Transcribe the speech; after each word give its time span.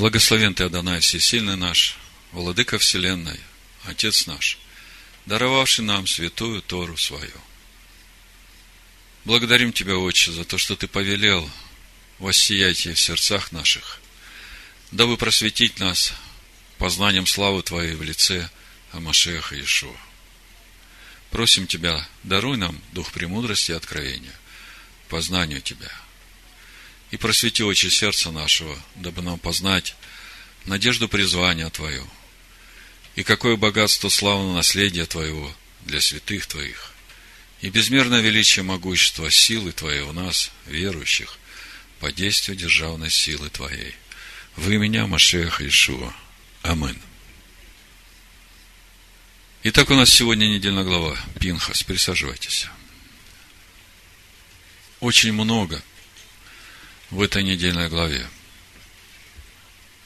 Благословен 0.00 0.54
Ты, 0.54 0.64
Адонай, 0.64 1.00
Всесильный 1.00 1.56
наш, 1.56 1.98
Владыка 2.32 2.78
Вселенной, 2.78 3.38
Отец 3.84 4.26
наш, 4.26 4.58
даровавший 5.26 5.84
нам 5.84 6.06
святую 6.06 6.62
Тору 6.62 6.96
свою. 6.96 7.38
Благодарим 9.26 9.74
Тебя, 9.74 9.98
Отче, 9.98 10.32
за 10.32 10.46
то, 10.46 10.56
что 10.56 10.74
Ты 10.74 10.88
повелел 10.88 11.50
воссияйте 12.18 12.94
в 12.94 12.98
сердцах 12.98 13.52
наших, 13.52 14.00
дабы 14.90 15.18
просветить 15.18 15.78
нас 15.78 16.14
познанием 16.78 17.26
славы 17.26 17.62
Твоей 17.62 17.94
в 17.94 18.02
лице 18.02 18.48
Амашеха 18.92 19.54
Иешуа. 19.54 19.94
Просим 21.30 21.66
Тебя, 21.66 22.08
даруй 22.22 22.56
нам 22.56 22.80
дух 22.92 23.12
премудрости 23.12 23.72
и 23.72 23.74
откровения, 23.74 24.34
познанию 25.10 25.60
Тебя. 25.60 25.92
И 27.10 27.16
просвети 27.16 27.64
очи 27.64 27.88
сердца 27.88 28.30
нашего, 28.30 28.78
дабы 28.94 29.22
нам 29.22 29.38
познать 29.38 29.96
надежду 30.64 31.08
призвания 31.08 31.68
Твою, 31.70 32.08
и 33.16 33.24
какое 33.24 33.56
богатство 33.56 34.08
славного 34.08 34.54
наследия 34.54 35.06
Твоего 35.06 35.52
для 35.82 36.00
святых 36.00 36.46
Твоих, 36.46 36.92
и 37.60 37.68
безмерное 37.68 38.20
величие 38.20 38.62
могущества 38.62 39.30
силы 39.30 39.72
Твоей 39.72 40.02
в 40.02 40.12
нас, 40.12 40.52
верующих, 40.66 41.36
по 41.98 42.12
действию 42.12 42.56
державной 42.56 43.10
силы 43.10 43.50
Твоей. 43.50 43.94
Вы 44.56 44.78
меня, 44.78 45.06
Машеха 45.06 45.66
Ишуа. 45.66 46.14
Амин. 46.62 46.98
Итак, 49.64 49.90
у 49.90 49.94
нас 49.94 50.10
сегодня 50.10 50.46
недельная 50.46 50.84
глава. 50.84 51.18
Пинхас, 51.38 51.82
присаживайтесь. 51.82 52.66
Очень 55.00 55.32
много 55.32 55.82
в 57.10 57.20
этой 57.20 57.42
недельной 57.42 57.88
главе. 57.88 58.26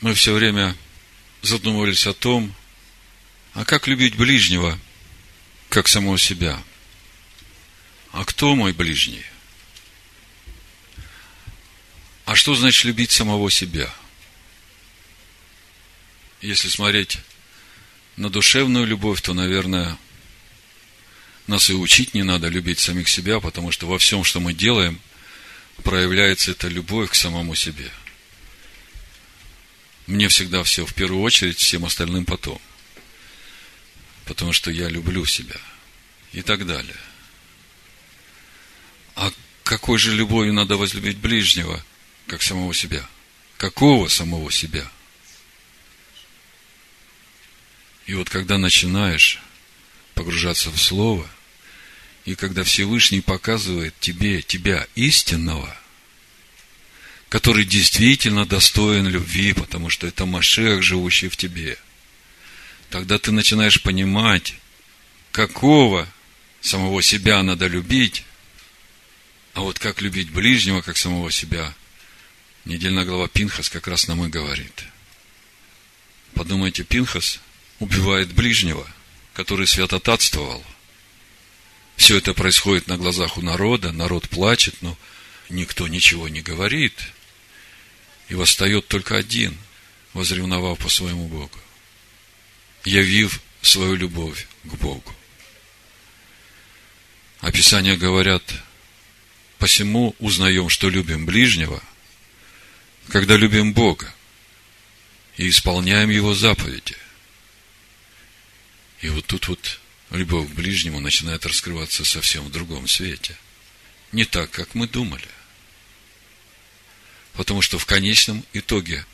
Мы 0.01 0.15
все 0.15 0.35
время 0.35 0.77
задумывались 1.43 2.07
о 2.07 2.15
том, 2.15 2.55
а 3.53 3.65
как 3.65 3.87
любить 3.87 4.17
ближнего, 4.17 4.79
как 5.69 5.89
самого 5.89 6.19
себя. 6.19 6.63
А 8.13 8.25
кто 8.25 8.55
мой 8.55 8.73
ближний? 8.73 9.25
А 12.25 12.35
что 12.37 12.55
значит 12.55 12.85
любить 12.85 13.11
самого 13.11 13.51
себя? 13.51 13.93
Если 16.41 16.69
смотреть 16.69 17.19
на 18.17 18.31
душевную 18.31 18.87
любовь, 18.87 19.21
то, 19.21 19.35
наверное, 19.35 19.99
нас 21.47 21.69
и 21.69 21.75
учить 21.75 22.15
не 22.15 22.23
надо 22.23 22.49
любить 22.49 22.79
самих 22.79 23.09
себя, 23.09 23.41
потому 23.41 23.73
что 23.73 23.87
во 23.87 23.99
всем, 23.99 24.25
что 24.25 24.41
мы 24.41 24.55
делаем, 24.55 25.01
проявляется 25.83 26.53
эта 26.53 26.69
любовь 26.69 27.11
к 27.11 27.15
самому 27.15 27.55
себе. 27.55 27.91
Мне 30.07 30.29
всегда 30.29 30.63
все 30.65 30.85
в 30.85 30.95
первую 30.95 31.23
очередь, 31.23 31.59
всем 31.59 31.85
остальным 31.85 32.25
потом. 32.25 32.61
Потому 34.27 34.53
что 34.53 34.71
я 34.71 34.89
люблю 34.89 35.25
себя. 35.25 35.57
И 36.33 36.43
так 36.43 36.67
далее. 36.67 36.97
А 39.15 39.33
какой 39.63 39.99
же 39.99 40.13
любовью 40.13 40.53
надо 40.53 40.77
возлюбить 40.77 41.19
ближнего, 41.19 41.85
как 42.27 42.43
самого 42.43 42.75
себя? 42.75 43.09
Какого 43.57 44.09
самого 44.09 44.51
себя? 44.51 44.91
И 48.07 48.15
вот 48.15 48.29
когда 48.29 48.59
начинаешь 48.59 49.41
погружаться 50.15 50.71
в 50.71 50.79
Слово, 50.79 51.29
и 52.25 52.35
когда 52.35 52.65
Всевышний 52.65 53.21
показывает 53.21 53.95
тебе, 54.01 54.43
тебя 54.43 54.87
истинного, 54.95 55.77
который 57.29 57.65
действительно 57.65 58.47
достоин 58.47 59.07
любви, 59.09 59.53
потому 59.53 59.91
что 59.91 60.07
это 60.07 60.25
Машех, 60.25 60.83
живущий 60.83 61.29
в 61.29 61.37
тебе, 61.37 61.77
тогда 62.91 63.19
ты 63.19 63.31
начинаешь 63.33 63.83
понимать, 63.83 64.55
какого 65.33 66.09
самого 66.61 67.03
себя 67.03 67.43
надо 67.43 67.67
любить, 67.67 68.25
а 69.53 69.61
вот 69.61 69.79
как 69.79 70.01
любить 70.01 70.31
ближнего, 70.31 70.81
как 70.81 70.97
самого 70.97 71.31
себя, 71.31 71.75
недельная 72.65 73.05
глава 73.05 73.29
Пинхас 73.29 73.69
как 73.69 73.87
раз 73.87 74.09
нам 74.09 74.25
и 74.25 74.29
говорит. 74.29 74.85
Подумайте, 76.35 76.85
Пинхас 76.85 77.41
убивает 77.81 78.33
ближнего, 78.33 78.89
который 79.35 79.67
святотатствовал. 79.67 80.65
Все 81.97 82.19
это 82.19 82.35
происходит 82.35 82.87
на 82.87 82.97
глазах 82.97 83.39
у 83.39 83.43
народа, 83.43 83.93
народ 83.93 84.29
плачет, 84.29 84.75
но 84.81 84.97
никто 85.49 85.89
ничего 85.89 86.29
не 86.29 86.43
говорит. 86.43 86.95
И 88.29 88.35
восстает 88.35 88.89
только 88.89 89.17
один, 89.17 89.57
возревновав 90.13 90.79
по 90.79 90.89
своему 90.89 91.29
Богу, 91.29 91.59
явив 92.85 93.41
свою 93.63 93.95
любовь 93.95 94.47
к 94.65 94.75
Богу. 94.75 95.15
Описания 97.41 97.97
говорят, 97.97 98.43
посему 99.59 100.17
узнаем, 100.19 100.69
что 100.69 100.89
любим 100.89 101.27
ближнего, 101.27 101.83
когда 103.09 103.37
любим 103.37 103.75
Бога 103.75 104.13
и 105.37 105.49
исполняем 105.49 106.09
Его 106.09 106.35
заповеди. 106.35 106.97
И 109.01 109.09
вот 109.11 109.27
тут 109.27 109.49
вот 109.49 109.81
любовь 110.15 110.49
к 110.49 110.55
ближнему 110.55 111.01
начинает 111.01 111.45
раскрываться 111.47 112.05
совсем 112.05 112.45
в 112.45 112.53
другом 112.53 112.89
свете. 112.89 113.37
Не 114.13 114.25
так, 114.25 114.51
как 114.51 114.75
мы 114.75 114.87
думали. 114.87 115.27
Потому 117.33 117.63
что 117.63 117.79
в 117.79 117.87
конечном 117.87 118.45
итоге 118.53 119.05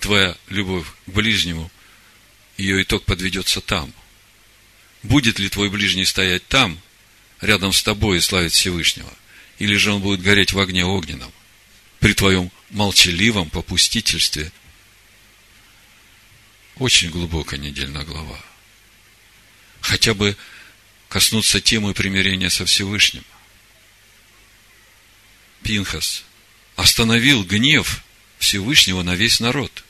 твоя 0.00 0.36
любовь 0.48 0.86
к 1.06 1.10
ближнему, 1.10 1.70
ее 2.56 2.82
итог 2.82 3.04
подведется 3.04 3.60
там. 3.60 3.92
Будет 5.02 5.38
ли 5.38 5.48
твой 5.48 5.68
ближний 5.68 6.06
стоять 6.06 6.46
там, 6.48 6.80
рядом 7.40 7.72
с 7.72 7.82
тобой 7.82 8.18
и 8.18 8.20
славить 8.20 8.54
Всевышнего? 8.54 9.12
Или 9.58 9.76
же 9.76 9.92
он 9.92 10.00
будет 10.00 10.22
гореть 10.22 10.52
в 10.52 10.58
огне 10.58 10.84
огненном 10.84 11.32
при 12.00 12.14
твоем 12.14 12.50
молчаливом 12.70 13.50
попустительстве? 13.50 14.50
Очень 16.76 17.10
глубокая 17.10 17.60
недельная 17.60 18.04
глава 18.04 18.42
хотя 19.84 20.14
бы 20.14 20.34
коснуться 21.08 21.60
темы 21.60 21.92
примирения 21.92 22.48
со 22.48 22.64
Всевышним. 22.64 23.22
Пинхас 25.62 26.24
остановил 26.74 27.44
гнев 27.44 28.02
Всевышнего 28.38 29.02
на 29.02 29.14
весь 29.14 29.40
народ. 29.40 29.84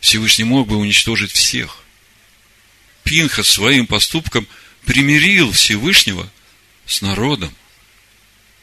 Всевышний 0.00 0.44
мог 0.44 0.68
бы 0.68 0.76
уничтожить 0.76 1.32
всех. 1.32 1.82
Пинхас 3.02 3.48
своим 3.48 3.88
поступком 3.88 4.46
примирил 4.84 5.50
Всевышнего 5.52 6.30
с 6.86 7.02
народом. 7.02 7.54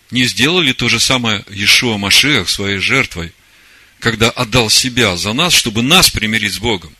Не 0.09 0.23
сделали 0.23 0.71
то 0.71 0.87
же 0.87 1.01
самое 1.01 1.43
Иешуа 1.49 1.97
Машех 1.97 2.49
своей 2.49 2.77
жертвой, 2.77 3.33
когда 3.99 4.29
отдал 4.29 4.69
себя 4.69 5.17
за 5.17 5.33
нас, 5.33 5.53
чтобы 5.53 5.81
нас 5.81 6.09
примирить 6.09 6.53
с 6.53 6.59
Богом. 6.59 6.96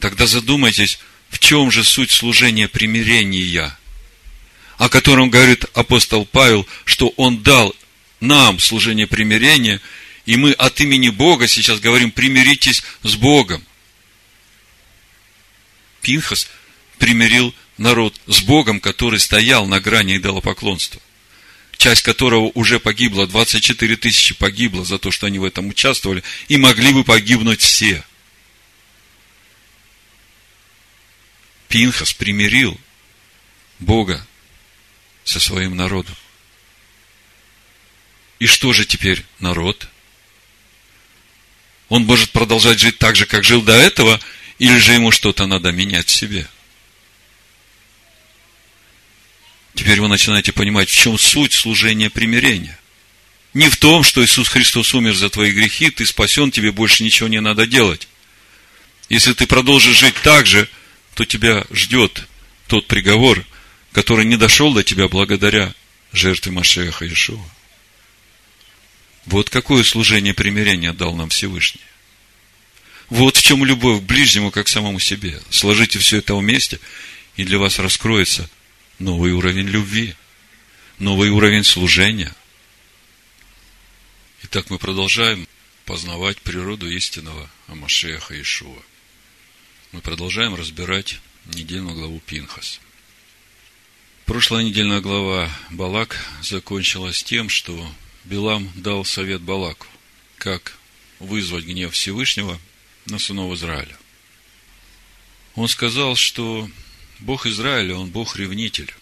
Тогда 0.00 0.26
задумайтесь, 0.26 0.98
в 1.28 1.38
чем 1.38 1.70
же 1.70 1.84
суть 1.84 2.10
служения 2.10 2.68
примирения, 2.68 3.76
о 4.78 4.88
котором 4.88 5.28
говорит 5.28 5.66
апостол 5.74 6.24
Павел, 6.24 6.66
что 6.86 7.08
он 7.16 7.42
дал 7.42 7.76
нам 8.18 8.58
служение 8.58 9.06
примирения, 9.06 9.80
и 10.24 10.36
мы 10.36 10.52
от 10.52 10.80
имени 10.80 11.10
Бога 11.10 11.46
сейчас 11.46 11.80
говорим, 11.80 12.10
примиритесь 12.10 12.82
с 13.02 13.14
Богом. 13.14 13.62
Пинхас 16.00 16.48
примирил 16.98 17.54
народ 17.76 18.18
с 18.26 18.40
Богом, 18.40 18.80
который 18.80 19.20
стоял 19.20 19.66
на 19.66 19.80
грани 19.80 20.16
идолопоклонства, 20.16 21.00
часть 21.76 22.02
которого 22.02 22.50
уже 22.54 22.80
погибла, 22.80 23.26
24 23.26 23.96
тысячи 23.96 24.34
погибло 24.34 24.82
за 24.82 24.98
то, 24.98 25.10
что 25.10 25.26
они 25.26 25.38
в 25.38 25.44
этом 25.44 25.68
участвовали, 25.68 26.22
и 26.48 26.56
могли 26.56 26.92
бы 26.94 27.04
погибнуть 27.04 27.60
все– 27.60 28.02
Пинхас 31.70 32.12
примирил 32.12 32.78
Бога 33.78 34.26
со 35.24 35.38
своим 35.38 35.76
народом. 35.76 36.16
И 38.40 38.46
что 38.46 38.72
же 38.72 38.84
теперь 38.84 39.24
народ? 39.38 39.88
Он 41.88 42.04
может 42.04 42.32
продолжать 42.32 42.80
жить 42.80 42.98
так 42.98 43.14
же, 43.14 43.24
как 43.24 43.44
жил 43.44 43.62
до 43.62 43.72
этого, 43.72 44.20
или 44.58 44.76
же 44.78 44.94
ему 44.94 45.12
что-то 45.12 45.46
надо 45.46 45.70
менять 45.70 46.08
в 46.08 46.10
себе? 46.10 46.48
Теперь 49.74 50.00
вы 50.00 50.08
начинаете 50.08 50.52
понимать, 50.52 50.90
в 50.90 50.92
чем 50.94 51.16
суть 51.18 51.52
служения 51.52 52.10
примирения. 52.10 52.78
Не 53.54 53.68
в 53.68 53.76
том, 53.76 54.02
что 54.02 54.24
Иисус 54.24 54.48
Христос 54.48 54.92
умер 54.92 55.14
за 55.14 55.30
твои 55.30 55.52
грехи, 55.52 55.90
ты 55.90 56.04
спасен, 56.04 56.50
тебе 56.50 56.72
больше 56.72 57.04
ничего 57.04 57.28
не 57.28 57.40
надо 57.40 57.64
делать. 57.64 58.08
Если 59.08 59.34
ты 59.34 59.46
продолжишь 59.46 59.98
жить 59.98 60.16
так 60.22 60.46
же, 60.46 60.68
то 61.14 61.24
тебя 61.24 61.64
ждет 61.70 62.26
тот 62.66 62.86
приговор, 62.86 63.44
который 63.92 64.24
не 64.24 64.36
дошел 64.36 64.72
до 64.72 64.82
тебя 64.82 65.08
благодаря 65.08 65.74
жертве 66.12 66.52
Машеха 66.52 67.04
Иешуа. 67.04 67.44
Вот 69.26 69.50
какое 69.50 69.84
служение 69.84 70.34
примирения 70.34 70.92
дал 70.92 71.14
нам 71.14 71.28
Всевышний. 71.28 71.80
Вот 73.10 73.36
в 73.36 73.42
чем 73.42 73.64
любовь 73.64 74.00
к 74.00 74.04
ближнему, 74.04 74.50
как 74.50 74.66
к 74.66 74.68
самому 74.68 75.00
себе. 75.00 75.40
Сложите 75.50 75.98
все 75.98 76.18
это 76.18 76.34
вместе, 76.34 76.78
и 77.36 77.44
для 77.44 77.58
вас 77.58 77.78
раскроется 77.78 78.48
новый 78.98 79.32
уровень 79.32 79.66
любви, 79.66 80.14
новый 80.98 81.30
уровень 81.30 81.64
служения. 81.64 82.32
Итак, 84.44 84.70
мы 84.70 84.78
продолжаем 84.78 85.46
познавать 85.84 86.40
природу 86.40 86.88
истинного 86.88 87.50
Амашеха 87.66 88.40
Ишуа. 88.40 88.80
Мы 89.92 90.00
продолжаем 90.00 90.54
разбирать 90.54 91.18
недельную 91.46 91.96
главу 91.96 92.20
Пинхас. 92.20 92.80
Прошлая 94.24 94.62
недельная 94.62 95.00
глава 95.00 95.50
Балак 95.70 96.24
закончилась 96.42 97.24
тем, 97.24 97.48
что 97.48 97.92
Билам 98.22 98.70
дал 98.76 99.04
совет 99.04 99.40
Балаку, 99.40 99.88
как 100.38 100.78
вызвать 101.18 101.64
гнев 101.64 101.92
Всевышнего 101.92 102.60
на 103.06 103.18
сынов 103.18 103.52
Израиля. 103.54 103.98
Он 105.56 105.66
сказал, 105.66 106.14
что 106.14 106.70
Бог 107.18 107.46
Израиля, 107.46 107.96
Он 107.96 108.10
Бог-ревнитель, 108.10 108.94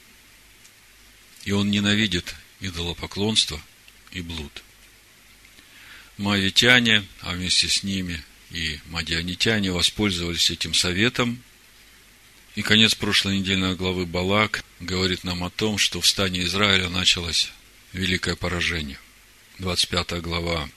и 1.45 1.53
Он 1.53 1.71
ненавидит 1.71 2.35
идолопоклонство 2.61 3.61
и 4.13 4.23
блуд. 4.23 4.63
Моавитяне, 6.17 7.05
а 7.21 7.33
вместе 7.33 7.69
с 7.69 7.83
ними 7.83 8.25
и 8.51 8.81
мадианитяне 8.87 9.73
воспользовались 9.73 10.51
этим 10.51 10.75
советом. 10.75 11.43
И 12.55 12.63
конец 12.63 12.95
прошлой 12.95 13.39
недельной 13.39 13.77
главы 13.77 14.07
Балак 14.07 14.65
говорит 14.81 15.25
нам 15.25 15.45
о 15.45 15.51
том, 15.51 15.79
что 15.79 16.01
в 16.01 16.07
стане 16.07 16.43
Израиля 16.43 16.89
началось 16.89 17.53
великое 17.93 18.37
поражение. 18.37 18.99
25 19.59 20.21
глава 20.23 20.69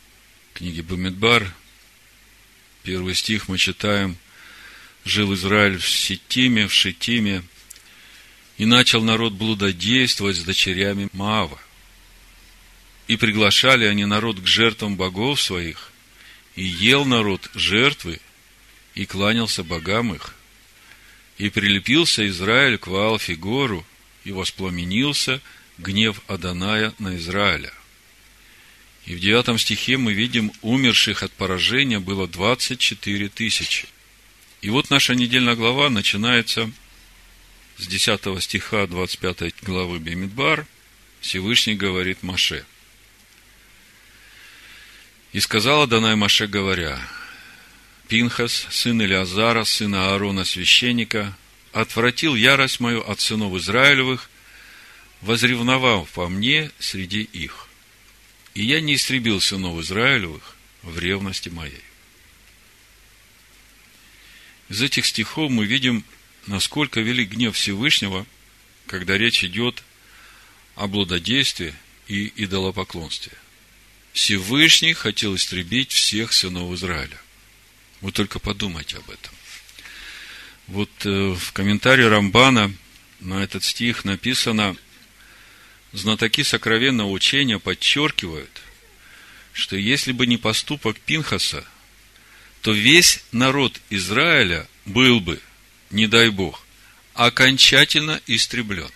книги 0.54 0.82
Бумидбар, 0.82 1.54
первый 2.84 3.16
стих 3.16 3.48
мы 3.48 3.58
читаем, 3.58 4.18
«Жил 5.06 5.34
Израиль 5.34 5.78
в 5.78 5.90
Сетиме, 5.90 6.68
в 6.68 6.74
Шитиме, 6.74 7.44
и 8.58 8.66
начал 8.66 9.02
народ 9.02 9.34
блудодействовать 9.34 10.38
с 10.38 10.44
дочерями 10.44 11.10
Маава. 11.14 11.60
И 13.08 13.18
приглашали 13.18 13.86
они 13.86 14.06
народ 14.06 14.40
к 14.40 14.46
жертвам 14.46 14.98
богов 14.98 15.42
своих, 15.42 15.91
и 16.56 16.64
ел 16.64 17.06
народ 17.06 17.50
жертвы, 17.54 18.20
и 18.94 19.06
кланялся 19.06 19.64
богам 19.64 20.14
их. 20.14 20.36
И 21.38 21.50
прилепился 21.50 22.28
Израиль 22.28 22.78
к 22.78 22.88
Ваалфигору, 22.88 23.86
и 24.24 24.32
воспламенился 24.32 25.42
гнев 25.78 26.22
Аданая 26.28 26.94
на 27.00 27.16
Израиля. 27.18 27.74
И 29.06 29.16
в 29.16 29.20
девятом 29.20 29.58
стихе 29.58 29.98
мы 29.98 30.14
видим, 30.14 30.52
умерших 30.62 31.24
от 31.24 31.32
поражения 31.32 32.00
было 32.00 32.28
24 32.28 33.30
тысячи. 33.30 33.88
И 34.62 34.70
вот 34.70 34.92
наша 34.92 35.16
недельная 35.16 35.56
глава 35.56 35.90
начинается 35.90 36.72
с 37.78 37.88
10 37.88 38.44
стиха 38.44 38.86
25 38.86 39.56
главы 39.64 39.98
Бемидбар. 39.98 40.68
Всевышний 41.20 41.74
говорит 41.74 42.22
Маше. 42.22 42.66
«И 45.34 45.40
сказала 45.40 45.88
Данай 45.88 46.16
Маше, 46.16 46.48
говоря, 46.48 47.00
Пинхас, 48.08 48.68
сын 48.70 49.02
Илиазара, 49.02 49.64
сына 49.64 50.12
Аарона, 50.12 50.44
священника, 50.44 51.38
отвратил 51.72 52.36
ярость 52.36 52.80
мою 52.80 53.02
от 53.02 53.22
сынов 53.22 53.56
Израилевых, 53.56 54.30
возревновав 55.22 56.10
по 56.10 56.28
мне 56.28 56.72
среди 56.80 57.22
их 57.22 57.70
и 58.54 58.64
я 58.64 58.82
не 58.82 58.96
истребил 58.96 59.40
сынов 59.40 59.80
Израилевых 59.80 60.56
в 60.84 60.98
ревности 61.00 61.50
моей. 61.50 61.84
Из 64.70 64.82
этих 64.82 65.06
стихов 65.06 65.52
мы 65.52 65.66
видим, 65.66 66.04
насколько 66.48 67.02
велик 67.02 67.30
гнев 67.30 67.56
Всевышнего, 67.56 68.26
когда 68.88 69.18
речь 69.18 69.44
идет 69.44 69.84
о 70.76 70.88
блудодействии 70.88 71.74
и 72.08 72.32
идолопоклонстве. 72.44 73.34
Всевышний 74.14 74.94
хотел 74.94 75.36
истребить 75.36 75.92
всех 75.92 76.34
сынов 76.34 76.74
Израиля. 76.74 77.18
Вы 78.02 78.12
только 78.12 78.40
подумайте 78.40 78.98
об 78.98 79.10
этом. 79.10 79.34
Вот 80.68 80.90
э, 81.06 81.34
в 81.34 81.52
комментарии 81.54 82.04
Рамбана 82.04 82.74
на 83.20 83.44
этот 83.44 83.64
стих 83.64 84.06
написано– 84.06 84.76
знатоки 85.94 86.44
сокровенного 86.44 87.10
учения 87.10 87.60
подчеркивают, 87.60 88.62
что 89.54 89.76
если 89.76 90.12
бы 90.12 90.26
не 90.26 90.38
поступок 90.38 91.00
Пинхаса, 91.00 91.66
то 92.62 92.72
весь 92.72 93.24
народ 93.32 93.80
Израиля 93.90 94.68
был 94.86 95.20
бы, 95.20 95.42
не 95.90 96.08
дай 96.08 96.30
Бог, 96.30 96.66
окончательно 97.14 98.22
истреблен. 98.28 98.90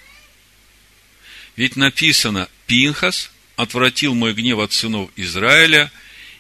Ведь 1.55 1.75
написано, 1.75 2.49
Пинхас 2.67 3.31
отвратил 3.55 4.13
мой 4.13 4.33
гнев 4.33 4.59
от 4.59 4.73
сынов 4.73 5.09
Израиля, 5.15 5.91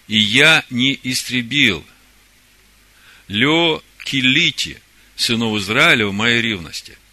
и 0.07 0.17
я 0.17 0.63
не 0.69 0.99
истребил. 1.03 1.85
Ле 3.27 3.81
килити 4.03 4.77
сынов 5.15 5.57
Израиля 5.59 6.07
в 6.07 6.13
моей 6.13 6.41
ревности– 6.41 6.97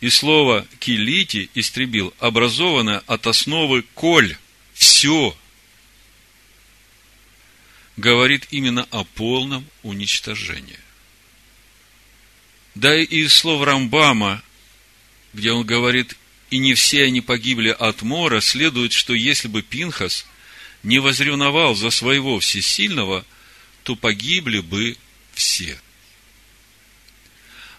и 0.00 0.10
слово 0.10 0.66
«килити» 0.78 1.50
истребил, 1.54 2.14
образованное 2.18 3.02
от 3.06 3.26
основы 3.26 3.82
«коль», 3.94 4.36
«все», 4.74 5.36
говорит 7.96 8.46
именно 8.50 8.86
о 8.90 9.02
полном 9.02 9.66
уничтожении. 9.82 10.78
Да 12.76 12.96
и 12.96 13.04
из 13.04 13.34
слов 13.34 13.64
Рамбама, 13.64 14.40
где 15.32 15.50
он 15.50 15.66
говорит, 15.66 16.16
и 16.50 16.58
не 16.58 16.74
все 16.74 17.04
они 17.04 17.20
погибли 17.20 17.68
от 17.68 18.02
мора, 18.02 18.40
следует, 18.40 18.92
что 18.92 19.14
если 19.14 19.48
бы 19.48 19.62
Пинхас 19.62 20.26
не 20.82 20.98
возревновал 20.98 21.74
за 21.74 21.90
своего 21.90 22.38
всесильного, 22.40 23.24
то 23.82 23.96
погибли 23.96 24.60
бы 24.60 24.96
все. 25.34 25.78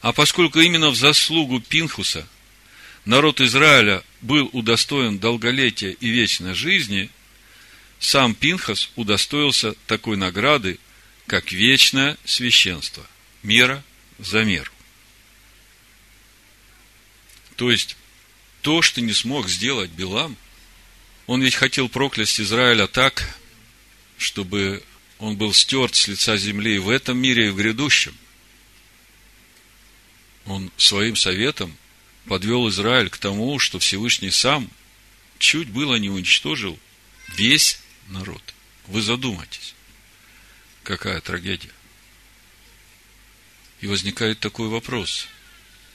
А 0.01 0.13
поскольку 0.13 0.59
именно 0.59 0.89
в 0.89 0.95
заслугу 0.95 1.59
Пинхуса 1.59 2.27
народ 3.05 3.41
Израиля 3.41 4.03
был 4.21 4.49
удостоен 4.53 5.19
долголетия 5.19 5.91
и 5.91 6.09
вечной 6.09 6.53
жизни, 6.53 7.09
сам 7.99 8.33
Пинхас 8.33 8.91
удостоился 8.95 9.73
такой 9.87 10.15
награды, 10.15 10.79
как 11.27 11.51
вечное 11.51 12.17
священство, 12.25 13.05
мера 13.43 13.83
за 14.19 14.43
меру. 14.43 14.71
То 17.55 17.69
есть, 17.69 17.97
то, 18.61 18.81
что 18.81 19.01
не 19.01 19.13
смог 19.13 19.49
сделать 19.49 19.89
Билам, 19.91 20.37
он 21.27 21.41
ведь 21.41 21.55
хотел 21.55 21.89
проклясть 21.89 22.39
Израиля 22.41 22.87
так, 22.87 23.37
чтобы 24.17 24.83
он 25.19 25.37
был 25.37 25.53
стерт 25.53 25.95
с 25.95 26.07
лица 26.07 26.37
земли 26.37 26.75
и 26.75 26.79
в 26.79 26.89
этом 26.89 27.17
мире, 27.17 27.47
и 27.47 27.49
в 27.49 27.55
грядущем– 27.55 28.15
он 30.49 30.71
своим 30.77 31.15
советом 31.15 31.77
подвел 32.25 32.67
Израиль 32.69 33.09
к 33.09 33.17
тому, 33.17 33.59
что 33.59 33.79
Всевышний 33.79 34.31
сам 34.31 34.69
чуть 35.37 35.69
было 35.69 35.95
не 35.95 36.09
уничтожил 36.09 36.77
весь 37.35 37.79
народ. 38.07 38.41
Вы 38.87 39.01
задумайтесь, 39.01 39.75
какая 40.83 41.21
трагедия. 41.21 41.71
И 43.81 43.87
возникает 43.87 44.39
такой 44.39 44.67
вопрос, 44.67 45.27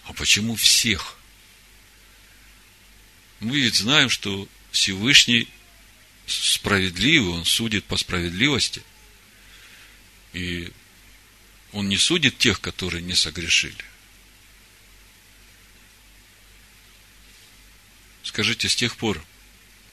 а 0.05 0.13
почему 0.13 0.55
всех? 0.55 1.19
Мы 3.45 3.61
ведь 3.61 3.75
знаем, 3.75 4.09
что 4.09 4.49
Всевышний 4.71 5.49
справедливый, 6.27 7.35
Он 7.35 7.45
судит 7.45 7.85
по 7.85 7.99
справедливости. 7.99 8.83
И 10.33 10.73
Он 11.73 11.87
не 11.91 11.99
судит 11.99 12.39
тех, 12.39 12.59
которые 12.63 13.03
не 13.03 13.15
согрешили. 13.15 13.85
Скажите, 18.23 18.67
с 18.67 18.75
тех 18.75 18.97
пор, 18.97 19.23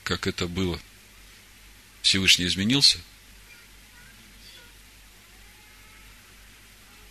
как 0.06 0.28
это 0.28 0.48
было, 0.48 0.80
Всевышний 2.02 2.46
изменился? 2.46 3.00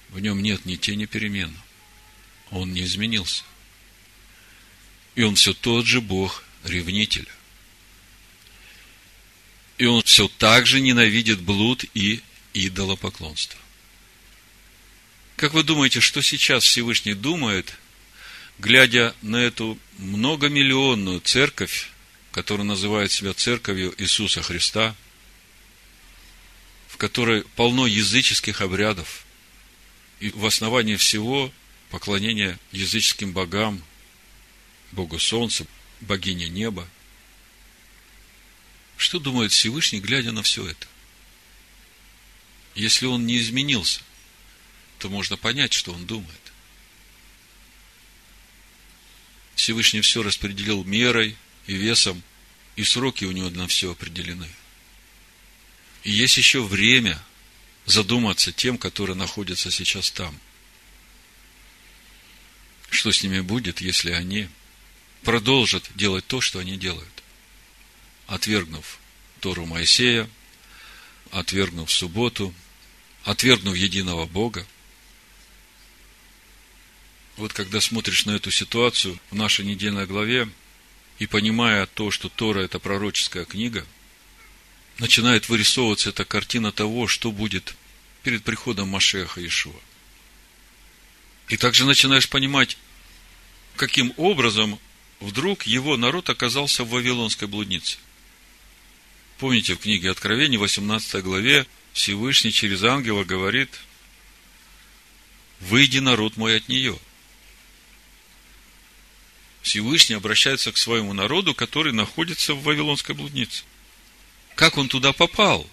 В 0.09 0.19
нем 0.21 0.43
нет 0.43 0.65
ни 0.65 0.77
тени 0.77 1.05
перемен. 1.05 1.55
Он 2.51 2.73
не 2.73 2.83
изменился. 2.85 3.45
И 5.21 5.23
он 5.23 5.35
все 5.35 5.53
тот 5.53 5.85
же 5.85 6.01
Бог, 6.01 6.43
ревнитель. 6.65 7.29
И 9.77 9.85
он 9.85 10.03
все 10.03 10.29
так 10.29 10.67
же 10.67 10.81
ненавидит 10.81 11.41
блуд 11.41 11.85
и 11.93 12.23
идолопоклонство. 12.55 13.61
Как 15.37 15.53
вы 15.53 15.63
думаете, 15.63 16.01
что 16.01 16.23
сейчас 16.23 16.65
Всевышний 16.65 17.13
думает– 17.13 17.75
глядя 18.59 19.15
на 19.21 19.37
эту 19.37 19.79
многомиллионную 19.99 21.21
церковь, 21.21 21.91
которая 22.33 22.67
называет 22.67 23.13
себя 23.13 23.35
церковью 23.35 23.95
Иисуса 23.99 24.41
Христа, 24.41 24.97
которой 26.97 27.43
полно 27.57 27.87
языческих 27.87 28.63
обрядов. 28.63 29.27
И 30.21 30.31
в 30.31 30.47
основании 30.47 30.97
всего 30.97 31.53
поклонение 31.91 32.59
языческим 32.73 33.33
богам, 33.33 33.83
Богу 34.93 35.19
Солнца, 35.19 35.67
богине 36.01 36.49
неба. 36.49 36.89
Что 38.97 39.19
думает 39.19 39.53
Всевышний, 39.53 40.01
глядя 40.01 40.33
на 40.33 40.43
все 40.43 40.67
это? 40.67 40.87
Если 42.75 43.07
он 43.07 43.27
не 43.27 43.39
изменился, 43.39 44.03
то 44.99 45.09
можно 45.09 45.37
понять, 45.37 45.73
что 45.73 45.93
он 45.93 46.07
думает. 46.07 46.41
Всевышний 49.55 50.01
все 50.01 50.23
распределил 50.23 50.85
мерой 50.85 51.37
и 51.67 51.75
весом, 51.75 52.23
и 52.77 52.85
сроки 52.85 53.25
у 53.25 53.33
него 53.33 53.51
на 53.51 53.67
все 53.69 53.93
определены. 53.93 54.49
И 56.03 56.11
есть 56.11 56.37
еще 56.37 56.63
время 56.63 57.23
задуматься 57.85 58.53
тем, 58.53 58.79
которые 58.79 59.17
находятся 59.17 59.71
сейчас 59.71 60.11
там. 60.11 60.39
Что 62.91 63.13
с 63.13 63.23
ними 63.23 63.41
будет, 63.41 63.81
если 63.81 64.11
они 64.13 64.49
продолжат 65.23 65.91
делать 65.95 66.27
то, 66.27 66.41
что 66.41 66.59
они 66.59 66.77
делают, 66.77 67.23
отвергнув 68.27 68.99
Тору 69.41 69.67
Моисея, 69.67 70.29
отвергнув 71.31 71.91
субботу, 71.91 72.55
отвергнув 73.25 73.77
единого 73.77 74.27
Бога. 74.27 74.67
Вот 77.37 77.53
когда 77.53 77.81
смотришь 77.81 78.27
на 78.27 78.33
эту 78.33 78.51
ситуацию 78.51 79.19
в 79.31 79.35
нашей 79.35 79.65
недельной 79.65 80.07
главе 80.07 80.49
и 81.19 81.27
понимая 81.27 81.87
то, 81.87 82.11
что 82.11 82.29
Тора– 82.29 82.61
это 82.61 82.79
пророческая 82.79 83.45
книга, 83.45 83.87
начинает 84.99 85.49
вырисовываться 85.49 86.11
эта 86.11 86.25
картина 86.25 86.73
того, 86.73 87.07
что 87.07 87.33
будет 87.33 87.75
перед 88.23 88.45
приходом 88.45 88.89
Машеха 88.89 89.45
Ишуа. 89.47 89.81
И 91.49 91.57
также 91.57 91.85
начинаешь 91.85 92.29
понимать, 92.29 92.77
каким 93.77 94.13
образом 94.19 94.79
вдруг 95.21 95.65
его 95.65 95.97
народ 95.97 96.31
оказался 96.31 96.83
в 96.83 96.91
Вавилонской 96.91 97.47
блуднице. 97.47 97.99
Помните, 99.39 99.75
в 99.75 99.79
книге 99.79 100.11
Откровений, 100.11 100.57
18 100.57 101.23
главе, 101.23 101.67
Всевышний 101.93 102.53
через 102.53 102.83
ангела 102.83 103.25
говорит, 103.25 103.71
«Выйди, 105.61 105.99
народ 105.99 106.37
мой, 106.37 106.57
от 106.57 106.69
нее». 106.69 106.99
Всевышний 109.63 110.17
обращается 110.17 110.73
к 110.73 110.79
своему 110.79 111.13
народу, 111.13 111.55
который 111.55 111.93
находится 111.93 112.55
в 112.55 112.63
Вавилонской 112.63 113.15
блуднице. 113.15 113.63
Как 114.55 114.79
он 114.79 114.89
туда 114.89 115.13
попал? 115.13 115.69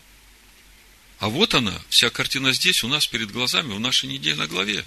А 1.19 1.29
вот 1.29 1.55
она, 1.55 1.81
вся 1.89 2.09
картина 2.09 2.51
здесь, 2.51 2.83
у 2.83 2.87
нас 2.87 3.07
перед 3.07 3.31
глазами, 3.31 3.73
в 3.73 3.79
нашей 3.79 4.07
недельной 4.07 4.47
главе. 4.47 4.85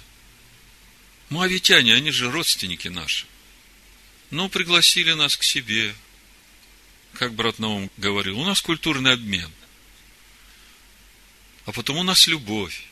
Моавитяне, 1.29 1.95
они 1.95 2.11
же 2.11 2.31
родственники 2.31 2.87
наши. 2.87 3.25
Ну, 4.31 4.47
пригласили 4.47 5.11
нас 5.11 5.35
к 5.35 5.43
себе. 5.43 5.93
Как 7.13 7.33
брат 7.33 7.59
Наум 7.59 7.91
говорил, 7.97 8.39
у 8.39 8.45
нас 8.45 8.61
культурный 8.61 9.13
обмен. 9.13 9.51
А 11.65 11.73
потом 11.73 11.97
у 11.97 12.03
нас 12.03 12.27
любовь. 12.27 12.85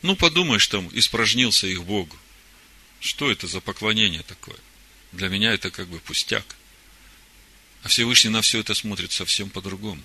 Ну, 0.00 0.16
подумаешь, 0.16 0.66
там, 0.66 0.88
испражнился 0.96 1.66
их 1.66 1.84
Богу. 1.84 2.16
Что 3.00 3.30
это 3.30 3.46
за 3.46 3.60
поклонение 3.60 4.22
такое? 4.22 4.58
Для 5.12 5.28
меня 5.28 5.52
это 5.52 5.70
как 5.70 5.88
бы 5.88 6.00
пустяк. 6.00 6.56
А 7.82 7.88
Всевышний 7.88 8.30
на 8.30 8.40
все 8.40 8.60
это 8.60 8.74
смотрит 8.74 9.12
совсем 9.12 9.50
по-другому. 9.50 10.02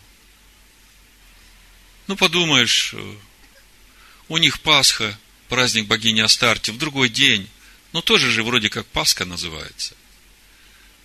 Ну, 2.08 2.16
подумаешь, 2.16 2.94
э, 2.94 3.16
у 4.28 4.38
них 4.38 4.60
Пасха, 4.62 5.18
праздник 5.48 5.88
богини 5.88 6.22
Астарти, 6.22 6.72
в 6.72 6.78
другой 6.78 7.10
день. 7.10 7.48
Ну, 7.94 8.01
тоже 8.01 8.29
же 8.32 8.44
вроде 8.44 8.70
как 8.70 8.86
Пасха 8.88 9.25
называется. 9.25 9.96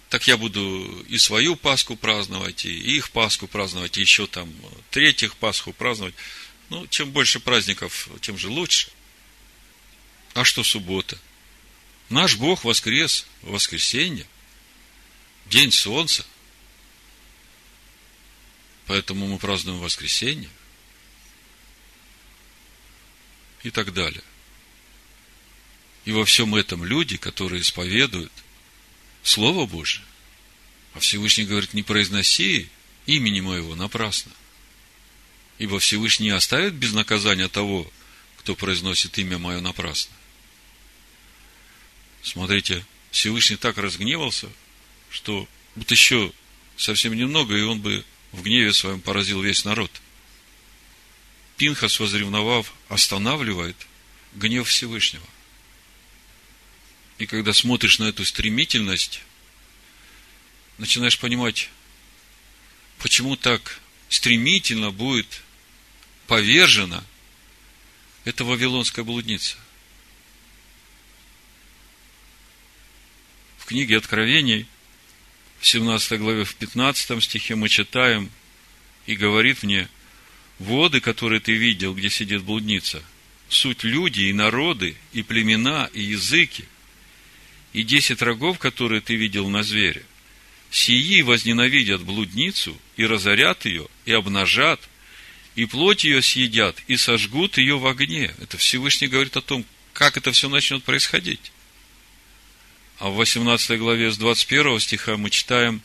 Так 0.09 0.27
я 0.27 0.37
буду 0.37 1.05
и 1.09 1.17
свою 1.17 1.57
Пасху 1.57 1.97
праздновать, 1.97 2.67
и 2.67 2.71
их 2.71 3.11
Пасху 3.11 3.47
праздновать, 3.49 3.97
и 3.97 4.03
еще 4.03 4.27
там 4.27 4.53
третьих 4.91 5.37
Пасху 5.37 5.73
праздновать. 5.73 6.15
Ну, 6.69 6.87
чем 6.89 7.13
больше 7.13 7.41
праздников, 7.41 8.09
тем 8.21 8.37
же 8.37 8.49
лучше. 8.49 8.91
А 10.35 10.45
что 10.45 10.63
суббота? 10.65 11.19
Наш 12.09 12.37
Бог 12.37 12.65
воскрес 12.65 13.27
в 13.41 13.53
воскресенье, 13.53 14.27
день 15.47 15.73
солнца. 15.73 16.27
Поэтому 18.87 19.27
мы 19.27 19.39
празднуем 19.39 19.79
воскресенье. 19.79 20.51
И 23.63 23.71
так 23.71 23.95
далее. 23.95 24.23
И 26.05 26.13
во 26.13 26.25
всем 26.25 26.55
этом 26.55 26.85
люди, 26.85 27.17
которые 27.17 27.63
исповедуют 27.63 28.33
Слово 29.23 29.67
Божие, 29.67 30.05
а 30.95 31.01
Всевышний 31.01 31.45
говорит, 31.45 31.75
не 31.75 31.83
произноси 31.83 32.69
имени 33.07 33.41
моего 33.41 33.75
напрасно. 33.75 34.33
Ибо 35.59 35.79
Всевышний 35.79 36.31
оставит 36.31 36.75
без 36.75 36.93
наказания 36.93 37.49
того, 37.49 37.91
кто 38.39 38.57
произносит 38.57 39.17
имя 39.19 39.39
мое 39.39 39.61
напрасно. 39.61 40.15
Смотрите, 42.23 42.85
Всевышний 43.11 43.57
так 43.57 43.79
разгневался, 43.79 44.49
что 45.11 45.49
вот 45.77 45.91
еще 45.91 46.33
совсем 46.77 47.15
немного, 47.15 47.57
и 47.57 47.63
он 47.63 47.81
бы 47.81 48.05
в 48.33 48.43
гневе 48.43 48.73
своем 48.73 49.01
поразил 49.01 49.43
весь 49.43 49.65
народ. 49.65 49.91
Пинхас, 51.57 52.01
возревновав, 52.01 52.75
останавливает 52.89 53.77
гнев 54.35 54.69
Всевышнего. 54.69 55.27
И 57.23 57.27
когда 57.27 57.53
смотришь 57.53 58.01
на 58.01 58.09
эту 58.09 58.25
стремительность, 58.25 59.21
начинаешь 60.79 61.21
понимать, 61.21 61.71
почему 62.99 63.37
так 63.37 63.79
стремительно 64.09 64.91
будет 64.91 65.43
повержена 66.27 67.05
эта 68.25 68.45
вавилонская 68.45 69.05
блудница. 69.05 69.57
В 73.59 73.67
книге 73.67 73.99
Откровений, 73.99 74.67
в 75.61 75.67
17 75.69 76.19
главе, 76.19 76.45
в 76.45 76.57
15 76.57 77.23
стихе 77.23 77.55
мы 77.55 77.69
читаем, 77.69 78.33
и 79.07 79.15
говорит 79.15 79.63
мне, 79.63 79.89
воды, 80.59 81.01
которые 81.01 81.39
ты 81.39 81.53
видел, 81.53 81.95
где 81.95 82.11
сидит 82.11 82.43
блудница, 82.43 83.01
суть 83.49 83.85
люди 83.85 84.23
и 84.23 84.33
народы, 84.33 84.97
и 85.13 85.23
племена, 85.23 85.89
и 85.93 86.03
языки, 86.03 86.65
и 87.73 87.83
десять 87.83 88.23
рогов, 88.23 88.59
которые 88.59 89.01
ты 89.01 89.17
видел 89.17 89.49
на 89.49 89.63
звере, 89.63 90.05
сии 90.71 91.23
возненавидят 91.23 92.03
блудницу 92.03 92.77
и 92.97 93.07
разорят 93.07 93.65
ее, 93.65 93.89
и 94.05 94.13
обнажат, 94.13 94.81
и 95.55 95.67
плоть 95.67 96.05
ее 96.05 96.23
съедят, 96.23 96.79
и 96.87 96.97
сожгут 96.97 97.59
ее 97.59 97.79
в 97.79 97.87
огне. 97.87 98.35
Это 98.41 98.57
Всевышний 98.57 99.09
говорит 99.09 99.37
о 99.37 99.43
том, 99.43 99.65
как 99.93 100.17
это 100.17 100.33
все 100.33 100.49
начнет 100.49 100.83
происходить. 100.83 101.53
А 102.99 103.11
в 103.11 103.17
18 103.17 103.79
главе 103.79 104.11
с 104.11 104.17
21 104.17 104.81
стиха 104.81 105.17
мы 105.17 105.31
читаем, 105.31 105.83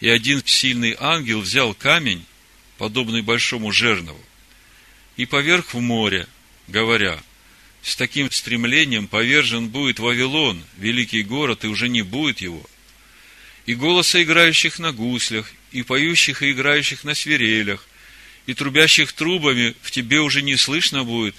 «И 0.00 0.08
один 0.08 0.42
сильный 0.44 0.96
ангел 0.98 1.40
взял 1.40 1.74
камень, 1.74 2.24
подобный 2.78 3.22
большому 3.22 3.70
жернову, 3.70 4.20
и 5.16 5.26
поверх 5.26 5.74
в 5.74 5.80
море, 5.80 6.26
говоря, 6.66 7.22
с 7.82 7.96
таким 7.96 8.30
стремлением 8.30 9.08
повержен 9.08 9.68
будет 9.68 9.98
Вавилон, 9.98 10.62
великий 10.78 11.22
город, 11.22 11.64
и 11.64 11.66
уже 11.66 11.88
не 11.88 12.02
будет 12.02 12.40
его. 12.40 12.64
И 13.66 13.74
голоса 13.74 14.22
играющих 14.22 14.78
на 14.78 14.92
гуслях, 14.92 15.50
и 15.72 15.82
поющих 15.82 16.42
и 16.42 16.52
играющих 16.52 17.04
на 17.04 17.14
свирелях, 17.14 17.86
и 18.46 18.54
трубящих 18.54 19.12
трубами 19.12 19.74
в 19.82 19.90
тебе 19.90 20.20
уже 20.20 20.42
не 20.42 20.56
слышно 20.56 21.04
будет, 21.04 21.34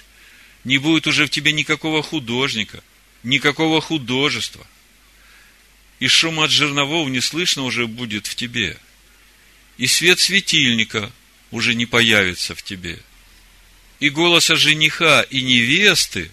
не 0.64 0.78
будет 0.78 1.06
уже 1.06 1.26
в 1.26 1.30
тебе 1.30 1.52
никакого 1.52 2.02
художника, 2.02 2.82
никакого 3.22 3.80
художества. 3.80 4.66
И 5.98 6.08
шум 6.08 6.40
от 6.40 6.50
жерновов 6.50 7.08
не 7.08 7.20
слышно 7.20 7.62
уже 7.62 7.86
будет 7.86 8.26
в 8.26 8.34
тебе. 8.34 8.78
И 9.78 9.86
свет 9.86 10.20
светильника 10.20 11.10
уже 11.50 11.74
не 11.74 11.86
появится 11.86 12.54
в 12.54 12.62
тебе– 12.62 12.98
и 14.00 14.10
голоса 14.10 14.56
жениха 14.56 15.22
и 15.22 15.42
невесты 15.42 16.30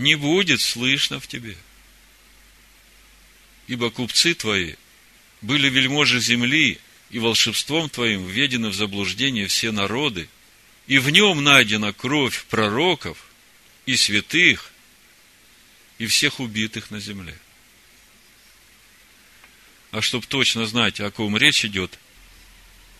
не 0.00 0.16
будет 0.16 0.60
слышно 0.60 1.20
в 1.20 1.28
тебе. 1.28 1.56
Ибо 3.68 3.90
купцы 3.90 4.34
твои 4.34 4.74
были 5.42 5.68
вельможи 5.68 6.20
земли, 6.20 6.80
и 7.10 7.18
волшебством 7.18 7.88
твоим 7.88 8.26
введены 8.26 8.68
в 8.68 8.74
заблуждение 8.74 9.48
все 9.48 9.72
народы, 9.72 10.28
и 10.86 10.98
в 10.98 11.10
нем 11.10 11.42
найдена 11.42 11.92
кровь 11.92 12.44
пророков 12.44 13.18
и 13.86 13.96
святых, 13.96 14.72
и 15.98 16.06
всех 16.06 16.40
убитых 16.40 16.90
на 16.90 17.00
земле. 17.00 17.36
А 19.90 20.00
чтобы 20.00 20.26
точно 20.26 20.66
знать, 20.66 21.00
о 21.00 21.10
ком 21.10 21.36
речь 21.36 21.64
идет, 21.64 21.98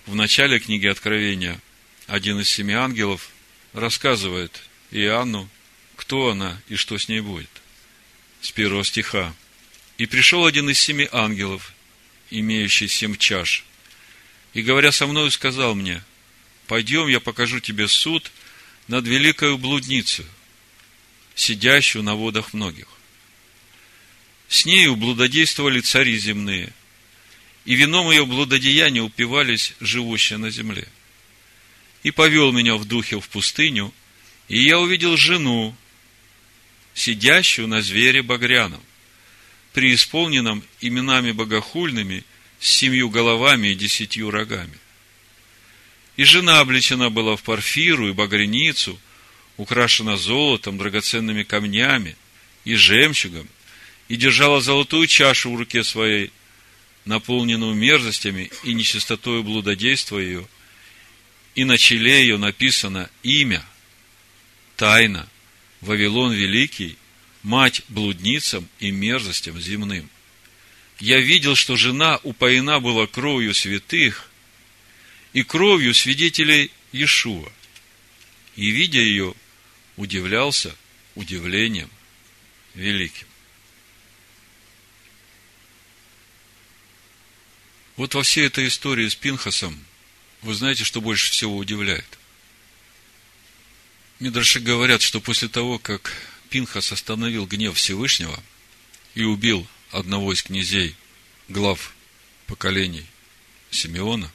в 0.07 0.15
начале 0.15 0.59
книги 0.59 0.89
Откровения 0.89 1.61
один 2.07 2.41
из 2.41 2.49
семи 2.49 2.75
ангелов 2.75 3.31
рассказывает 3.73 4.61
Иоанну, 4.91 5.49
кто 6.01 6.31
она 6.31 6.59
и 6.67 6.77
что 6.77 6.97
с 6.97 7.09
ней 7.09 7.21
будет. 7.21 7.51
С 8.41 8.51
первого 8.51 8.85
стиха. 8.85 9.35
«И 9.99 10.07
пришел 10.07 10.47
один 10.47 10.71
из 10.71 10.81
семи 10.81 11.07
ангелов, 11.13 11.75
имеющий 12.31 12.89
семь 12.89 13.19
чаш, 13.19 13.65
и, 14.55 14.63
говоря 14.63 14.93
со 14.93 15.07
мною, 15.07 15.31
сказал 15.31 15.75
мне, 15.75 16.03
пойдем, 16.67 17.07
я 17.07 17.21
покажу 17.21 17.61
тебе 17.61 17.87
суд 17.87 18.33
над 18.89 19.07
великою 19.07 19.59
блудницей, 19.59 20.25
сидящую 21.35 22.03
на 22.03 22.15
водах 22.15 22.55
многих. 22.55 22.89
С 24.49 24.65
нею 24.65 24.97
блудодействовали 24.97 25.81
цари 25.81 26.17
земные, 26.17 26.73
и 27.67 27.75
вином 27.75 28.11
ее 28.11 28.25
блудодеяния 28.25 29.03
упивались 29.03 29.75
живущие 29.81 30.39
на 30.39 30.51
земле. 30.51 30.89
И 32.05 32.11
повел 32.11 32.53
меня 32.53 32.77
в 32.77 32.87
духе 32.87 33.21
в 33.21 33.29
пустыню, 33.29 33.93
и 34.49 34.63
я 34.63 34.81
увидел 34.81 35.19
жену, 35.19 35.77
сидящую 36.95 37.69
на 37.69 37.83
звере 37.83 38.23
багряном, 38.23 38.83
преисполненном 39.73 40.63
именами 40.81 41.33
богохульными, 41.33 42.25
с 42.59 42.69
семью 42.69 43.09
головами 43.09 43.69
и 43.69 43.75
десятью 43.75 44.31
рогами. 44.31 44.79
И 46.17 46.25
жена 46.25 46.61
облечена 46.61 47.09
была 47.09 47.37
в 47.37 47.43
парфиру 47.43 48.09
и 48.09 48.13
багряницу, 48.13 49.01
украшена 49.57 50.17
золотом, 50.17 50.77
драгоценными 50.77 51.43
камнями 51.43 52.17
и 52.65 52.75
жемчугом, 52.75 53.49
и 54.09 54.17
держала 54.17 54.61
золотую 54.61 55.07
чашу 55.07 55.53
в 55.53 55.59
руке 55.59 55.83
своей, 55.85 56.31
наполненную 57.07 57.75
мерзостями 57.75 58.51
и 58.65 58.75
нечистотою 58.75 59.43
блудодейства 59.43 60.19
ее, 60.19 60.47
и 61.55 61.65
на 61.65 61.79
челе 61.79 62.21
ее 62.21 62.37
написано 62.37 63.09
имя, 63.23 63.65
тайна, 64.77 65.29
Вавилон 65.81 66.33
Великий, 66.33 66.97
мать 67.43 67.83
блудницам 67.89 68.69
и 68.79 68.91
мерзостям 68.91 69.61
земным. 69.61 70.09
Я 70.99 71.21
видел, 71.21 71.57
что 71.57 71.77
жена 71.77 72.21
упоена 72.23 72.81
была 72.81 73.07
кровью 73.07 73.55
святых 73.55 74.31
и 75.33 75.43
кровью 75.43 75.95
свидетелей 75.95 76.71
Иешуа. 76.93 77.51
И, 78.57 78.69
видя 78.71 79.01
ее, 79.01 79.35
удивлялся 79.97 80.77
удивлением 81.15 81.91
великим. 82.75 83.27
Вот 87.97 88.15
во 88.15 88.23
всей 88.23 88.47
этой 88.47 88.69
истории 88.69 89.09
с 89.09 89.15
Пинхасом, 89.15 89.79
вы 90.43 90.55
знаете, 90.55 90.85
что 90.85 91.01
больше 91.01 91.31
всего 91.31 91.57
удивляет? 91.57 92.20
Мидраши 94.21 94.61
говорят, 94.61 95.01
что 95.01 95.19
после 95.19 95.49
того, 95.49 95.79
как 95.79 96.13
Пинхас 96.51 96.93
остановил 96.93 97.47
гнев 97.47 97.77
Всевышнего 97.77 98.39
и 99.15 99.23
убил 99.25 99.67
одного 99.93 100.35
из 100.35 100.43
князей, 100.43 100.95
глав 101.49 101.95
поколений 102.47 103.07
Симеона, 103.71 104.31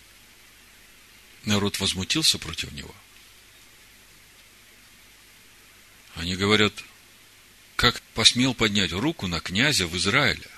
народ 1.43 1.79
возмутился 1.79 2.39
против 2.39 2.71
него. 2.71 2.93
Они 6.15 6.35
говорят, 6.35 6.73
как 7.75 8.01
посмел 8.15 8.55
поднять 8.55 8.91
руку 8.91 9.27
на 9.27 9.39
князя 9.39 9.85
в 9.85 9.95
Израиле. 9.97 10.49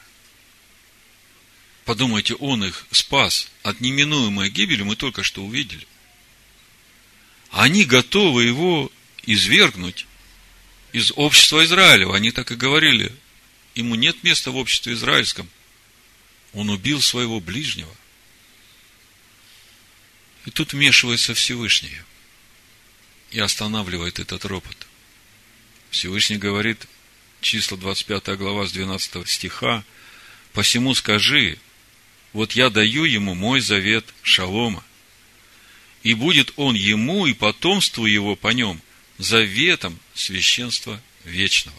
Подумайте, 1.84 2.34
он 2.36 2.64
их 2.64 2.86
спас 2.92 3.50
от 3.64 3.82
неминуемой 3.82 4.50
гибели, 4.50 4.84
мы 4.84 4.96
только 4.96 5.24
что 5.24 5.44
увидели. 5.44 5.86
Они 7.50 7.84
готовы 7.84 8.44
его 8.44 8.90
извергнуть 9.28 10.08
из 10.94 11.12
общества 11.16 11.63
Израилева. 11.63 12.16
Они 12.16 12.32
так 12.32 12.52
и 12.52 12.56
говорили. 12.56 13.13
Ему 13.76 13.94
нет 13.94 14.24
места 14.24 14.50
в 14.50 14.56
обществе 14.56 14.94
израильском. 14.94 15.48
Он 16.54 16.72
убил 16.72 17.02
своего 17.02 17.40
ближнего. 17.40 17.94
И 20.46 20.50
тут 20.50 20.74
вмешивается 20.74 21.36
Всевышний 21.36 21.92
и 23.32 23.40
останавливает 23.40 24.20
этот 24.20 24.46
ропот. 24.46 24.88
Всевышний 25.92 26.38
говорит, 26.38 26.88
числа 27.42 27.78
25 27.78 28.38
глава 28.38 28.66
с 28.66 28.72
12 28.72 29.28
стиха, 29.28 29.84
«Посему 30.54 30.96
скажи, 30.96 31.60
вот 32.32 32.54
я 32.54 32.70
даю 32.70 33.04
ему 33.04 33.36
мой 33.36 33.60
завет 33.60 34.06
шалома, 34.24 34.84
и 36.04 36.13
будет 36.13 36.54
он 36.56 36.76
ему 36.76 37.28
и 37.28 37.34
потомству 37.34 38.06
его 38.06 38.38
по 38.38 38.48
нем 38.50 38.82
заветом 39.17 39.99
священства 40.13 41.01
вечного. 41.23 41.77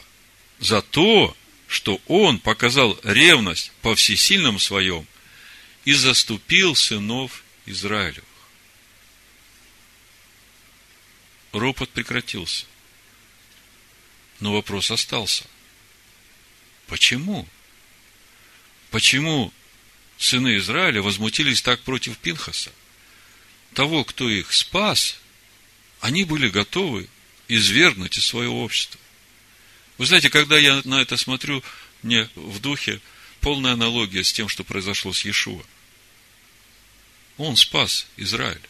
За 0.58 0.82
то, 0.82 1.36
что 1.66 2.00
он 2.06 2.38
показал 2.38 2.98
ревность 3.02 3.72
по 3.82 3.94
всесильном 3.94 4.58
своем 4.58 5.06
и 5.84 5.92
заступил 5.92 6.74
сынов 6.74 7.42
Израилевых. 7.66 8.24
Ропот 11.52 11.90
прекратился. 11.90 12.66
Но 14.40 14.52
вопрос 14.52 14.90
остался. 14.90 15.44
Почему? 16.86 17.46
Почему 18.90 19.52
сыны 20.16 20.56
Израиля 20.56 21.02
возмутились 21.02 21.62
так 21.62 21.80
против 21.82 22.18
Пинхаса. 22.18 22.72
Того, 23.74 24.04
кто 24.04 24.28
их 24.28 24.52
спас, 24.52 25.18
они 26.00 26.24
были 26.24 26.48
готовы 26.48 27.08
извергнуть 27.48 28.18
из 28.18 28.26
своего 28.26 28.62
общества. 28.62 29.00
Вы 29.96 30.06
знаете, 30.06 30.30
когда 30.30 30.56
я 30.58 30.80
на 30.84 31.00
это 31.00 31.16
смотрю, 31.16 31.62
мне 32.02 32.28
в 32.34 32.60
духе 32.60 33.00
полная 33.40 33.72
аналогия 33.72 34.22
с 34.22 34.32
тем, 34.32 34.48
что 34.48 34.62
произошло 34.62 35.12
с 35.12 35.24
Иешуа. 35.24 35.64
Он 37.36 37.56
спас 37.56 38.06
Израиль, 38.16 38.60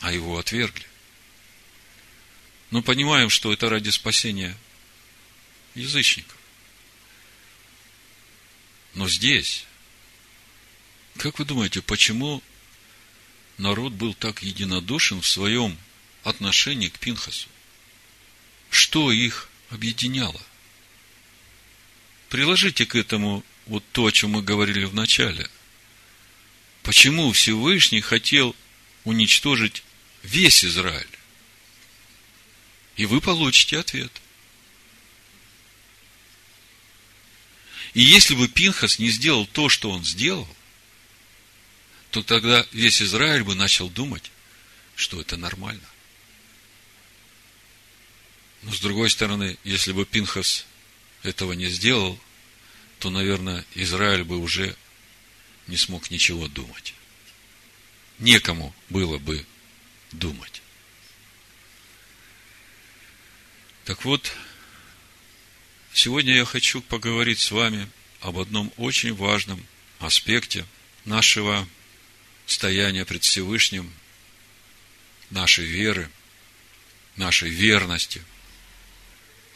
а 0.00 0.12
его 0.12 0.38
отвергли. 0.38 0.86
Но 2.70 2.82
понимаем, 2.82 3.30
что 3.30 3.52
это 3.52 3.68
ради 3.68 3.90
спасения 3.90 4.56
язычников. 5.74 6.36
Но 8.94 9.08
здесь, 9.08 9.64
как 11.16 11.38
вы 11.38 11.44
думаете, 11.44 11.82
почему 11.82 12.42
народ 13.56 13.92
был 13.92 14.14
так 14.14 14.42
единодушен 14.42 15.20
в 15.20 15.26
своем 15.26 15.78
отношении 16.22 16.88
к 16.88 16.98
Пинхасу? 16.98 17.48
Что 18.70 19.12
их 19.12 19.48
объединяло? 19.70 20.40
Приложите 22.28 22.86
к 22.86 22.94
этому 22.94 23.44
вот 23.66 23.84
то, 23.92 24.06
о 24.06 24.12
чем 24.12 24.32
мы 24.32 24.42
говорили 24.42 24.84
в 24.84 24.94
начале. 24.94 25.48
Почему 26.82 27.32
Всевышний 27.32 28.00
хотел 28.00 28.54
уничтожить 29.04 29.82
весь 30.22 30.64
Израиль? 30.64 31.06
И 32.96 33.06
вы 33.06 33.20
получите 33.20 33.78
ответ– 33.78 34.12
И 37.94 38.02
если 38.02 38.34
бы 38.34 38.46
Пинхас 38.46 38.98
не 38.98 39.10
сделал 39.10 39.46
то, 39.46 39.68
что 39.68 39.90
он 39.90 40.04
сделал, 40.04 40.48
то 42.10 42.22
тогда 42.22 42.64
весь 42.72 43.02
Израиль 43.02 43.42
бы 43.42 43.54
начал 43.54 43.88
думать, 43.88 44.30
что 44.94 45.20
это 45.20 45.36
нормально. 45.36 45.82
Но 48.62 48.72
с 48.72 48.80
другой 48.80 49.10
стороны, 49.10 49.56
если 49.64 49.92
бы 49.92 50.04
Пинхас 50.04 50.66
этого 51.22 51.52
не 51.52 51.66
сделал, 51.66 52.18
то, 52.98 53.10
наверное, 53.10 53.64
Израиль 53.74 54.24
бы 54.24 54.38
уже 54.38 54.76
не 55.66 55.76
смог 55.76 56.10
ничего 56.10 56.48
думать. 56.48 56.94
Некому 58.18 58.74
было 58.88 59.18
бы 59.18 59.46
думать. 60.12 60.62
Так 63.84 64.04
вот, 64.04 64.32
Сегодня 66.00 66.36
я 66.36 66.44
хочу 66.44 66.80
поговорить 66.80 67.40
с 67.40 67.50
вами 67.50 67.90
об 68.20 68.38
одном 68.38 68.72
очень 68.76 69.12
важном 69.14 69.66
аспекте 69.98 70.64
нашего 71.04 71.68
стояния 72.46 73.04
пред 73.04 73.24
Всевышним, 73.24 73.92
нашей 75.30 75.64
веры, 75.64 76.08
нашей 77.16 77.50
верности, 77.50 78.22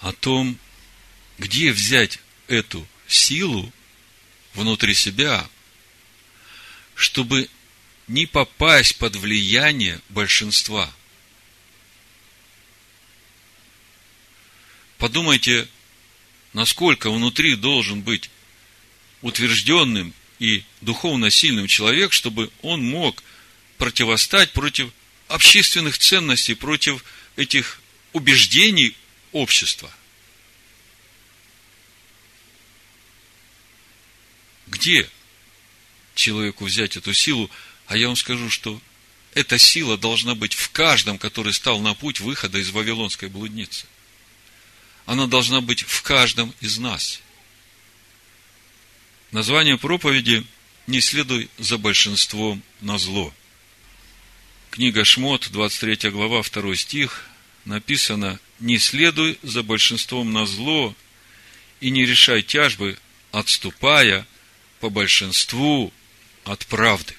о 0.03 0.12
том, 0.12 0.59
где 1.38 1.73
взять 1.73 2.19
эту 2.49 2.87
силу 3.07 3.73
внутри 4.53 4.95
себя, 4.95 5.49
чтобы 6.95 7.49
не 8.09 8.27
попасть 8.27 8.99
под 8.99 9.17
влияние 9.17 10.01
большинства. 10.11 10.93
Подумайте 14.99 15.69
насколько 16.53 17.11
внутри 17.11 17.55
должен 17.55 18.03
быть 18.03 18.31
утвержденным 19.23 20.12
и 20.38 20.65
духовно 20.81 21.31
сильным 21.31 21.67
человек, 21.67 22.12
чтобы 22.12 22.51
он 22.61 22.85
мог 22.85 23.23
противостать 23.79 24.53
против 24.53 24.91
общественных 25.29 25.97
ценностей, 25.97 26.55
против 26.55 27.05
этих 27.37 27.81
убеждений 28.12 28.95
общества. 29.33 29.92
Где 34.66 35.09
человеку 36.14 36.64
взять 36.64 36.97
эту 36.97 37.12
силу? 37.12 37.51
А 37.87 37.97
я 37.97 38.07
вам 38.07 38.16
скажу, 38.16 38.49
что 38.49 38.81
эта 39.35 39.59
сила 39.59 39.99
должна 39.99 40.35
быть 40.35 40.55
в 40.55 40.71
каждом, 40.71 41.18
который 41.18 41.53
стал 41.53 41.81
на 41.81 41.95
путь 41.95 42.21
выхода 42.21 42.59
из 42.59 42.71
Вавилонской 42.71 43.29
блудницы. 43.29 43.87
Она 45.05 45.27
должна 45.27 45.61
быть 45.61 45.83
в 45.83 46.03
каждом 46.03 46.55
из 46.61 46.79
нас. 46.79 47.21
Название 49.31 49.79
проповеди 49.79 50.47
«Не 50.87 51.01
следуй 51.01 51.51
за 51.59 51.79
большинством 51.79 52.62
на 52.81 52.99
зло». 52.99 53.33
Книга 54.71 55.05
Шмот, 55.05 55.51
23 55.51 56.11
глава, 56.11 56.42
2 56.42 56.77
стих, 56.77 57.27
написано 57.64 58.40
«Не 58.62 58.79
следуй 58.79 59.40
за 59.42 59.64
большинством 59.64 60.33
на 60.33 60.46
зло 60.46 60.94
и 61.81 61.90
не 61.90 62.07
решай 62.07 62.42
тяжбы, 62.42 62.96
отступая 63.33 64.25
по 64.79 64.88
большинству 64.88 65.92
от 66.44 66.64
правды». 66.66 67.16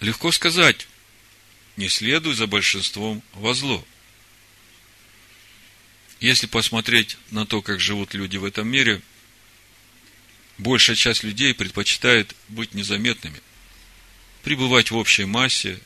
Легко 0.00 0.32
сказать, 0.32 0.86
не 1.78 1.88
следуй 1.88 2.34
за 2.34 2.46
большинством 2.46 3.22
во 3.32 3.54
зло. 3.54 3.82
Если 6.20 6.46
посмотреть 6.46 7.16
на 7.30 7.46
то, 7.46 7.62
как 7.62 7.80
живут 7.80 8.12
люди 8.12 8.36
в 8.36 8.44
этом 8.44 8.68
мире, 8.68 9.00
большая 10.58 10.94
часть 10.94 11.22
людей 11.22 11.54
предпочитает 11.54 12.36
быть 12.48 12.74
незаметными, 12.74 13.40
пребывать 14.42 14.90
в 14.90 14.96
общей 14.98 15.24
массе, 15.24 15.80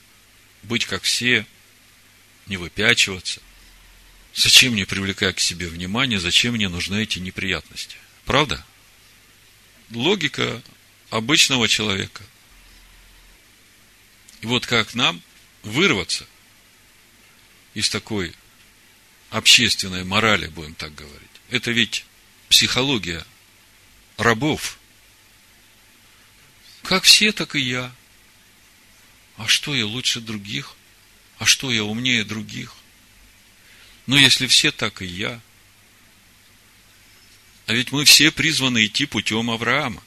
быть 0.65 0.85
как 0.85 1.05
все, 1.05 1.47
не 2.47 2.57
выпячиваться. 2.57 3.41
Зачем 4.35 4.73
мне 4.75 4.87
привлекать 4.87 5.37
к 5.37 5.41
себе 5.41 5.69
внимание, 5.69 6.21
зачем 6.21 6.55
мне 6.55 6.69
нужны 6.69 7.03
эти 7.03 7.19
неприятности? 7.19 7.97
Правда? 8.25 8.65
Логика 9.91 10.63
обычного 11.11 11.69
человека. 11.69 12.23
И 14.41 14.47
вот 14.47 14.67
как 14.67 14.95
нам 14.95 15.21
вырваться 15.63 16.27
из 17.75 17.89
такой 17.91 18.35
общественной 19.31 20.05
морали, 20.05 20.47
будем 20.47 20.75
так 20.75 20.95
говорить. 20.95 21.29
Это 21.51 21.71
ведь 21.73 22.05
психология 22.49 23.25
рабов. 24.17 24.79
Как 26.83 27.05
все, 27.05 27.33
так 27.33 27.55
и 27.55 27.61
я. 27.61 27.93
А 29.37 29.47
что 29.47 29.75
я 29.75 29.87
лучше 29.87 30.21
других? 30.21 30.75
А 31.41 31.47
что 31.47 31.73
я 31.73 31.83
умнее 31.83 32.23
других? 32.23 32.77
Но 34.07 34.17
если 34.19 34.47
все, 34.47 34.71
так 34.71 35.01
и 35.01 35.07
я. 35.07 35.41
А 37.67 37.73
ведь 37.73 37.93
мы 37.93 38.05
все 38.05 38.31
призваны 38.31 38.85
идти 38.85 39.07
путем 39.07 39.51
Авраама. 39.51 40.03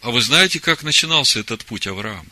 А 0.00 0.10
вы 0.10 0.22
знаете, 0.22 0.60
как 0.60 0.84
начинался 0.84 1.40
этот 1.40 1.64
путь 1.66 1.86
Авраама? 1.86 2.30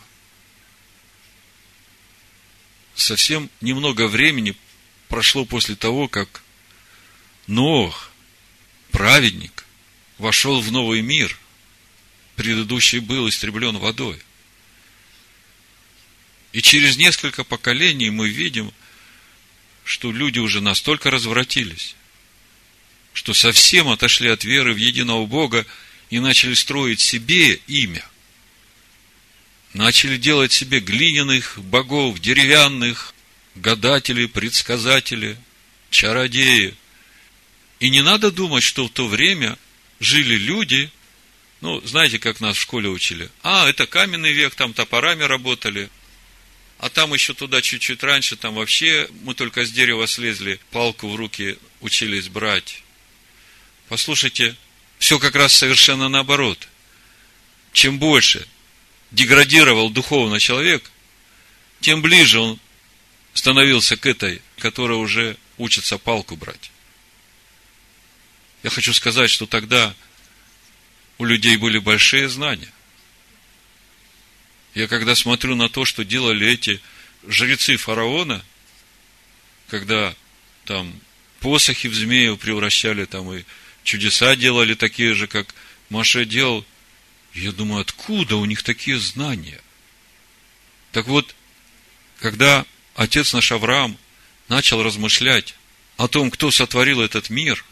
совсем 2.95 3.51
немного 3.61 4.07
времени 4.07 4.55
прошло 5.09 5.45
после 5.45 5.75
того, 5.75 6.07
как 6.09 6.43
Нох, 7.49 8.11
праведник, 8.93 9.65
вошел 10.19 10.61
в 10.61 10.71
новый 10.71 11.03
мир. 11.03 11.37
Предыдущий 12.37 13.01
был 13.01 13.29
истреблен 13.29 13.79
водой. 13.79 14.23
И 16.53 16.63
через 16.63 16.97
несколько 16.97 17.45
поколений 17.45 18.11
мы 18.11 18.29
видим, 18.29 18.73
что 19.85 20.13
люди 20.13 20.39
уже 20.39 20.61
настолько 20.61 21.11
развратились, 21.11 21.97
что 23.13 23.35
совсем 23.35 23.89
отошли 23.89 24.29
от 24.29 24.45
веры 24.45 24.75
в 24.75 24.77
единого 24.77 25.27
Бога 25.27 25.67
и 26.11 26.19
начали 26.19 26.55
строить 26.55 27.01
себе 27.01 27.55
имя 27.67 28.05
начали 29.75 30.17
делать 30.17 30.53
себе 30.53 30.81
глиняных 30.81 31.59
богов, 31.59 32.19
деревянных, 32.21 33.15
гадатели, 33.55 34.27
предсказатели, 34.27 35.37
чародеи. 35.91 36.75
И 37.81 37.91
не 37.91 38.03
надо 38.03 38.31
думать, 38.31 38.63
что 38.63 38.87
в 38.87 38.91
то 38.91 39.07
время 39.07 39.59
жили 40.01 40.35
люди, 40.35 40.91
ну, 41.61 41.81
знаете, 41.87 42.19
как 42.19 42.41
нас 42.41 42.57
в 42.57 42.61
школе 42.61 42.89
учили. 42.89 43.31
А, 43.43 43.69
это 43.69 43.87
каменный 43.87 44.33
век, 44.33 44.55
там 44.55 44.73
топорами 44.73 45.23
работали. 45.23 45.89
А 46.83 46.89
там 46.89 47.15
еще 47.15 47.33
туда 47.33 47.63
чуть-чуть 47.63 48.03
раньше, 48.03 48.35
там 48.35 48.57
вообще 48.57 49.09
мы 49.23 49.35
только 49.35 49.65
с 49.65 49.71
дерева 49.71 50.09
слезли, 50.09 50.59
палку 50.73 51.09
в 51.09 51.15
руки 51.15 51.57
учились 51.81 52.27
брать. 52.27 52.83
Послушайте, 53.89 54.57
все 54.99 55.21
как 55.21 55.37
раз 55.37 55.53
совершенно 55.53 56.09
наоборот. 56.09 56.67
Чем 57.73 58.01
больше 58.01 58.49
деградировал 59.13 59.91
духовно 59.91 60.41
человек, 60.41 60.91
тем 61.81 62.03
ближе 62.03 62.41
он 62.41 62.59
становился 63.33 63.97
к 63.97 64.05
этой, 64.05 64.43
которая 64.59 64.99
уже 64.99 65.37
учится 65.59 65.99
палку 65.99 66.35
брать. 66.35 66.73
Я 68.65 68.71
хочу 68.71 68.93
сказать, 68.93 69.31
что 69.31 69.47
тогда 69.47 69.95
у 71.19 71.27
людей 71.27 71.57
были 71.59 71.79
большие 71.79 72.29
знания. 72.29 72.72
Я 74.75 74.89
когда 74.89 75.15
смотрю 75.15 75.55
на 75.55 75.69
то, 75.69 75.85
что 75.85 76.05
делали 76.05 76.49
эти 76.49 76.81
жрецы 77.27 77.77
фараона, 77.77 78.45
когда 79.69 80.15
там 80.65 80.99
посохи 81.41 81.89
в 81.89 81.95
змею 81.95 82.37
превращали, 82.37 83.05
там 83.05 83.33
и 83.33 83.45
чудеса 83.85 84.35
делали 84.37 84.75
такие 84.75 85.15
же, 85.15 85.27
как 85.27 85.55
Маше 85.91 86.25
делал, 86.25 86.65
я 87.35 87.53
думаю, 87.53 87.83
откуда 87.83 88.37
у 88.37 88.45
них 88.45 88.63
такие 88.63 88.99
знания? 88.99 89.61
Так 90.91 91.07
вот, 91.07 91.35
когда 92.21 92.65
отец 92.95 93.33
наш 93.33 93.53
Авраам 93.53 93.99
начал 94.49 94.83
размышлять 94.83 95.55
о 95.97 96.09
том, 96.09 96.31
кто 96.31 96.51
сотворил 96.51 97.01
этот 97.01 97.31
мир, 97.31 97.65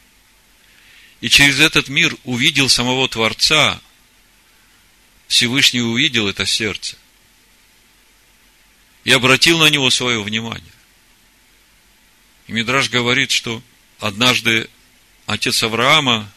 и 1.20 1.28
через 1.28 1.60
этот 1.60 1.88
мир 1.88 2.16
увидел 2.24 2.68
самого 2.68 3.08
Творца, 3.08 3.80
Всевышний 5.30 5.80
увидел 5.80 6.28
это 6.28 6.44
сердце 6.44 6.98
и 9.04 9.12
обратил 9.12 9.58
на 9.60 9.70
него 9.70 9.88
свое 9.88 10.22
внимание. 10.22 10.72
И 12.46 12.52
Мидраш 12.52 12.90
говорит, 12.90 13.30
что 13.30 13.62
однажды 13.98 14.68
отец 15.24 15.62
Авраама 15.62 16.30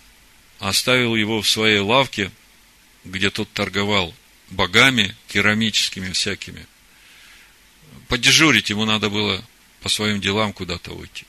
оставил 0.59 1.15
его 1.15 1.41
в 1.41 1.49
своей 1.49 1.79
лавке– 1.79 2.31
где 3.05 3.29
тот 3.29 3.51
торговал 3.51 4.13
богами 4.49 5.15
керамическими 5.27 6.11
всякими. 6.11 6.65
Подежурить 8.07 8.69
ему 8.69 8.85
надо 8.85 9.09
было 9.09 9.43
по 9.81 9.89
своим 9.89 10.21
делам 10.21 10.53
куда-то 10.53 10.93
уйти. 10.93 11.25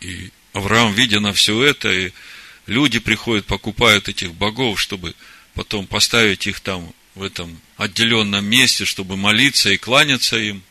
И 0.00 0.30
Авраам, 0.52 0.92
видя 0.94 1.20
на 1.20 1.32
все 1.32 1.62
это, 1.62 1.90
и 1.90 2.12
люди 2.66 2.98
приходят, 2.98 3.46
покупают 3.46 4.08
этих 4.08 4.34
богов, 4.34 4.80
чтобы 4.80 5.14
потом 5.54 5.86
поставить 5.86 6.46
их 6.46 6.60
там, 6.60 6.92
в 7.14 7.22
этом 7.22 7.60
отделенном 7.76 8.44
месте, 8.44 8.84
чтобы 8.84 9.16
молиться 9.16 9.70
и 9.70 9.76
кланяться 9.76 10.38
им. 10.38 10.62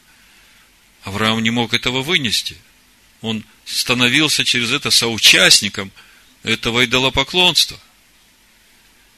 Авраам 1.04 1.42
не 1.44 1.50
мог 1.50 1.74
этого 1.74 2.02
вынести. 2.02 2.58
Он 3.22 3.44
становился 3.66 4.44
через 4.44 4.72
это 4.72 4.92
соучастником 4.92 5.92
этого 6.44 6.86
идолопоклонства– 6.86 7.80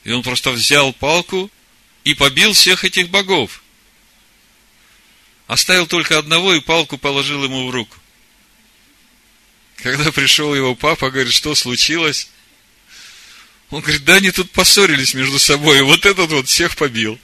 и 0.04 0.12
он 0.12 0.22
просто 0.22 0.52
взял 0.52 0.94
палку 0.94 1.50
и 2.04 2.14
побил 2.14 2.54
всех 2.54 2.84
этих 2.84 3.10
богов. 3.10 3.64
Оставил 5.48 5.88
только 5.88 6.18
одного 6.18 6.54
и 6.54 6.60
палку 6.60 6.98
положил 6.98 7.44
ему 7.44 7.68
в 7.68 7.72
руку. 7.72 7.96
Когда 9.78 10.12
пришел 10.12 10.54
его 10.56 10.76
папа, 10.76 11.10
говорит, 11.10 11.34
что 11.34 11.56
случилось? 11.56 12.30
Он 13.74 13.82
говорит, 13.82 14.04
да 14.04 14.18
они 14.18 14.30
тут 14.30 14.52
поссорились 14.52 15.16
между 15.16 15.40
собой, 15.40 15.80
и 15.80 15.82
вот 15.82 16.06
этот 16.06 16.30
вот 16.30 16.48
всех 16.48 16.76
побил. 16.76 17.20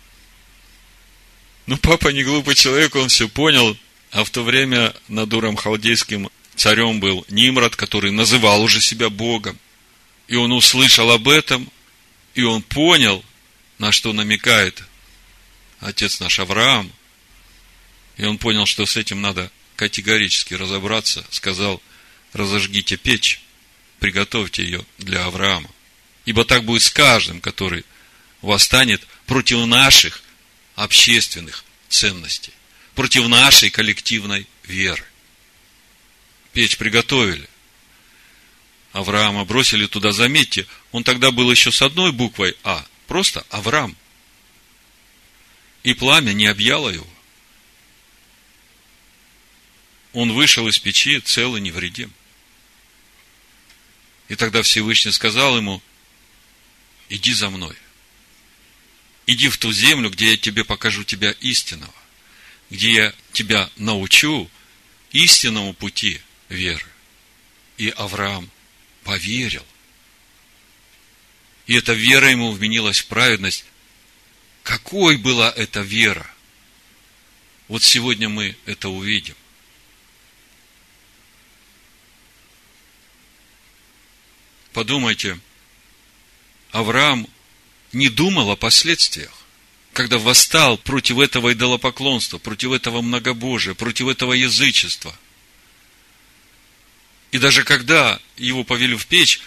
Но 1.68 1.78
папа 1.78 2.08
не 2.08 2.24
глупый 2.24 2.56
человек, 2.56 2.96
он 2.96 3.08
все 3.10 3.30
понял. 3.30 3.78
А 4.10 4.24
в 4.24 4.32
то 4.32 4.42
время 4.42 4.96
над 5.08 5.32
Уром 5.32 5.56
Халдейским 5.56 6.28
царем 6.56 7.00
был 7.00 7.24
Нимрод, 7.30 7.76
который 7.76 8.10
называл 8.10 8.64
уже 8.64 8.82
себя 8.82 9.12
Богом. 9.12 9.60
И 10.28 10.38
он 10.38 10.52
услышал 10.52 11.12
об 11.12 11.28
этом, 11.28 11.72
и 12.34 12.42
он 12.42 12.64
понял, 12.64 13.24
на 13.78 13.92
что 13.92 14.12
намекает 14.12 14.84
отец 15.82 16.20
наш 16.20 16.40
Авраам. 16.40 16.92
И 18.18 18.26
он 18.26 18.40
понял, 18.40 18.66
что 18.66 18.88
с 18.88 18.98
этим 18.98 19.22
надо 19.22 19.52
категорически 19.76 20.56
разобраться. 20.56 21.24
Сказал, 21.30 21.80
разожгите 22.34 22.98
печь, 22.98 23.40
приготовьте 24.00 24.64
ее 24.64 24.84
для 24.98 25.26
Авраама. 25.26 25.70
Ибо 26.30 26.46
так 26.46 26.64
будет 26.64 26.84
с 26.84 26.92
каждым, 26.92 27.42
который 27.42 27.84
восстанет 28.44 29.02
против 29.26 29.66
наших 29.66 30.22
общественных 30.76 31.66
ценностей, 31.90 32.54
против 32.94 33.28
нашей 33.28 33.72
коллективной 33.72 34.46
веры. 34.62 35.04
Печь 36.54 36.78
приготовили. 36.78 37.50
Авраама 38.92 39.44
бросили 39.44 39.88
туда, 39.88 40.12
заметьте, 40.12 40.68
он 40.92 41.04
тогда 41.04 41.32
был 41.32 41.50
еще 41.50 41.72
с 41.72 41.82
одной 41.82 42.12
буквой 42.12 42.56
А, 42.64 42.86
просто 43.08 43.44
Авраам. 43.50 43.98
И 45.82 45.96
пламя 45.96 46.34
не 46.34 46.46
объяло 46.46 46.90
его. 46.90 47.10
Он 50.14 50.32
вышел 50.34 50.68
из 50.68 50.78
печи 50.78 51.20
целый 51.22 51.60
невредим. 51.60 52.14
И 54.28 54.36
тогда 54.36 54.62
Всевышний 54.62 55.12
сказал 55.12 55.58
ему, 55.58 55.82
иди 57.10 57.34
за 57.34 57.50
мной. 57.50 57.76
Иди 59.26 59.50
в 59.50 59.58
ту 59.58 59.72
землю, 59.72 60.10
где 60.10 60.32
я 60.32 60.38
тебе 60.38 60.64
покажу 60.64 61.04
тебя 61.04 61.32
истинного, 61.42 61.94
где 62.70 62.92
я 62.92 63.14
тебя 63.34 63.70
научу 63.76 64.50
истинному 65.12 65.74
пути 65.74 66.22
веры. 66.48 66.86
И 67.78 67.90
Авраам 67.90 68.50
поверил. 69.04 69.66
И 71.68 71.76
эта 71.76 71.94
вера 71.94 72.30
ему 72.30 72.52
вменилась 72.52 73.00
в 73.00 73.06
праведность. 73.06 73.66
Какой 74.64 75.18
была 75.18 75.52
эта 75.52 75.82
вера? 75.82 76.30
Вот 77.68 77.84
сегодня 77.84 78.28
мы 78.30 78.56
это 78.66 78.90
увидим. 78.90 79.36
Подумайте, 84.74 85.40
Авраам 86.72 87.28
не 87.94 88.10
думал 88.10 88.52
о 88.52 88.56
последствиях, 88.56 89.32
когда 89.94 90.18
восстал 90.18 90.78
против 90.78 91.20
этого 91.20 91.54
идолопоклонства, 91.54 92.38
против 92.38 92.72
этого 92.72 93.02
многобожия, 93.02 93.74
против 93.74 94.08
этого 94.08 94.34
язычества. 94.34 95.18
И 97.32 97.38
даже 97.38 97.64
когда 97.64 98.20
его 98.38 98.64
повели 98.64 98.96
в 98.96 99.06
печь, 99.08 99.42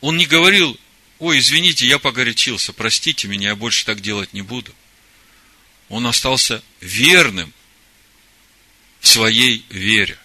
он 0.00 0.16
не 0.16 0.26
говорил, 0.26 0.78
ой, 1.18 1.38
извините, 1.38 1.86
я 1.86 1.98
погорячился, 1.98 2.72
простите 2.72 3.28
меня, 3.28 3.50
я 3.50 3.56
больше 3.56 3.84
так 3.84 4.00
делать 4.00 4.32
не 4.32 4.42
буду. 4.42 4.74
Он 5.88 6.06
остался 6.06 6.62
верным 6.80 7.52
в 9.00 9.08
своей 9.08 9.64
вере. 9.68 10.18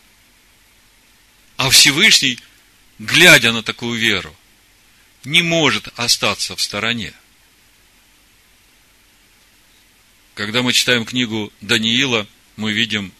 А 1.58 1.70
Всевышний 1.70 2.40
глядя 3.00 3.52
на 3.52 3.64
такую 3.64 4.00
веру, 4.00 4.36
не 5.28 5.42
может 5.42 5.90
остаться 6.00 6.56
в 6.56 6.62
стороне. 6.62 7.14
Когда 10.36 10.62
мы 10.62 10.72
читаем 10.72 11.06
книгу 11.06 11.52
Даниила, 11.60 12.26
мы 12.56 12.72
видим 12.72 13.12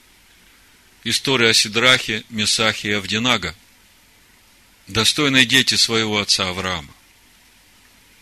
историю 1.04 1.50
о 1.50 1.54
Сидрахе, 1.54 2.24
Месахе 2.30 2.90
и 2.90 2.94
Авдинага, 2.94 3.54
достойные 4.88 5.46
дети 5.46 5.76
своего 5.76 6.20
отца 6.20 6.48
Авраама. 6.48 6.94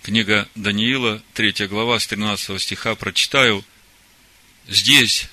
Книга 0.02 0.50
Даниила, 0.56 1.22
3 1.36 1.68
глава, 1.68 2.00
с 2.00 2.08
13 2.08 2.60
стиха 2.60 2.96
прочитаю. 2.96 3.64
Здесь 4.68 5.28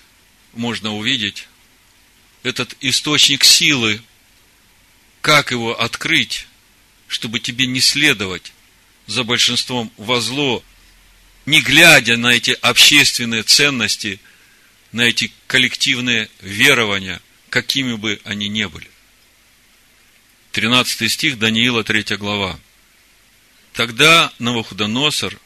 можно 0.52 0.94
увидеть 0.94 1.48
этот 2.42 2.76
источник 2.80 3.44
силы 3.44 4.02
как 5.22 5.52
его 5.52 5.80
открыть, 5.80 6.48
чтобы 7.12 7.40
тебе 7.40 7.66
не 7.66 7.80
следовать 7.80 8.52
за 9.06 9.22
большинством 9.22 9.92
во 9.96 10.20
зло, 10.20 10.64
не 11.44 11.60
глядя 11.60 12.16
на 12.16 12.28
эти 12.28 12.52
общественные 12.62 13.42
ценности, 13.42 14.18
на 14.92 15.02
эти 15.02 15.32
коллективные 15.46 16.30
верования, 16.40 17.20
какими 17.50 17.94
бы 17.94 18.20
они 18.24 18.48
ни 18.48 18.64
были. 18.64 18.88
13 20.52 21.10
стих 21.10 21.38
Даниила, 21.38 21.84
3 21.84 22.16
глава. 22.16 22.58
Тогда 23.74 24.32
Навуходоносор 24.38 25.38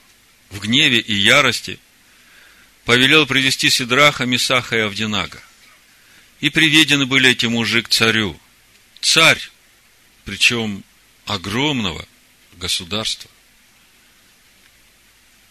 в 0.51 0.61
гневе 0.61 1.01
и 1.01 1.15
ярости 1.15 1.79
повелел 2.85 3.27
привести 3.27 3.71
Сидраха, 3.71 4.25
Месаха 4.25 4.77
и 4.77 4.81
Авдинага. 4.81 5.43
И 6.41 6.51
приведены 6.51 7.07
были 7.07 7.31
эти 7.31 7.47
мужи 7.47 7.83
к 7.83 7.89
царю. 7.89 8.39
Царь 9.01 9.41
причем 10.27 10.83
огромного 11.27 12.07
государства. 12.57 13.31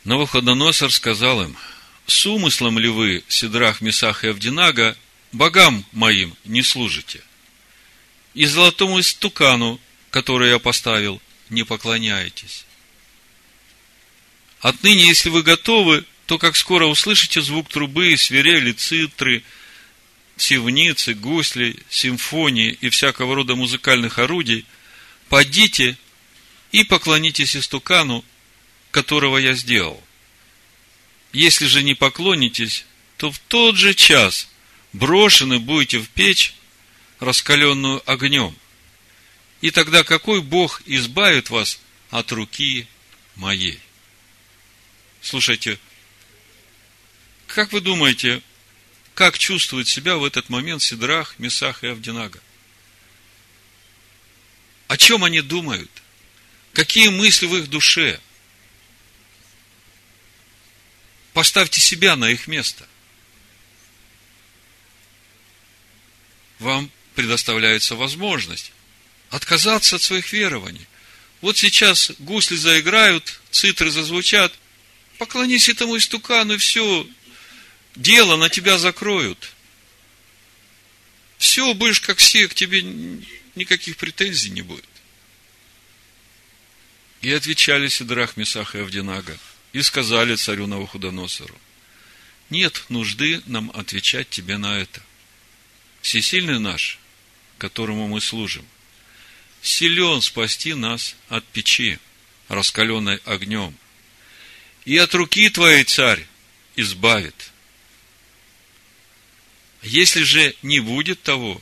Новоходоносор 0.06 0.92
сказал 0.92 1.44
им, 1.44 1.58
с 2.08 2.26
умыслом 2.26 2.80
ли 2.80 2.88
вы, 2.88 3.24
Сидрах, 3.28 3.82
Месах 3.82 4.24
и 4.24 4.28
Авдинага, 4.28 4.98
богам 5.32 5.86
моим 5.92 6.36
не 6.46 6.64
служите? 6.64 7.22
И 8.34 8.46
золотому 8.46 9.00
истукану, 9.00 9.80
который 10.12 10.50
я 10.50 10.60
поставил, 10.60 11.22
не 11.50 11.64
поклоняетесь. 11.64 12.66
Отныне, 14.62 15.06
если 15.06 15.30
вы 15.30 15.44
готовы, 15.44 16.06
то 16.26 16.38
как 16.38 16.56
скоро 16.56 16.86
услышите 16.86 17.42
звук 17.42 17.70
трубы, 17.70 18.16
свирели, 18.18 18.72
цитры, 18.72 19.44
сивницы, 20.38 21.14
гусли, 21.14 21.78
симфонии 21.90 22.78
и 22.82 22.90
всякого 22.90 23.36
рода 23.36 23.56
музыкальных 23.56 24.20
орудий, 24.20 24.66
подите 25.36 25.98
и 26.72 26.86
поклонитесь 26.86 27.58
истукану, 27.58 28.24
которого 28.92 29.38
я 29.38 29.54
сделал. 29.54 30.02
Если 31.34 31.66
же 31.66 31.84
не 31.84 31.94
поклонитесь, 31.94 32.86
то 33.18 33.34
в 33.34 33.40
тот 33.40 33.76
же 33.76 33.94
час 33.94 34.48
брошены 34.94 35.60
будете 35.60 36.00
в 36.00 36.08
печь, 36.08 36.56
раскаленную 37.20 38.02
огнем. 38.10 38.56
И 39.60 39.72
тогда 39.72 40.06
какой 40.06 40.42
Бог 40.42 40.82
избавит 40.86 41.50
вас 41.50 41.82
от 42.12 42.32
руки 42.32 42.88
моей? 43.36 43.82
Слушайте, 45.22 45.78
как 47.48 47.74
вы 47.74 47.82
думаете, 47.82 48.42
как 49.16 49.38
чувствует 49.38 49.90
себя 49.90 50.16
в 50.16 50.24
этот 50.24 50.48
момент 50.48 50.82
Сидрах, 50.82 51.38
Месах 51.40 51.84
и 51.84 51.88
Авдинага? 51.88 52.40
О 54.88 54.98
чем 54.98 55.24
они 55.24 55.42
думают? 55.42 55.90
Какие 56.74 57.10
мысли 57.10 57.46
в 57.46 57.56
их 57.56 57.70
душе? 57.70 58.20
Поставьте 61.34 61.80
себя 61.80 62.16
на 62.16 62.30
их 62.30 62.48
место. 62.48 62.88
Вам 66.60 66.90
предоставляется 67.14 67.96
возможность 67.96 68.72
отказаться 69.30 69.98
от 69.98 70.02
своих 70.02 70.32
верований. 70.32 70.88
Вот 71.42 71.58
сейчас 71.58 72.12
гусли 72.20 72.56
заиграют, 72.56 73.42
цитры 73.52 73.92
зазвучат. 73.92 74.54
Поклонись 75.18 75.70
этому 75.70 75.98
истукану, 75.98 76.56
и 76.56 76.58
все, 76.58 77.08
дело 77.96 78.36
на 78.38 78.50
тебя 78.50 78.78
закроют. 78.78 79.52
Все, 81.38 81.74
будешь 81.74 82.02
как 82.02 82.18
все, 82.18 82.48
к 82.48 82.54
тебе 82.54 82.82
никаких 83.56 83.98
претензий 83.98 84.50
не 84.50 84.62
будет. 84.62 84.86
И 87.22 87.32
отвечали 87.32 87.88
Сидрах, 87.88 88.38
Месах 88.38 88.76
и 88.76 88.80
Авдинага, 88.80 89.38
и 89.74 89.82
сказали 89.82 90.36
царю 90.36 90.68
Навуходоносору, 90.68 91.58
нет 92.50 92.86
нужды 92.90 93.42
нам 93.48 93.72
отвечать 93.74 94.30
тебе 94.30 94.58
на 94.58 94.78
это. 94.80 95.02
Всесильный 96.02 96.60
наш, 96.60 97.00
которому 97.58 98.08
мы 98.08 98.22
служим, 98.22 98.66
силен 99.62 100.22
спасти 100.22 100.76
нас 100.76 101.16
от 101.30 101.44
печи, 101.46 102.00
раскаленной 102.48 103.18
огнем, 103.26 103.76
и 104.86 104.98
от 104.98 105.16
руки 105.16 105.50
твоей, 105.50 105.84
царь, 105.84 106.26
избавит– 106.76 107.36
если 109.86 110.24
же 110.24 110.56
не 110.64 110.80
будет 110.80 111.22
того, 111.22 111.62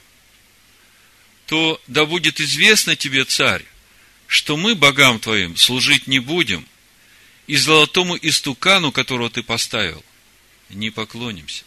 то 1.54 1.80
да 1.86 2.06
будет 2.08 2.40
известно 2.40 2.96
тебе, 2.96 3.26
царь, 3.26 3.64
что 4.26 4.58
мы 4.58 4.74
богам 4.74 5.20
твоим 5.20 5.56
служить 5.56 6.08
не 6.08 6.18
будем, 6.18 6.68
и 7.46 7.56
золотому 7.56 8.18
истукану, 8.20 8.92
которого 8.92 9.30
ты 9.30 9.44
поставил, 9.44 10.04
не 10.70 10.90
поклонимся. 10.90 11.64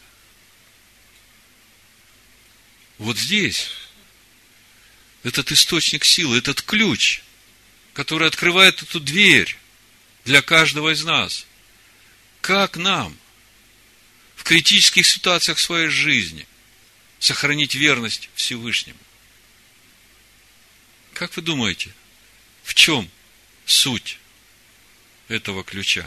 Вот 2.99 3.17
здесь 3.17 3.71
этот 5.23 5.53
источник 5.53 6.05
силы, 6.05 6.39
этот 6.39 6.63
ключ, 6.63 7.21
который 7.93 8.27
открывает 8.27 8.83
эту 8.83 8.99
дверь 8.99 9.57
для 10.25 10.43
каждого 10.43 10.93
из 10.93 11.05
нас. 11.05 11.47
Как 12.41 12.77
нам– 12.77 13.17
критических 14.47 15.05
ситуациях 15.05 15.59
своей 15.59 15.89
жизни 15.89 16.47
сохранить 17.19 17.75
верность 17.75 18.31
Всевышнему. 18.37 18.99
Как 21.17 21.35
вы 21.35 21.41
думаете, 21.41 21.95
в 22.63 22.75
чем 22.75 23.11
суть 23.65 24.19
этого 25.29 25.65
ключа? 25.65 26.07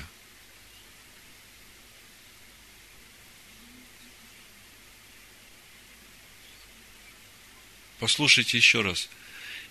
Послушайте 7.98 8.58
еще 8.58 8.82
раз. 8.82 9.10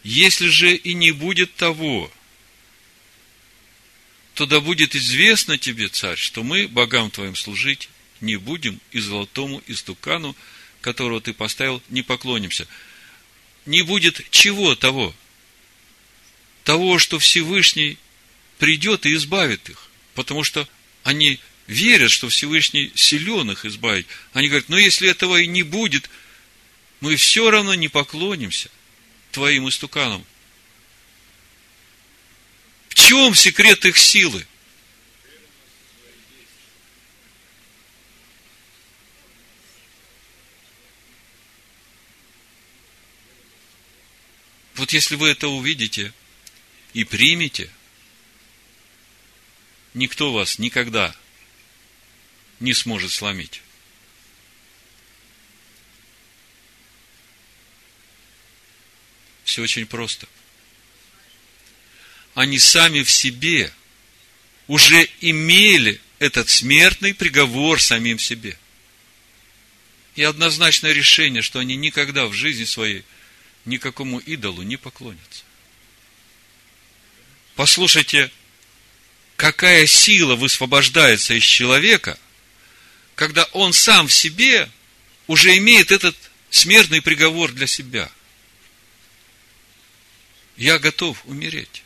Если 0.03 0.49
же 0.49 0.75
и 0.75 0.93
не 0.95 1.13
будет 1.13 1.55
того, 1.55 2.11
то 4.35 4.45
да 4.45 4.59
будет 4.59 4.97
известно 4.97 5.57
тебе, 5.57 5.87
царь, 5.87 6.19
что 6.19 6.43
мы 6.43 6.67
богам 6.67 7.13
твоим 7.13 7.37
служить 7.37 7.89
не 8.21 8.35
будем, 8.35 8.81
и 8.91 8.99
золотому 8.99 9.63
истукану, 9.69 10.35
которого 10.81 11.21
ты 11.21 11.33
поставил, 11.33 11.81
не 11.91 12.03
поклонимся. 12.03 12.67
Не 13.67 13.83
будет 13.83 14.29
чего 14.33 14.75
того– 14.75 15.15
того, 16.69 16.99
что 16.99 17.19
Всевышний 17.19 17.97
придет 18.59 19.07
и 19.07 19.15
избавит 19.15 19.71
их. 19.71 19.89
Потому 20.15 20.45
что 20.45 20.69
они 21.03 21.41
верят, 21.67 22.11
что 22.11 22.29
Всевышний 22.29 22.93
силен 22.95 23.51
их 23.51 23.65
избавить. 23.65 24.05
Они 24.35 24.49
говорят, 24.49 24.69
но 24.69 24.77
если 24.77 25.09
этого 25.09 25.39
и 25.39 25.47
не 25.47 25.63
будет, 25.63 26.11
мы 27.01 27.17
все 27.17 27.51
равно 27.51 27.73
не 27.73 27.89
поклонимся 27.89 28.69
твоим 29.33 29.67
истуканам 29.67 30.27
чем 33.09 33.35
секрет 33.35 33.87
их 33.87 33.97
силы? 33.97 34.47
Вот 44.75 44.93
если 44.93 45.17
вы 45.17 45.31
это 45.31 45.49
увидите 45.49 46.13
и 46.99 47.05
примете, 47.05 47.71
никто 49.95 50.33
вас 50.33 50.59
никогда 50.59 51.15
не 52.59 52.75
сможет 52.75 53.13
сломить. 53.13 53.63
Все 59.45 59.63
очень 59.63 59.87
просто 59.87 60.27
они 62.35 62.59
сами 62.59 63.05
в 63.05 63.11
себе 63.13 63.73
уже 64.67 65.09
имели 65.21 66.01
этот 66.19 66.49
смертный 66.49 67.15
приговор 67.15 67.81
самим 67.81 68.19
себе. 68.19 68.59
И 70.17 70.25
однозначное 70.25 70.93
решение, 70.93 71.43
что 71.43 71.61
они 71.61 71.77
никогда 71.77 72.27
в 72.27 72.33
жизни 72.33 72.65
своей 72.65 73.05
никакому 73.65 74.19
идолу 74.19 74.63
не 74.63 74.77
поклонятся. 74.77 75.48
Послушайте, 77.59 78.31
какая 79.35 79.85
сила 79.89 80.37
высвобождается 80.37 81.35
из 81.35 81.43
человека, 81.43 82.17
когда 83.17 83.43
он 83.47 83.73
сам 83.73 84.07
в 84.07 84.13
себе 84.13 84.71
уже 85.27 85.59
имеет 85.59 85.91
этот 85.91 86.15
смертный 86.51 87.03
приговор 87.03 87.51
для 87.51 87.67
себя. 87.67 88.13
Я 90.57 90.79
готов 90.79 91.21
умереть 91.25 91.83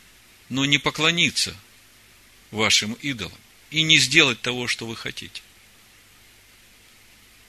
но 0.50 0.66
не 0.66 0.76
поклониться 0.76 1.56
вашим 2.50 2.92
идолам 3.00 3.38
и 3.70 3.80
не 3.82 3.96
сделать 3.96 4.42
того, 4.42 4.68
что 4.68 4.86
вы 4.86 4.94
хотите. 4.94 5.40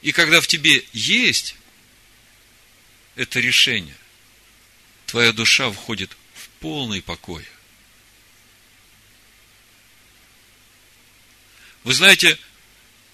И 0.02 0.14
когда 0.14 0.40
в 0.40 0.48
тебе 0.48 0.86
есть 0.94 1.58
это 3.18 3.42
решение, 3.42 3.98
твоя 5.08 5.34
душа 5.34 5.70
входит 5.70 6.16
в 6.36 6.48
полный 6.62 7.02
покой. 7.02 7.46
Вы 11.84 11.94
знаете, 11.94 12.38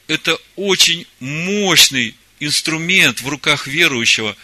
это 0.07 0.39
очень 0.55 1.05
мощный 1.19 2.15
инструмент 2.39 3.21
в 3.21 3.27
руках 3.27 3.67
верующего. 3.67 4.35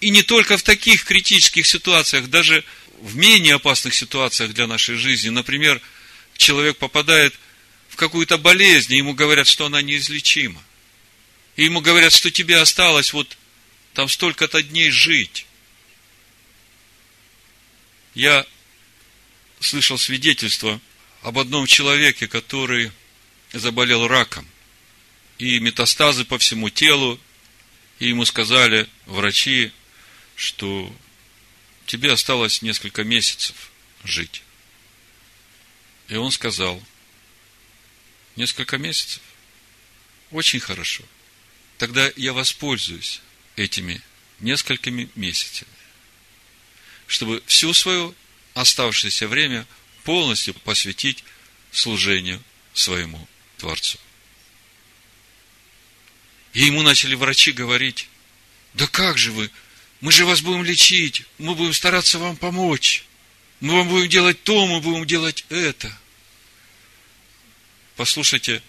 И 0.00 0.10
не 0.10 0.22
только 0.22 0.56
в 0.56 0.62
таких 0.62 1.04
критических 1.04 1.66
ситуациях, 1.66 2.28
даже 2.28 2.64
в 3.02 3.16
менее 3.16 3.56
опасных 3.56 3.94
ситуациях 3.94 4.52
для 4.52 4.66
нашей 4.66 4.96
жизни. 4.96 5.28
Например, 5.28 5.80
человек 6.36 6.78
попадает 6.78 7.34
в 7.88 7.96
какую-то 7.96 8.38
болезнь, 8.38 8.94
и 8.94 8.96
ему 8.96 9.12
говорят, 9.12 9.48
что 9.48 9.66
она 9.66 9.82
неизлечима. 9.82 10.62
И 11.56 11.64
ему 11.64 11.80
говорят, 11.80 12.12
что 12.12 12.30
тебе 12.30 12.58
осталось 12.58 13.12
вот 13.12 13.36
там 13.92 14.08
столько-то 14.08 14.62
дней 14.62 14.90
жить. 14.90 15.46
Я 18.14 18.46
слышал 19.60 19.98
свидетельство 19.98 20.80
об 21.22 21.38
одном 21.38 21.66
человеке, 21.66 22.28
который 22.28 22.92
заболел 23.52 24.06
раком. 24.08 24.46
И 25.38 25.58
метастазы 25.60 26.24
по 26.24 26.38
всему 26.38 26.70
телу. 26.70 27.18
И 27.98 28.08
ему 28.08 28.24
сказали 28.24 28.88
врачи, 29.06 29.72
что 30.36 30.94
тебе 31.86 32.12
осталось 32.12 32.62
несколько 32.62 33.04
месяцев 33.04 33.70
жить. 34.04 34.42
И 36.08 36.16
он 36.16 36.30
сказал, 36.32 36.82
несколько 38.36 38.78
месяцев? 38.78 39.22
Очень 40.30 40.60
хорошо. 40.60 41.04
Тогда 41.78 42.10
я 42.16 42.32
воспользуюсь 42.32 43.20
этими 43.56 44.00
несколькими 44.40 45.08
месяцами, 45.14 45.70
чтобы 47.06 47.42
всю 47.46 47.72
свое 47.74 48.14
оставшееся 48.54 49.28
время 49.28 49.66
полностью 50.04 50.54
посвятить 50.54 51.24
служению 51.70 52.42
своему 52.74 53.28
Творцу. 53.62 53.96
И 56.52 56.64
ему 56.64 56.82
начали 56.82 57.14
врачи 57.14 57.52
говорить, 57.52 58.08
да 58.74 58.88
как 58.88 59.16
же 59.16 59.30
вы, 59.30 59.50
мы 60.00 60.10
же 60.10 60.26
вас 60.26 60.40
будем 60.40 60.64
лечить, 60.64 61.22
мы 61.38 61.54
будем 61.54 61.72
стараться 61.72 62.18
вам 62.18 62.36
помочь. 62.36 63.04
Мы 63.60 63.74
вам 63.76 63.88
будем 63.88 64.08
делать 64.08 64.42
то, 64.42 64.66
мы 64.66 64.80
будем 64.80 65.06
делать 65.06 65.44
это. 65.48 65.96
Послушайте, 67.94 68.60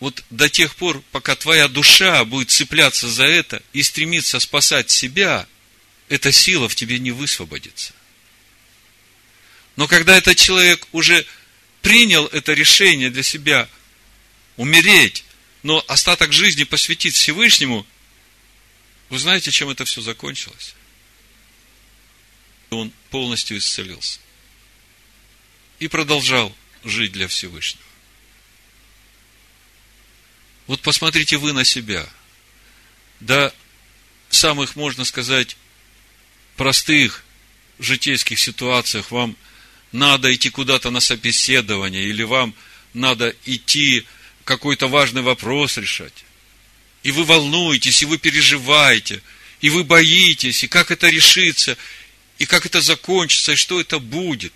вот 0.00 0.24
до 0.30 0.48
тех 0.48 0.74
пор, 0.74 1.00
пока 1.12 1.36
твоя 1.36 1.68
душа 1.68 2.24
будет 2.24 2.50
цепляться 2.50 3.08
за 3.08 3.26
это 3.26 3.62
и 3.72 3.84
стремиться 3.84 4.40
спасать 4.40 4.90
себя, 4.90 5.46
эта 6.08 6.32
сила 6.32 6.68
в 6.68 6.74
тебе 6.74 6.98
не 6.98 7.12
высвободится. 7.12 7.94
Но 9.76 9.86
когда 9.86 10.16
этот 10.16 10.36
человек 10.36 10.88
уже 10.90 11.24
принял 11.82 12.26
это 12.26 12.52
решение 12.52 13.10
для 13.10 13.22
себя 13.22 13.68
умереть, 14.60 15.24
но 15.62 15.82
остаток 15.88 16.34
жизни 16.34 16.64
посвятить 16.64 17.14
Всевышнему, 17.14 17.86
вы 19.08 19.18
знаете, 19.18 19.50
чем 19.50 19.70
это 19.70 19.86
все 19.86 20.02
закончилось? 20.02 20.74
он 22.68 22.92
полностью 23.10 23.56
исцелился. 23.56 24.20
И 25.78 25.88
продолжал 25.88 26.54
жить 26.84 27.10
для 27.10 27.26
Всевышнего. 27.26 27.82
Вот 30.66 30.82
посмотрите 30.82 31.38
вы 31.38 31.52
на 31.54 31.64
себя. 31.64 32.06
В 33.20 33.52
самых, 34.28 34.76
можно 34.76 35.06
сказать, 35.06 35.56
простых 36.56 37.24
житейских 37.78 38.38
ситуациях 38.38 39.10
вам 39.10 39.36
надо 39.90 40.32
идти 40.32 40.50
куда-то 40.50 40.90
на 40.90 41.00
собеседование, 41.00 42.04
или 42.04 42.22
вам 42.24 42.54
надо 42.92 43.34
идти 43.46 44.06
какой-то 44.50 44.88
важный 44.88 45.22
вопрос 45.22 45.76
решать. 45.76 46.24
И 47.04 47.12
вы 47.12 47.24
волнуетесь, 47.24 48.02
и 48.02 48.04
вы 48.04 48.18
переживаете, 48.18 49.22
и 49.60 49.70
вы 49.70 49.84
боитесь, 49.84 50.64
и 50.64 50.66
как 50.66 50.90
это 50.90 51.08
решится, 51.08 51.78
и 52.38 52.46
как 52.46 52.66
это 52.66 52.80
закончится, 52.80 53.52
и 53.52 53.54
что 53.54 53.80
это 53.80 54.00
будет. 54.00 54.52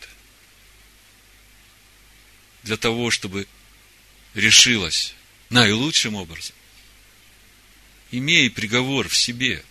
Для 2.64 2.76
того, 2.76 3.12
чтобы 3.12 3.46
решилось 4.34 5.14
наилучшим 5.48 6.16
образом. 6.16 6.56
Имей 8.10 8.50
приговор 8.50 9.08
в 9.08 9.16
себе. 9.16 9.64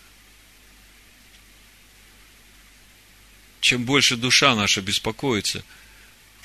Чем 3.60 3.84
больше 3.84 4.16
душа 4.16 4.56
наша 4.56 4.80
беспокоится, 4.80 5.66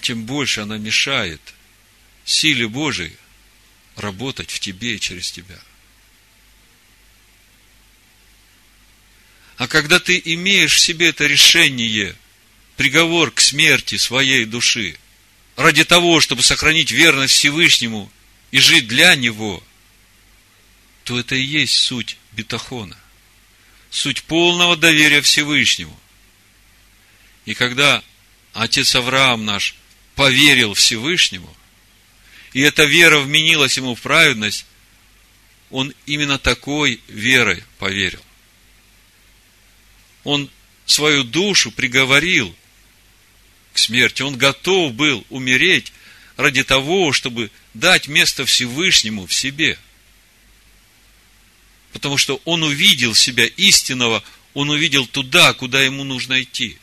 тем 0.00 0.24
больше 0.24 0.62
она 0.62 0.78
мешает 0.78 1.40
силе 2.24 2.66
Божией 2.66 3.16
работать 3.98 4.50
в 4.50 4.60
тебе 4.60 4.94
и 4.94 5.00
через 5.00 5.30
тебя. 5.30 5.58
А 9.56 9.66
когда 9.66 9.98
ты 9.98 10.20
имеешь 10.24 10.76
в 10.76 10.80
себе 10.80 11.08
это 11.08 11.26
решение, 11.26 12.14
приговор 12.76 13.32
к 13.32 13.40
смерти 13.40 13.96
своей 13.96 14.44
души, 14.44 14.96
ради 15.56 15.84
того, 15.84 16.20
чтобы 16.20 16.44
сохранить 16.44 16.92
верность 16.92 17.34
Всевышнему 17.34 18.10
и 18.52 18.60
жить 18.60 18.86
для 18.86 19.16
Него, 19.16 19.62
то 21.02 21.18
это 21.18 21.34
и 21.34 21.42
есть 21.42 21.76
суть 21.76 22.16
бетахона. 22.32 22.96
Суть 23.90 24.22
полного 24.22 24.76
доверия 24.76 25.22
Всевышнему. 25.22 25.98
И 27.46 27.54
когда 27.54 28.04
отец 28.52 28.94
Авраам 28.94 29.44
наш 29.44 29.74
поверил 30.14 30.74
Всевышнему, 30.74 31.56
и 32.52 32.60
эта 32.60 32.84
вера 32.84 33.18
вменилась 33.20 33.76
ему 33.76 33.94
в 33.94 34.00
праведность, 34.00 34.66
он 35.70 35.92
именно 36.06 36.38
такой 36.38 37.00
верой 37.08 37.62
поверил 37.78 38.22
Он 40.24 40.50
свою 40.86 41.24
душу 41.24 41.70
приговорил 41.70 42.54
к 43.74 43.78
смерти. 43.78 44.22
Он 44.22 44.36
готов 44.36 44.94
был 44.94 45.24
умереть 45.28 45.92
ради 46.36 46.64
того, 46.64 47.12
чтобы 47.12 47.50
дать 47.74 48.08
место 48.08 48.46
Всевышнему 48.46 49.26
в 49.26 49.34
себе. 49.34 49.78
Потому 51.92 52.16
что 52.16 52.40
он 52.44 52.62
увидел 52.62 53.14
себя 53.14 53.44
истинного, 53.44 54.22
он 54.54 54.70
увидел 54.70 55.06
туда, 55.06 55.52
куда 55.52 55.82
ему 55.82 56.04
нужно 56.04 56.42
идти. 56.42 56.78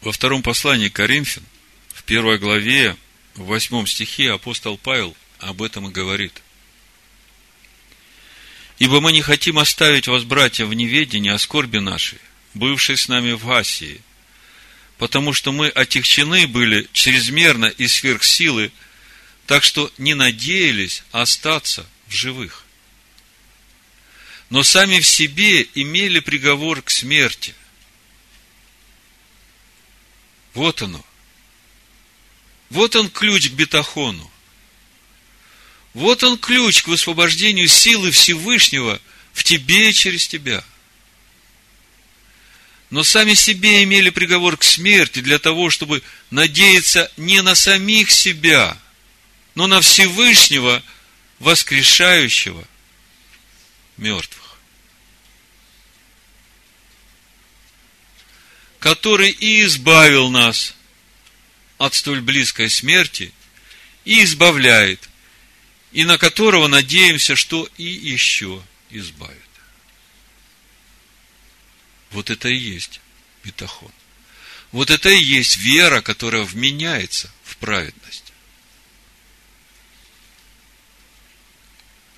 Во 0.00 0.12
втором 0.12 0.42
послании 0.42 0.88
к 0.88 0.94
Коринфян, 0.94 1.44
в 2.02 2.04
первой 2.04 2.38
главе, 2.38 2.96
в 3.34 3.44
восьмом 3.44 3.86
стихе 3.86 4.32
апостол 4.32 4.76
Павел 4.76 5.16
об 5.38 5.62
этом 5.62 5.88
и 5.88 5.92
говорит. 5.92 6.42
Ибо 8.80 9.00
мы 9.00 9.12
не 9.12 9.22
хотим 9.22 9.58
оставить 9.58 10.08
вас, 10.08 10.24
братья, 10.24 10.66
в 10.66 10.74
неведении 10.74 11.30
о 11.30 11.38
скорби 11.38 11.78
нашей, 11.78 12.18
бывшей 12.54 12.96
с 12.96 13.06
нами 13.06 13.32
в 13.32 13.48
Асии, 13.48 14.00
потому 14.98 15.32
что 15.32 15.52
мы 15.52 15.68
отягчены 15.68 16.48
были 16.48 16.88
чрезмерно 16.92 17.66
и 17.66 17.86
сверх 17.86 18.24
силы, 18.24 18.72
так 19.46 19.62
что 19.62 19.92
не 19.96 20.14
надеялись 20.14 21.04
остаться 21.12 21.86
в 22.08 22.14
живых. 22.14 22.64
Но 24.50 24.64
сами 24.64 24.98
в 24.98 25.06
себе 25.06 25.68
имели 25.74 26.18
приговор 26.18 26.82
к 26.82 26.90
смерти. 26.90 27.54
Вот 30.52 30.82
оно. 30.82 31.04
Вот 32.72 32.96
он 32.96 33.10
ключ 33.10 33.50
к 33.50 33.52
бетахону. 33.52 34.30
Вот 35.92 36.24
он 36.24 36.38
ключ 36.38 36.82
к 36.82 36.88
высвобождению 36.88 37.68
силы 37.68 38.10
Всевышнего 38.10 38.98
в 39.34 39.44
тебе 39.44 39.90
и 39.90 39.92
через 39.92 40.26
тебя. 40.26 40.64
Но 42.88 43.04
сами 43.04 43.34
себе 43.34 43.82
имели 43.82 44.08
приговор 44.08 44.56
к 44.56 44.64
смерти 44.64 45.20
для 45.20 45.38
того, 45.38 45.68
чтобы 45.68 46.02
надеяться 46.30 47.12
не 47.18 47.42
на 47.42 47.54
самих 47.54 48.10
себя, 48.10 48.78
но 49.54 49.66
на 49.66 49.82
Всевышнего, 49.82 50.82
воскрешающего 51.40 52.66
мертвых. 53.98 54.56
Который 58.78 59.28
и 59.28 59.62
избавил 59.62 60.30
нас 60.30 60.74
от 61.78 61.94
столь 61.94 62.20
близкой 62.20 62.70
смерти 62.70 63.32
и 64.04 64.22
избавляет 64.24 65.08
и 65.92 66.04
на 66.04 66.18
которого 66.18 66.68
надеемся, 66.68 67.36
что 67.36 67.68
и 67.76 67.84
еще 67.84 68.62
избавит. 68.90 69.38
Вот 72.10 72.30
это 72.30 72.48
и 72.48 72.56
есть 72.56 73.00
бетахон. 73.44 73.90
Вот 74.70 74.90
это 74.90 75.10
и 75.10 75.22
есть 75.22 75.58
вера, 75.58 76.00
которая 76.00 76.42
вменяется 76.42 77.30
в 77.44 77.56
праведность. 77.58 78.32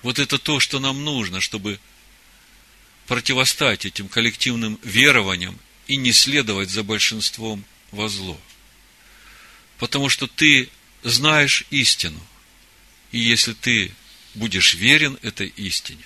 Вот 0.01 0.19
это 0.19 0.37
то, 0.37 0.59
что 0.59 0.79
нам 0.79 1.03
нужно, 1.03 1.41
чтобы 1.41 1.79
противостать 3.07 3.85
этим 3.85 4.07
коллективным 4.07 4.79
верованиям 4.83 5.59
и 5.87 5.97
не 5.97 6.13
следовать 6.13 6.69
за 6.69 6.83
большинством 6.83 7.65
во 7.91 8.07
зло. 8.07 8.39
Потому 9.77 10.09
что 10.09 10.27
ты 10.27 10.69
знаешь 11.03 11.65
истину– 11.69 12.21
и 13.15 13.19
если 13.19 13.53
ты 13.53 13.95
будешь 14.33 14.73
верен 14.73 15.17
этой 15.21 15.47
истине, 15.47 16.03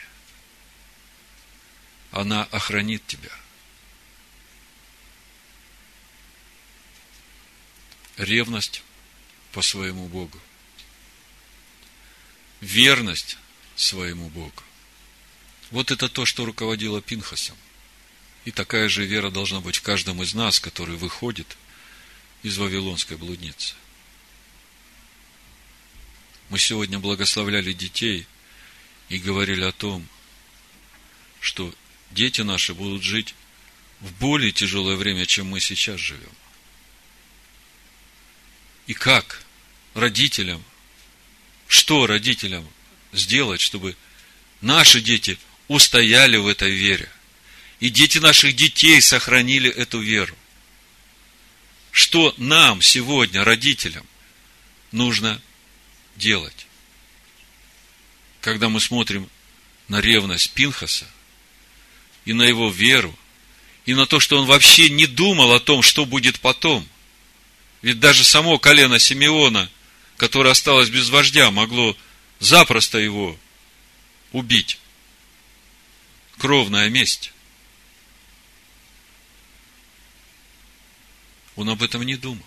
она 2.11 2.43
охранит 2.51 3.03
тебя. 3.07 3.31
Ревность 8.17 8.83
по 9.53 9.63
своему 9.63 10.07
Богу. 10.07 10.39
Верность 12.61 13.39
своему 13.75 14.29
Богу. 14.29 14.63
Вот 15.71 15.89
это 15.89 16.09
то, 16.09 16.25
что 16.25 16.45
руководило 16.45 17.01
Пинхасом. 17.01 17.57
И 18.45 18.51
такая 18.51 18.87
же 18.87 19.03
вера 19.03 19.31
должна 19.31 19.61
быть 19.61 19.77
в 19.77 19.81
каждом 19.81 20.21
из 20.21 20.35
нас, 20.35 20.59
который 20.59 20.95
выходит 20.95 21.57
из 22.43 22.57
Вавилонской 22.57 23.17
блудницы– 23.17 23.75
мы 26.49 26.57
сегодня 26.57 26.97
благословляли 26.99 27.73
детей 27.73 28.25
и 29.07 29.19
говорили 29.19 29.63
о 29.63 29.71
том, 29.71 30.05
что 31.39 31.73
дети 32.11 32.41
наши 32.41 32.73
будут 32.73 33.03
жить 33.03 33.35
в 33.99 34.11
более 34.13 34.51
тяжелое 34.51 34.95
время, 34.95 35.25
чем 35.25 35.47
мы 35.47 35.59
сейчас 35.59 35.99
живем. 35.99 36.31
И 38.87 38.93
как 38.93 39.43
родителям, 39.93 40.63
что 41.67 42.07
родителям 42.07 42.67
сделать, 43.13 43.61
чтобы 43.61 43.95
наши 44.61 45.01
дети 45.01 45.37
устояли 45.67 46.37
в 46.37 46.47
этой 46.47 46.71
вере, 46.71 47.09
и 47.79 47.89
дети 47.89 48.17
наших 48.17 48.55
детей 48.55 48.99
сохранили 49.01 49.69
эту 49.69 50.01
веру. 50.01 50.35
Что 51.91 52.33
нам 52.37 52.81
сегодня, 52.81 53.43
родителям, 53.43 54.05
нужно 54.91 55.41
делать. 56.15 56.67
Когда 58.41 58.69
мы 58.69 58.79
смотрим 58.79 59.29
на 59.87 60.01
ревность 60.01 60.51
Пинхаса 60.51 61.07
и 62.25 62.33
на 62.33 62.43
его 62.43 62.69
веру, 62.69 63.17
и 63.85 63.93
на 63.93 64.05
то, 64.05 64.19
что 64.19 64.37
он 64.39 64.45
вообще 64.45 64.89
не 64.89 65.07
думал 65.07 65.51
о 65.51 65.59
том, 65.59 65.81
что 65.81 66.05
будет 66.05 66.39
потом. 66.39 66.87
Ведь 67.81 67.99
даже 67.99 68.23
само 68.23 68.59
колено 68.59 68.99
Симеона, 68.99 69.69
которое 70.17 70.51
осталось 70.51 70.89
без 70.89 71.09
вождя, 71.09 71.49
могло 71.49 71.97
запросто 72.39 72.97
его 72.99 73.37
убить. 74.31 74.77
Кровная 76.37 76.89
месть. 76.89 77.31
Он 81.59 81.67
об 81.67 81.83
этом 81.83 82.03
не 82.03 82.15
думал. 82.15 82.45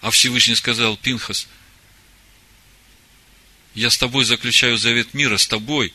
А 0.00 0.10
Всевышний 0.10 0.54
сказал, 0.54 0.96
Пинхас, 0.96 1.46
я 3.74 3.90
с 3.90 3.98
тобой 3.98 4.24
заключаю 4.24 4.78
завет 4.78 5.12
мира, 5.12 5.36
с 5.36 5.46
тобой 5.46 5.92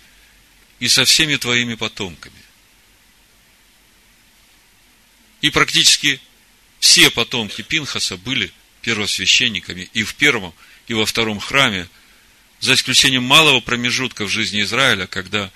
и 0.79 0.87
со 0.87 1.05
всеми 1.05 1.37
твоими 1.37 1.73
потомками. 1.73 2.37
И 5.41 5.49
практически 5.49 6.21
все 6.79 7.09
потомки 7.09 7.63
Пинхаса 7.63 8.15
были 8.15 8.51
первосвященниками 8.83 9.89
и 9.93 10.03
в 10.03 10.13
первом, 10.13 10.53
и 10.85 10.93
во 10.93 11.07
втором 11.07 11.39
храме, 11.39 11.89
за 12.59 12.75
исключением 12.75 13.23
малого 13.23 13.59
промежутка 13.59 14.25
в 14.25 14.29
жизни 14.29 14.61
Израиля, 14.61 15.07
когда 15.07 15.51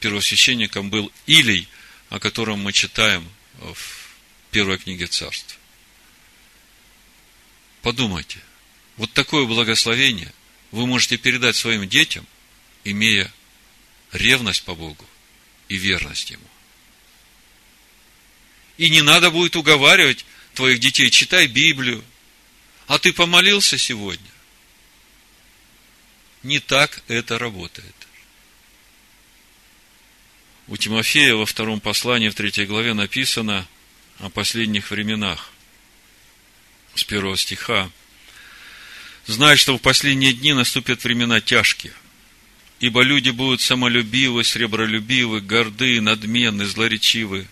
первосвященником 0.00 0.90
был 0.90 1.12
Илий, 1.26 1.68
о 2.08 2.18
котором 2.18 2.58
мы 2.58 2.72
читаем 2.72 3.24
в 3.60 3.76
первой 4.50 4.78
книге 4.78 5.06
царств. 5.06 5.60
Подумайте, 7.82 8.38
вот 8.96 9.12
такое 9.12 9.44
благословение– 9.46 10.32
вы 10.72 10.86
можете 10.86 11.18
передать 11.18 11.54
своим 11.54 11.86
детям, 11.88 12.26
имея 12.82 13.32
ревность 14.10 14.64
по 14.64 14.74
Богу 14.74 15.06
и 15.68 15.76
верность 15.76 16.30
Ему. 16.30 16.42
И 18.78 18.90
не 18.90 19.02
надо 19.02 19.30
будет 19.30 19.54
уговаривать 19.54 20.24
твоих 20.54 20.80
детей, 20.80 21.10
читай 21.10 21.46
Библию. 21.46 22.02
А 22.86 22.98
ты 22.98 23.12
помолился 23.12 23.78
сегодня? 23.78 24.30
Не 26.42 26.58
так 26.58 27.02
это 27.06 27.38
работает. 27.38 27.94
У 30.66 30.76
Тимофея 30.76 31.34
во 31.34 31.44
втором 31.44 31.80
послании, 31.80 32.30
в 32.30 32.34
третьей 32.34 32.64
главе 32.64 32.94
написано 32.94 33.68
о 34.18 34.30
последних 34.30 34.90
временах. 34.90 35.51
С 36.94 37.04
первого 37.04 37.36
стиха 37.36 37.90
знай, 39.26 39.56
что 39.56 39.76
в 39.76 39.80
последние 39.80 40.32
дни 40.32 40.52
наступят 40.52 41.02
времена 41.04 41.40
тяжкие. 41.40 41.92
Ибо 42.80 43.02
люди 43.02 43.30
будут 43.30 43.60
самолюбивы, 43.60 44.44
сребролюбивы, 44.44 45.40
горды, 45.40 46.00
надменны, 46.00 46.66
злоречивы, 46.66 47.46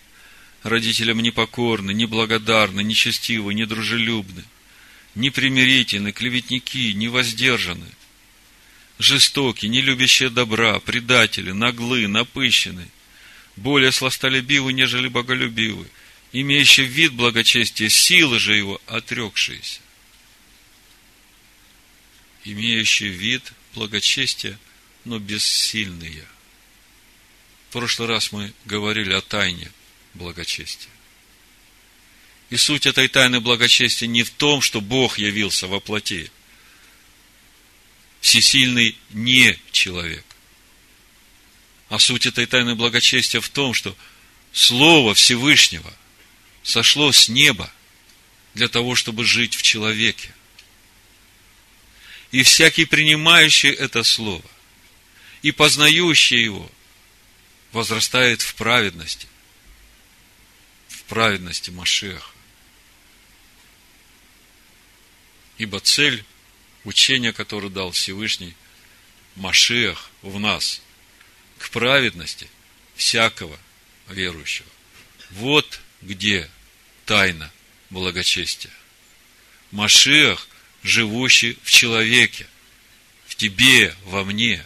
родителям 0.61 1.21
непокорны, 1.21 1.91
неблагодарны, 1.91 2.83
нечестивы, 2.83 3.53
недружелюбны, 3.53 4.43
непримирительны, 5.15 6.11
клеветники, 6.11 6.91
невоздержаны, 6.93 7.87
жестоки, 8.99 9.65
не 9.65 9.81
любящие 9.81 10.29
добра, 10.29 10.79
предатели, 10.79 11.51
наглы, 11.51 12.07
напыщены, 12.07 12.87
более 13.55 13.91
сластолюбивы, 13.91 14.73
нежели 14.73 15.07
боголюбивы, 15.07 15.87
имеющие 16.31 16.85
вид 16.85 17.13
благочестия, 17.13 17.89
силы 17.89 18.39
же 18.39 18.55
его 18.55 18.81
отрекшиеся 18.87 19.81
имеющие 22.43 23.09
вид 23.09 23.53
благочестия, 23.73 24.57
но 25.05 25.19
бессильные. 25.19 26.25
В 27.69 27.73
прошлый 27.73 28.07
раз 28.07 28.31
мы 28.31 28.53
говорили 28.65 29.13
о 29.13 29.21
тайне 29.21 29.71
благочестия. 30.13 30.91
И 32.49 32.57
суть 32.57 32.85
этой 32.85 33.07
тайны 33.07 33.39
благочестия 33.39 34.07
не 34.07 34.23
в 34.23 34.29
том, 34.29 34.61
что 34.61 34.81
Бог 34.81 35.17
явился 35.17 35.67
во 35.67 35.79
плоти. 35.79 36.29
Всесильный 38.19 38.97
не 39.11 39.57
человек. 39.71 40.25
А 41.87 41.97
суть 41.97 42.25
этой 42.25 42.45
тайны 42.45 42.75
благочестия 42.75 43.41
в 43.41 43.49
том, 43.49 43.73
что 43.73 43.95
Слово 44.51 45.13
Всевышнего 45.13 45.93
сошло 46.63 47.11
с 47.11 47.29
неба 47.29 47.71
для 48.53 48.67
того, 48.67 48.95
чтобы 48.95 49.25
жить 49.25 49.55
в 49.55 49.61
человеке. 49.61 50.33
И 52.31 52.43
всякий 52.43 52.85
принимающий 52.85 53.71
это 53.71 54.03
Слово 54.03 54.49
и 55.41 55.51
познающий 55.51 56.43
его 56.43 56.69
возрастает 57.71 58.41
в 58.41 58.55
праведности, 58.55 59.27
в 60.87 61.03
праведности 61.03 61.69
Машеха. 61.71 62.29
Ибо 65.57 65.79
цель 65.79 66.23
учения, 66.83 67.33
которое 67.33 67.69
дал 67.69 67.91
Всевышний, 67.91 68.55
Машех 69.35 70.09
в 70.21 70.39
нас, 70.39 70.81
к 71.57 71.69
праведности 71.69 72.49
всякого 72.95 73.57
верующего. 74.09 74.67
Вот 75.31 75.79
где 76.01 76.49
тайна 77.05 77.51
благочестия. 77.89 78.71
Машех, 79.71 80.47
живущий 80.83 81.57
в 81.63 81.71
человеке, 81.71 82.47
в 83.27 83.35
тебе, 83.35 83.95
во 84.05 84.23
мне. 84.23 84.65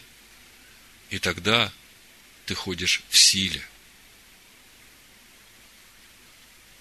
И 1.09 1.19
тогда 1.19 1.71
ты 2.45 2.55
ходишь 2.55 3.01
в 3.09 3.17
силе. 3.17 3.61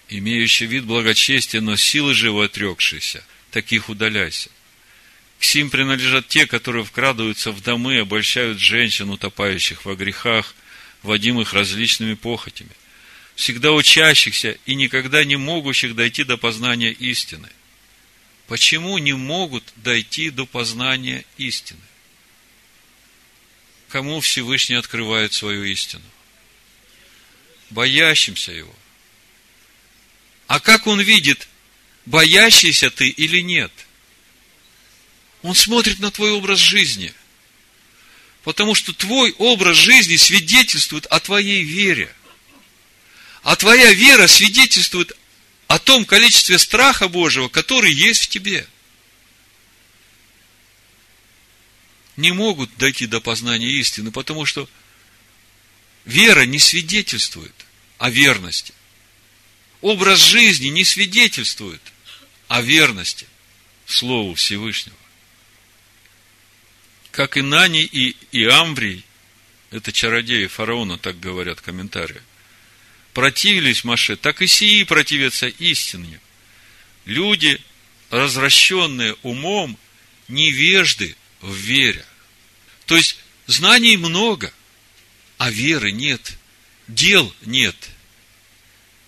Имеющий 0.09 0.65
вид 0.65 0.85
благочестия, 0.85 1.61
но 1.61 1.75
силы 1.75 2.13
живо 2.13 2.45
отрекшиеся– 2.45 3.23
таких 3.55 3.87
удаляйся. 3.87 4.49
К 5.39 5.43
сим 5.45 5.69
принадлежат 5.69 6.27
те, 6.27 6.45
которые 6.45 6.83
вкрадываются 6.83 7.53
в 7.53 7.61
домы, 7.61 7.99
обольщают 7.99 8.59
женщин, 8.59 9.09
утопающих 9.09 9.85
во 9.85 9.95
грехах, 9.95 10.53
водимых 11.03 11.53
различными 11.53 12.15
похотями, 12.15 12.71
всегда 13.35 13.71
учащихся 13.71 14.57
и 14.65 14.75
никогда 14.75 15.23
не 15.23 15.35
могущих 15.35 15.95
дойти 15.95 16.23
до 16.23 16.37
познания 16.37 16.91
истины. 16.91 17.49
Почему 18.47 18.97
не 18.97 19.13
могут 19.13 19.63
дойти 19.75 20.29
до 20.29 20.45
познания 20.45 21.25
истины? 21.37 21.81
Кому 23.89 24.19
Всевышний 24.19 24.75
открывает 24.75 25.33
свою 25.33 25.63
истину? 25.63 26.03
Боящимся 27.69 28.51
Его. 28.51 28.75
А 30.47 30.59
как 30.59 30.87
Он 30.87 31.01
видит 31.01 31.47
боящийся 32.05 32.89
ты 32.89 33.09
или 33.09 33.41
нет. 33.41 33.71
Он 35.41 35.55
смотрит 35.55 35.99
на 35.99 36.11
твой 36.11 36.31
образ 36.31 36.59
жизни. 36.59 37.13
Потому 38.43 38.75
что 38.75 38.93
твой 38.93 39.31
образ 39.33 39.77
жизни 39.77 40.17
свидетельствует 40.17 41.05
о 41.07 41.19
твоей 41.19 41.63
вере. 41.63 42.13
А 43.45 43.55
твоя 43.55 43.93
вера 43.93 44.25
свидетельствует 44.25 45.15
о 45.67 45.77
том 45.77 46.03
количестве 46.03 46.57
страха 46.57 47.07
Божьего, 47.07 47.47
который 47.47 47.93
есть 47.93 48.23
в 48.23 48.27
тебе. 48.29 48.67
Не 52.17 52.31
могут 52.31 52.75
дойти 52.77 53.05
до 53.05 53.21
познания 53.21 53.69
истины, 53.69 54.11
потому 54.11 54.47
что 54.47 54.67
вера 56.05 56.47
не 56.47 56.57
свидетельствует 56.57 57.53
о 57.99 58.09
верности. 58.09 58.73
Образ 59.81 60.21
жизни 60.21 60.69
не 60.69 60.83
свидетельствует 60.83 61.83
о 62.47 62.61
верности 62.63 63.27
Слову 63.85 64.33
Всевышнего. 64.33 64.97
Как 67.11 67.37
и 67.37 67.43
Нани 67.43 67.83
и 67.83 68.17
Иамврий, 68.31 69.05
это 69.69 69.91
чародеи 69.91 70.47
фараона, 70.47 70.97
так 70.97 71.19
говорят 71.19 71.61
комментарии, 71.61 72.23
противились 73.15 73.83
Маше, 73.83 74.15
так 74.15 74.43
и 74.43 74.47
сии 74.47 74.83
противятся 74.83 75.47
истине. 75.47 76.19
Люди, 77.05 77.59
развращенные 78.11 79.15
умом, 79.23 79.79
невежды 80.27 81.15
в 81.41 81.55
вере. 81.55 82.05
То 82.85 82.95
есть, 82.95 83.17
знаний 83.47 83.97
много, 83.97 84.53
а 85.39 85.49
веры 85.49 85.91
нет, 85.91 86.37
дел 86.87 87.33
нет. 87.41 87.75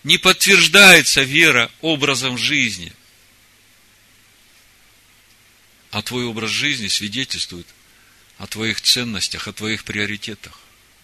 Не 0.03 0.17
подтверждается 0.17 1.21
вера 1.21 1.69
образом 1.81 2.39
жизни– 2.39 2.93
а 5.91 6.01
твой 6.01 6.25
образ 6.25 6.51
жизни 6.51 6.89
свидетельствует 6.89 7.65
о 8.37 8.45
твоих 8.45 8.81
ценностях, 8.81 9.47
о 9.47 9.53
твоих 9.53 9.83
приоритетах, 9.83 10.59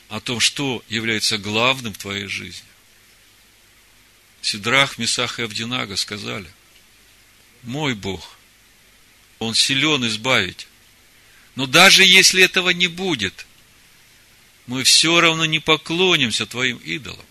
о 0.09 0.19
том, 0.19 0.39
что 0.39 0.83
является 0.89 1.37
главным 1.37 1.93
в 1.93 1.97
твоей 1.97 2.27
жизни. 2.27 2.67
Сидрах, 4.43 4.97
Месах 4.97 5.39
и 5.39 5.43
Авдинага 5.43 5.95
сказали, 5.95 6.51
мой 7.63 7.95
Бог, 7.95 8.37
Он 9.39 9.55
силен 9.55 10.05
избавить. 10.05 10.67
Но 11.55 11.65
даже 11.65 12.03
если 12.03 12.43
этого 12.43 12.71
не 12.71 12.87
будет, 12.87 13.45
мы 14.67 14.83
все 14.83 15.21
равно 15.21 15.45
не 15.45 15.59
поклонимся 15.59 16.45
Твоим 16.45 16.77
идолам. 16.79 17.25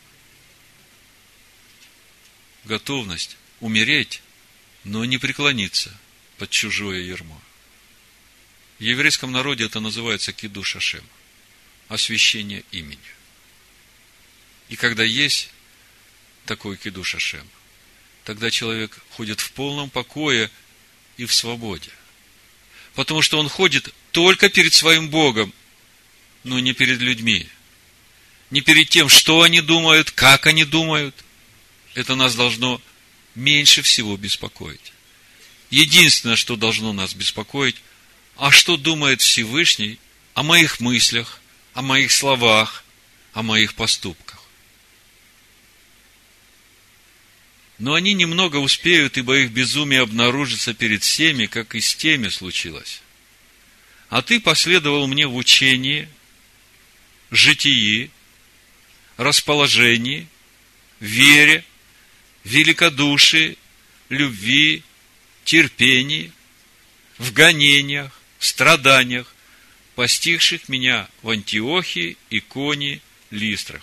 Готовность 2.64 3.36
умереть, 3.60 4.22
но 4.82 5.04
не 5.04 5.18
преклониться 5.18 5.94
под 6.38 6.48
чужое 6.48 7.00
ермо. 7.00 7.40
В 8.78 8.82
еврейском 8.82 9.32
народе 9.32 9.64
это 9.64 9.80
называется 9.80 10.32
киду 10.32 10.64
шашем, 10.64 11.04
освящение 11.88 12.64
имени. 12.70 12.98
И 14.70 14.76
когда 14.76 15.02
есть 15.02 15.50
такой 16.46 16.76
киду 16.76 17.04
шашем, 17.04 17.46
тогда 18.24 18.50
человек 18.50 18.98
ходит 19.10 19.40
в 19.40 19.52
полном 19.52 19.90
покое 19.90 20.50
и 21.16 21.24
в 21.24 21.34
свободе. 21.34 21.90
Потому 22.94 23.22
что 23.22 23.38
он 23.38 23.48
ходит 23.48 23.92
только 24.10 24.48
перед 24.48 24.74
своим 24.74 25.08
Богом, 25.08 25.52
но 26.44 26.58
не 26.58 26.72
перед 26.72 26.98
людьми. 27.00 27.48
Не 28.50 28.60
перед 28.60 28.88
тем, 28.88 29.08
что 29.08 29.42
они 29.42 29.60
думают, 29.60 30.10
как 30.10 30.46
они 30.46 30.64
думают. 30.64 31.14
Это 31.94 32.14
нас 32.14 32.34
должно 32.34 32.80
меньше 33.34 33.82
всего 33.82 34.16
беспокоить. 34.16 34.92
Единственное, 35.70 36.36
что 36.36 36.56
должно 36.56 36.92
нас 36.92 37.14
беспокоить, 37.14 37.76
а 38.36 38.50
что 38.50 38.76
думает 38.76 39.22
Всевышний 39.22 39.98
о 40.34 40.42
моих 40.42 40.80
мыслях, 40.80 41.40
о 41.72 41.80
моих 41.80 42.12
словах, 42.12 42.84
о 43.32 43.42
моих 43.42 43.74
поступках. 43.74 44.31
Но 47.82 47.94
они 47.94 48.14
немного 48.14 48.58
успеют, 48.58 49.18
ибо 49.18 49.38
их 49.38 49.50
безумие 49.50 50.02
обнаружится 50.02 50.72
перед 50.72 51.02
всеми, 51.02 51.46
как 51.46 51.74
и 51.74 51.80
с 51.80 51.96
теми 51.96 52.28
случилось. 52.28 53.02
А 54.08 54.22
ты 54.22 54.38
последовал 54.38 55.08
мне 55.08 55.26
в 55.26 55.34
учении, 55.34 56.08
житии, 57.32 58.12
расположении, 59.16 60.28
вере, 61.00 61.64
великодушии, 62.44 63.58
любви, 64.10 64.84
терпении, 65.44 66.30
в 67.18 67.32
гонениях, 67.32 68.16
страданиях, 68.38 69.34
постигших 69.96 70.68
меня 70.68 71.08
в 71.22 71.30
Антиохии, 71.30 72.16
Иконе, 72.30 73.00
Листрах. 73.32 73.82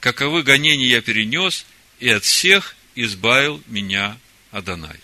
Каковы 0.00 0.42
гонения 0.42 0.86
я 0.86 1.00
перенес, 1.00 1.64
и 1.98 2.10
от 2.10 2.24
всех 2.24 2.76
избавил 2.94 3.62
меня 3.66 4.18
Адонай. 4.50 4.98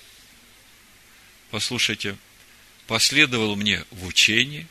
Послушайте, 1.50 2.16
последовал 2.86 3.56
мне 3.56 3.84
в 3.90 4.06
учении, 4.06 4.66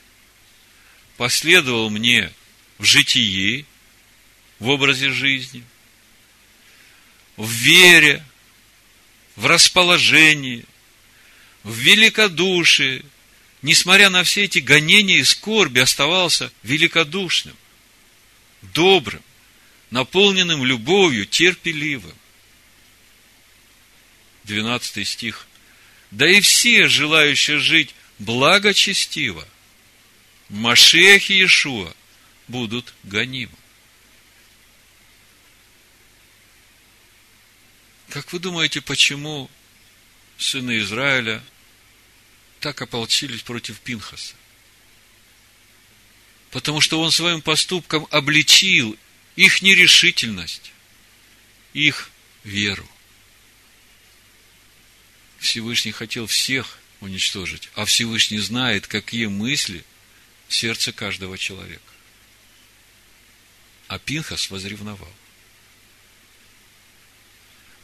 последовал 1.17 1.89
мне 1.89 2.31
в 2.77 2.83
житии, 2.83 3.65
в 4.59 4.69
образе 4.69 5.11
жизни, 5.11 5.63
в 7.37 7.49
вере, 7.49 8.23
в 9.35 9.45
расположении, 9.45 10.65
в 11.63 11.75
великодушии, 11.77 13.03
несмотря 13.61 14.09
на 14.09 14.23
все 14.23 14.43
эти 14.45 14.59
гонения 14.59 15.17
и 15.17 15.23
скорби, 15.23 15.79
оставался 15.79 16.51
великодушным, 16.63 17.55
добрым, 18.61 19.21
наполненным 19.91 20.63
любовью, 20.63 21.25
терпеливым. 21.25 22.13
12 24.45 25.07
стих. 25.07 25.47
Да 26.11 26.29
и 26.29 26.39
все, 26.41 26.87
желающие 26.87 27.59
жить 27.59 27.93
благочестиво, 28.19 29.47
Машех 30.49 31.29
и 31.29 31.33
Иешуа 31.33 31.93
будут 32.47 32.93
гонимы. 33.03 33.57
Как 38.09 38.31
вы 38.31 38.39
думаете, 38.39 38.81
почему 38.81 39.49
сыны 40.37 40.79
Израиля 40.79 41.43
так 42.59 42.81
ополчились 42.81 43.41
против 43.41 43.79
Пинхаса? 43.79 44.35
Потому 46.51 46.79
что 46.79 47.01
он 47.01 47.11
своим 47.11 47.41
поступком 47.41 48.07
обличил 48.11 48.95
их 49.35 49.61
нерешительность, 49.61 50.71
их 51.73 52.09
веру. 52.43 52.87
Всевышний 55.45 55.91
хотел 55.91 56.25
всех 56.27 56.79
уничтожить, 56.99 57.69
а 57.75 57.85
Всевышний 57.85 58.39
знает, 58.39 58.87
какие 58.87 59.27
мысли 59.27 59.85
в 60.47 60.55
сердце 60.55 60.91
каждого 60.91 61.37
человека. 61.37 61.81
А 63.87 63.99
Пинхас 63.99 64.49
возревновал. 64.49 65.11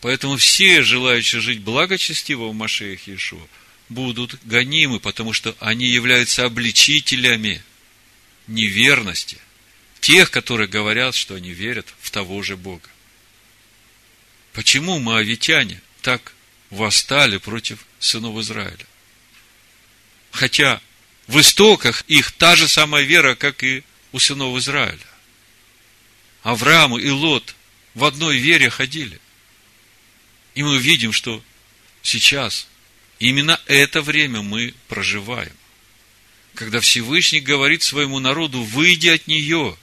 Поэтому 0.01 0.37
все 0.37 0.81
желающие 0.81 1.39
жить 1.39 1.61
благочестиво 1.61 2.47
в 2.47 2.55
Машеях 2.55 3.07
Иешуа 3.07 3.47
будут 3.87 4.43
гонимы, 4.43 4.99
потому 4.99 5.31
что 5.31 5.55
они 5.59 5.85
являются 5.85 6.45
обличителями 6.45 7.61
неверности 8.47 9.37
тех, 9.99 10.31
которые 10.31 10.67
говорят, 10.67 11.13
что 11.13 11.35
они 11.35 11.51
верят 11.51 11.93
в 11.99 12.09
того 12.09 12.41
же 12.41 12.57
Бога. 12.57 12.89
Почему 14.53 14.97
моавитяне 14.97 15.79
так 16.01 16.33
восстали 16.71 17.37
против 17.37 17.85
сынов 17.99 18.37
Израиля? 18.39 18.85
Хотя 20.31 20.81
в 21.27 21.39
истоках 21.39 22.03
их 22.07 22.31
та 22.31 22.55
же 22.55 22.67
самая 22.67 23.03
вера, 23.03 23.35
как 23.35 23.63
и 23.63 23.83
у 24.11 24.19
сынов 24.19 24.57
Израиля. 24.57 24.99
Авраам 26.43 26.97
и 26.97 27.09
Лот 27.09 27.55
в 27.93 28.03
одной 28.03 28.37
вере 28.37 28.69
ходили. 28.69 29.19
И 30.55 30.63
мы 30.63 30.77
видим, 30.77 31.13
что 31.13 31.43
сейчас 32.01 32.67
именно 33.19 33.59
это 33.67 34.01
время 34.01 34.41
мы 34.41 34.73
проживаем. 34.87 35.55
Когда 36.55 36.79
Всевышний 36.79 37.39
говорит 37.39 37.83
своему 37.83 38.19
народу, 38.19 38.61
выйди 38.61 39.07
от 39.07 39.27
нее. 39.27 39.77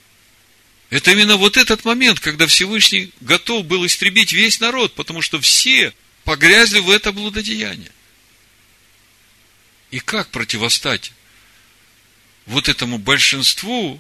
Это 0.91 1.13
именно 1.13 1.37
вот 1.37 1.57
этот 1.57 1.85
момент, 1.85 2.21
когда 2.21 2.47
Всевышний 2.47 3.11
готов 3.21 3.65
был 3.65 3.87
истребить 3.87 4.33
весь 4.33 4.61
народ, 4.61 4.95
потому 4.95 5.23
что 5.23 5.41
все 5.41 5.95
погрязли 6.29 6.81
в 6.81 6.91
это 6.91 7.11
блудодеяние. 7.11 7.91
И 9.91 9.99
как 9.99 10.29
противостать 10.29 11.13
вот 12.45 12.69
этому 12.69 12.99
большинству, 12.99 13.99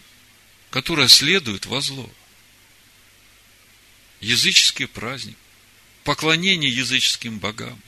которое 0.69 1.09
следует 1.09 1.65
во 1.65 1.81
зло? 1.81 2.07
Языческий 4.21 4.87
праздник, 4.87 5.39
поклонение 6.05 6.71
языческим 6.71 7.39
богам. 7.39 7.81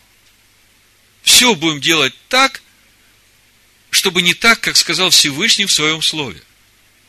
Все 1.20 1.54
будем 1.54 1.82
делать 1.82 2.14
так, 2.28 2.62
чтобы 3.90 4.22
не 4.22 4.32
так, 4.32 4.58
как 4.58 4.78
сказал 4.78 5.10
Всевышний 5.10 5.66
в 5.66 5.72
своем 5.72 6.00
слове. 6.00 6.42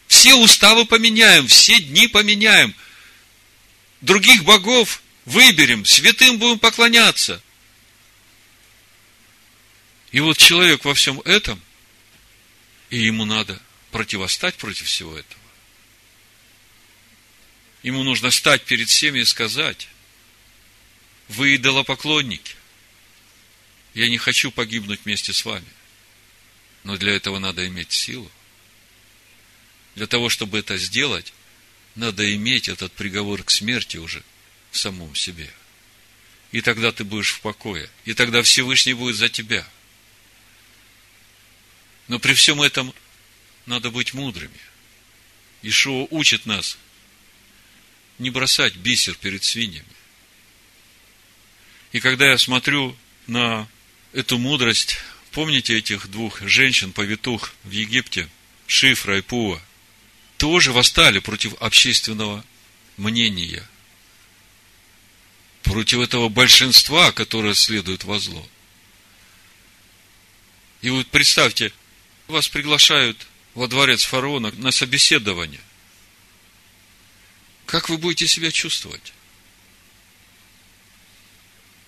Все 0.10 0.36
уставы 0.36 0.84
поменяем, 0.84 1.48
все 1.48 1.80
дни 1.80 2.10
поменяем. 2.10 2.76
Других 4.02 4.44
богов 4.44 5.02
выберем, 5.26 5.86
святым 5.86 6.40
будем 6.40 6.60
поклоняться. 6.60 7.42
И 10.12 10.20
вот 10.20 10.38
человек 10.38 10.84
во 10.84 10.94
всем 10.94 11.20
этом, 11.22 11.62
и 12.90 13.00
ему 13.00 13.26
надо 13.26 13.62
противостать 13.92 14.56
против 14.56 14.88
всего 14.88 15.18
этого. 15.18 15.42
Ему 17.84 18.04
нужно 18.04 18.30
стать 18.30 18.64
перед 18.64 18.90
всеми 18.90 19.20
и 19.20 19.26
сказать, 19.26 19.88
вы 21.30 21.56
идолопоклонники, 21.56 22.56
я 23.94 24.10
не 24.10 24.18
хочу 24.18 24.52
погибнуть 24.52 25.02
вместе 25.06 25.34
с 25.34 25.46
вами. 25.46 25.68
Но 26.84 26.98
для 26.98 27.14
этого 27.14 27.40
надо 27.40 27.68
иметь 27.68 27.92
силу. 27.92 28.32
Для 29.96 30.08
того, 30.08 30.30
чтобы 30.30 30.60
это 30.60 30.78
сделать, 30.78 31.34
надо 31.96 32.34
иметь 32.36 32.70
этот 32.70 32.92
приговор 32.94 33.44
к 33.44 33.52
смерти 33.52 33.98
уже 33.98 34.24
в 34.72 34.78
самом 34.78 35.16
себе. 35.16 35.50
И 36.52 36.62
тогда 36.62 36.92
ты 36.92 37.04
будешь 37.04 37.32
в 37.32 37.42
покое. 37.42 37.90
И 38.06 38.14
тогда 38.14 38.42
Всевышний 38.42 38.94
будет 38.94 39.16
за 39.16 39.30
тебя. 39.30 39.68
Но 42.08 42.20
при 42.20 42.34
всем 42.34 42.62
этом 42.62 42.94
надо 43.66 43.92
быть 43.92 44.14
мудрыми. 44.14 44.60
Ишуа 45.62 46.08
учит 46.10 46.46
нас 46.46 46.78
не 48.18 48.30
бросать 48.30 48.76
бисер 48.76 49.16
перед 49.16 49.44
свиньями. 49.44 49.86
И 51.92 52.00
когда 52.00 52.30
я 52.30 52.38
смотрю 52.38 52.96
на 53.28 53.68
эту 54.14 54.38
мудрость, 54.38 54.98
помните 55.32 55.78
этих 55.78 56.10
двух 56.10 56.42
женщин, 56.42 56.94
повитух 56.94 57.54
в 57.64 57.72
Египте, 57.72 58.30
Шифра 58.68 59.18
и 59.18 59.22
Пуа, 59.22 59.62
тоже 60.38 60.72
восстали 60.72 61.20
против 61.20 61.54
общественного 61.62 62.46
мнения, 62.98 63.68
против 65.72 66.00
этого 66.00 66.28
большинства, 66.28 67.14
которое 67.14 67.54
следует 67.54 68.04
во 68.04 68.20
зло. 68.20 68.46
И 70.82 70.90
вот 70.90 71.08
представьте, 71.08 71.72
вас 72.28 72.50
приглашают 72.50 73.26
во 73.54 73.70
дворец 73.70 74.04
фараона 74.04 74.52
на 74.58 74.72
собеседование. 74.72 75.62
Как 77.68 77.88
вы 77.88 77.98
будете 77.98 78.28
себя 78.28 78.52
чувствовать? 78.52 79.14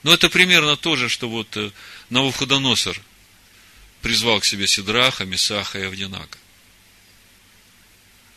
Ну, 0.03 0.13
это 0.13 0.29
примерно 0.29 0.77
то 0.77 0.95
же, 0.95 1.09
что 1.09 1.27
вот 1.27 1.57
э, 1.57 1.71
Навуходоносор 2.09 2.97
призвал 4.01 4.39
к 4.39 4.45
себе 4.45 4.65
Сидраха, 4.65 5.25
Месаха 5.25 5.79
и 5.79 5.83
Авдинака. 5.83 6.37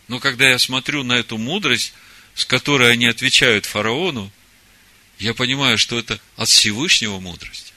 Но 0.08 0.18
когда 0.18 0.48
я 0.48 0.58
смотрю 0.58 1.04
на 1.04 1.12
эту 1.12 1.38
мудрость, 1.38 1.92
с 2.34 2.44
которой 2.44 2.92
они 2.92 3.06
отвечают 3.06 3.64
фараону, 3.64 4.32
я 5.18 5.34
понимаю, 5.34 5.78
что 5.78 5.98
это 5.98 6.20
от 6.36 6.48
Всевышнего 6.48 7.18
мудрость. 7.20 7.72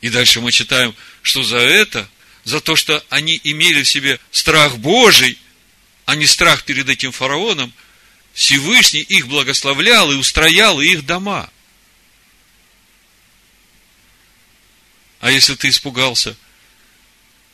И 0.00 0.08
дальше 0.08 0.40
мы 0.40 0.52
читаем, 0.52 0.94
что 1.22 1.42
за 1.42 1.58
это, 1.58 2.08
за 2.44 2.60
то, 2.60 2.76
что 2.76 3.04
они 3.10 3.38
имели 3.44 3.82
в 3.82 3.88
себе 3.88 4.18
страх 4.30 4.78
Божий, 4.78 5.38
а 6.06 6.14
не 6.14 6.26
страх 6.26 6.64
перед 6.64 6.88
этим 6.88 7.12
фараоном– 7.12 7.72
Всевышний 8.32 9.00
их 9.00 9.26
благословлял 9.26 10.10
и 10.12 10.16
устроял 10.16 10.80
их 10.80 11.04
дома. 11.04 11.50
А 15.20 15.30
если 15.30 15.54
ты 15.54 15.68
испугался, 15.68 16.36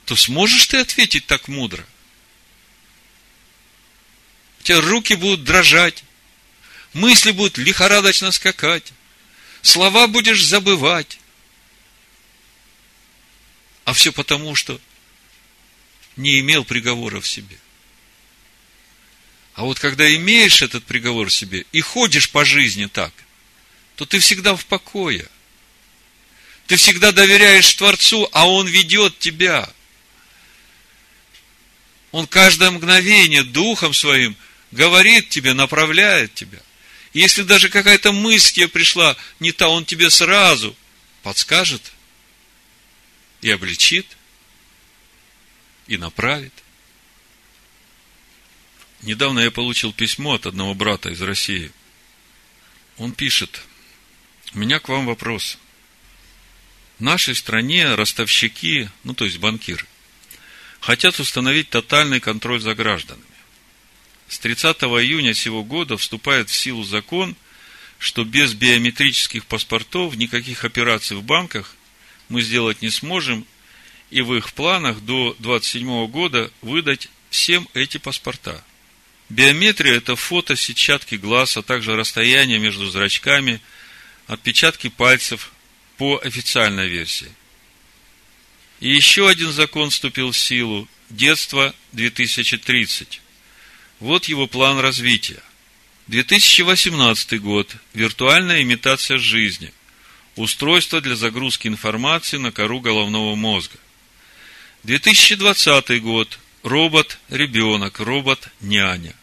то 0.05 0.14
сможешь 0.14 0.66
ты 0.66 0.79
ответить 0.79 1.27
так 1.27 1.49
мудро? 1.49 1.85
У 4.61 4.62
тебя 4.62 4.81
руки 4.81 5.14
будут 5.14 5.45
дрожать, 5.45 6.05
мысли 6.97 7.30
будут 7.30 7.59
лихорадочно 7.59 8.32
скакать, 8.32 8.92
слова 9.62 10.09
будешь 10.09 10.44
забывать. 10.44 11.18
А 13.84 13.92
все 13.92 14.12
потому, 14.12 14.55
что 14.57 14.80
не 16.16 16.40
имел 16.40 16.64
приговора 16.64 17.20
в 17.20 17.28
себе. 17.28 17.57
А 19.55 19.62
вот 19.62 19.78
когда 19.78 20.12
имеешь 20.16 20.62
этот 20.62 20.84
приговор 20.84 21.28
в 21.28 21.34
себе 21.34 21.64
и 21.72 21.80
ходишь 21.80 22.30
по 22.30 22.44
жизни 22.44 22.86
так, 22.86 23.12
то 23.94 24.05
ты 24.05 24.18
всегда 24.18 24.57
в 24.57 24.66
покое. 24.66 25.28
Ты 26.66 26.76
всегда 26.76 27.12
доверяешь 27.12 27.72
Творцу, 27.74 28.28
а 28.32 28.49
Он 28.49 28.66
ведет 28.66 29.18
тебя. 29.18 29.70
Он 32.11 32.26
каждое 32.26 32.70
мгновение 32.70 33.44
Духом 33.44 33.94
Своим 33.94 34.36
говорит 34.72 35.28
тебе, 35.28 35.55
направляет 35.55 36.34
тебя. 36.34 36.61
Если 37.17 37.45
даже 37.45 37.71
какая-то 37.71 38.12
мысль 38.12 38.53
тебе 38.53 38.69
пришла 38.69 39.17
не 39.41 39.51
та, 39.51 39.71
Он 39.71 39.87
тебе 39.87 40.11
сразу 40.11 40.77
подскажет 41.23 41.81
и 43.41 43.49
обличит, 43.51 44.07
и 45.87 45.97
направит. 45.97 46.53
Недавно 49.01 49.41
я 49.41 49.51
получил 49.51 49.95
письмо 49.95 50.35
от 50.35 50.45
одного 50.45 50.75
брата 50.75 51.09
из 51.09 51.23
России. 51.23 51.73
Он 52.99 53.12
пишет, 53.12 53.62
у 54.53 54.59
меня 54.59 54.79
к 54.79 54.91
вам 54.91 55.07
вопрос. 55.07 55.57
В 56.99 57.03
нашей 57.03 57.35
стране 57.35 57.95
ростовщики, 57.95 58.91
ну 59.05 59.14
то 59.14 59.25
есть 59.25 59.39
банкиры, 59.39 59.87
хотят 60.81 61.19
установить 61.19 61.71
тотальный 61.71 62.21
контроль 62.21 62.61
за 62.61 62.75
гражданами. 62.75 63.25
С 64.29 64.39
30 64.39 64.77
июня 64.83 65.35
сего 65.35 65.62
года 65.62 65.97
вступает 65.97 66.51
в 66.51 66.55
силу 66.55 66.85
закон, 66.85 67.37
что 67.99 68.24
без 68.24 68.55
биометрических 68.55 69.47
паспортов 69.47 70.16
никаких 70.16 70.64
операций 70.64 71.16
в 71.16 71.22
банках 71.22 71.74
мы 72.29 72.43
сделать 72.43 72.83
не 72.83 72.91
сможем, 72.91 73.47
и 74.11 74.20
в 74.20 74.35
их 74.35 74.53
планах 74.53 75.01
до 75.01 75.37
27 75.39 76.07
года 76.09 76.51
выдать 76.62 77.09
всем 77.31 77.68
эти 77.74 77.99
паспорта– 77.99 78.64
Биометрия– 79.29 79.95
это 79.97 80.14
фото, 80.14 80.55
сетчатки 80.55 81.16
глаз, 81.16 81.57
а 81.57 81.62
также 81.62 81.97
расстояние 81.97 82.59
между 82.59 82.87
зрачками, 82.87 83.61
отпечатки 84.27 84.89
пальцев 84.89 85.53
по 85.97 86.20
официальной 86.22 86.89
версии. 86.89 87.33
И 88.79 88.89
еще 88.89 89.29
один 89.29 89.51
закон 89.51 89.91
вступил 89.91 90.31
в 90.31 90.39
силу– 90.39 90.89
детство 91.11 91.74
2030. 91.93 93.20
Вот 94.01 94.26
его 94.26 94.47
план 94.47 94.78
развития. 94.78 95.42
2018 96.09 97.40
год– 97.40 97.74
виртуальная 97.94 98.62
имитация 98.62 99.18
жизни, 99.18 99.72
устройство 100.36 101.01
для 101.01 101.16
загрузки 101.16 101.66
информации 101.66 102.36
на 102.36 102.53
кору 102.53 102.80
головного 102.80 103.34
мозга. 103.34 103.78
2020 104.84 106.03
год– 106.03 106.38
робот-ребенок, 106.62 107.99
робот-няня. 107.99 109.14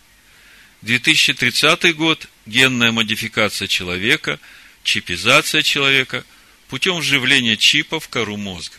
2030 0.81 1.95
год– 1.95 2.27
генная 2.45 2.91
модификация 2.91 3.67
человека, 3.67 4.39
чипизация 4.83 5.61
человека 5.61 6.25
путем 6.67 6.97
вживления 6.97 7.55
чипа 7.55 7.99
в 7.99 8.09
кору 8.09 8.35
мозга. 8.35 8.75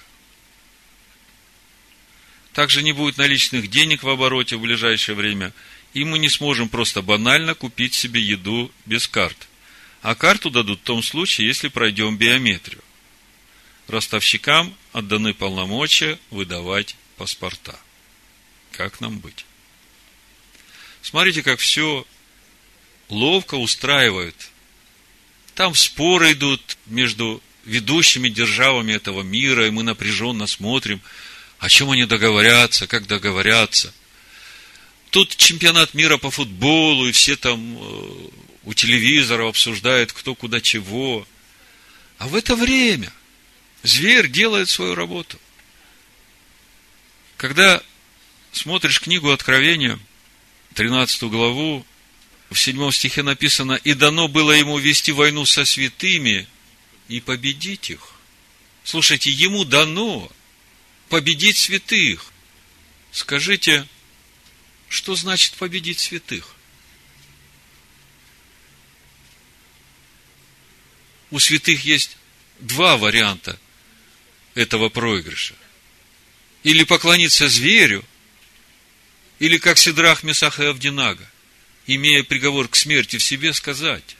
Также 2.53 2.83
не 2.83 2.93
будет 2.93 3.17
наличных 3.17 3.69
денег 3.69 4.03
в 4.03 4.09
обороте 4.09 4.57
в 4.57 4.61
ближайшее 4.61 5.15
время, 5.15 5.53
и 5.95 6.05
мы 6.05 6.19
не 6.19 6.29
сможем 6.29 6.69
просто 6.69 7.01
банально 7.01 7.55
купить 7.55 7.95
себе 7.95 8.21
еду 8.21 8.71
без 8.85 9.09
карт. 9.09 9.37
А 10.03 10.15
карту 10.15 10.51
дадут 10.51 10.81
в 10.81 10.83
том 10.83 11.03
случае, 11.03 11.47
если 11.47 11.69
пройдем 11.69 12.19
биометрию. 12.19 12.83
Ростовщикам 13.87 14.75
отданы 14.93 15.33
полномочия 15.35 16.19
выдавать 16.31 16.97
паспорта. 17.17 17.79
Как 18.73 19.01
нам 19.01 19.21
быть? 19.21 19.47
Смотрите, 21.01 21.43
как 21.43 21.61
все 21.61 22.07
ловко 23.09 23.55
устраивают. 23.55 24.51
Там 25.55 25.75
споры 25.75 26.33
идут 26.33 26.77
между 26.87 27.41
ведущими 27.65 28.29
державами 28.29 28.93
этого 28.93 29.23
мира, 29.23 29.69
и 29.69 29.71
мы 29.71 29.85
напряженно 29.85 30.47
смотрим, 30.47 31.01
о 31.59 31.69
чем 31.69 31.91
они 31.91 32.05
договорятся, 32.05 32.87
как 32.87 33.07
договорятся. 33.07 33.95
Тут 35.15 35.37
чемпионат 35.37 35.95
мира 35.95 36.17
по 36.17 36.29
футболу, 36.29 37.07
и 37.07 37.13
все 37.13 37.37
там 37.37 37.79
э, 37.79 38.29
у 38.65 38.75
телевизора 38.75 39.49
обсуждают, 39.49 40.13
кто 40.13 40.35
куда 40.35 40.61
чего. 40.61 41.25
А 42.19 42.27
в 42.27 42.35
это 42.35 42.57
время 42.57 43.13
зверь 43.85 44.29
делает 44.29 44.69
свою 44.69 44.97
работу. 44.97 45.39
Когда 47.37 47.81
смотришь 48.51 49.01
книгу 49.01 49.31
Откровения, 49.31 50.01
13 50.75 51.23
главу, 51.31 51.87
в 52.51 52.59
7 52.59 52.91
стихе 52.91 53.23
написано, 53.23 53.75
«И 53.85 53.95
дано 53.95 54.27
было 54.27 54.51
ему 54.51 54.79
вести 54.79 55.13
войну 55.13 55.47
со 55.47 55.65
святыми 55.65 56.49
и 57.07 57.21
победить 57.21 57.89
их». 57.89 58.15
Слушайте, 58.83 59.31
ему 59.31 59.65
дано 59.65 60.29
победить 61.09 61.57
святых. 61.57 62.33
Скажите, 63.13 63.87
что 64.95 65.17
значит 65.17 65.55
победить 65.55 65.99
святых? 65.99 66.55
У 71.31 71.41
святых 71.41 71.85
есть 71.85 72.17
два 72.61 72.97
варианта 72.97 73.59
этого 74.55 74.89
проигрыша. 74.89 75.57
Или 76.63 76.85
поклониться 76.85 77.49
зверю, 77.49 78.05
или 79.41 79.59
как 79.59 79.79
Сидрах, 79.79 80.23
Месах 80.23 80.61
и 80.61 80.65
Авдинага, 80.65 81.29
имея 81.89 82.23
приговор 82.23 82.69
к 82.69 82.77
смерти 82.77 83.19
в 83.19 83.25
себе, 83.25 83.53
сказать, 83.53 84.17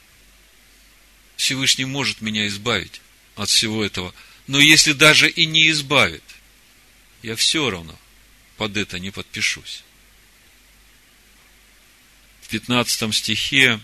Всевышний 1.37 1.85
может 1.85 2.21
меня 2.21 2.49
избавить 2.49 3.01
от 3.37 3.49
всего 3.49 3.85
этого, 3.85 4.13
но 4.49 4.59
если 4.59 4.93
даже 4.93 5.31
и 5.31 5.47
не 5.47 5.71
избавит, 5.71 6.25
я 7.23 7.37
все 7.37 7.71
равно 7.71 7.97
под 8.57 8.77
это 8.77 8.99
не 8.99 9.13
подпишусь. 9.13 9.85
В 12.55 12.57
15 12.57 13.13
стихе 13.13 13.81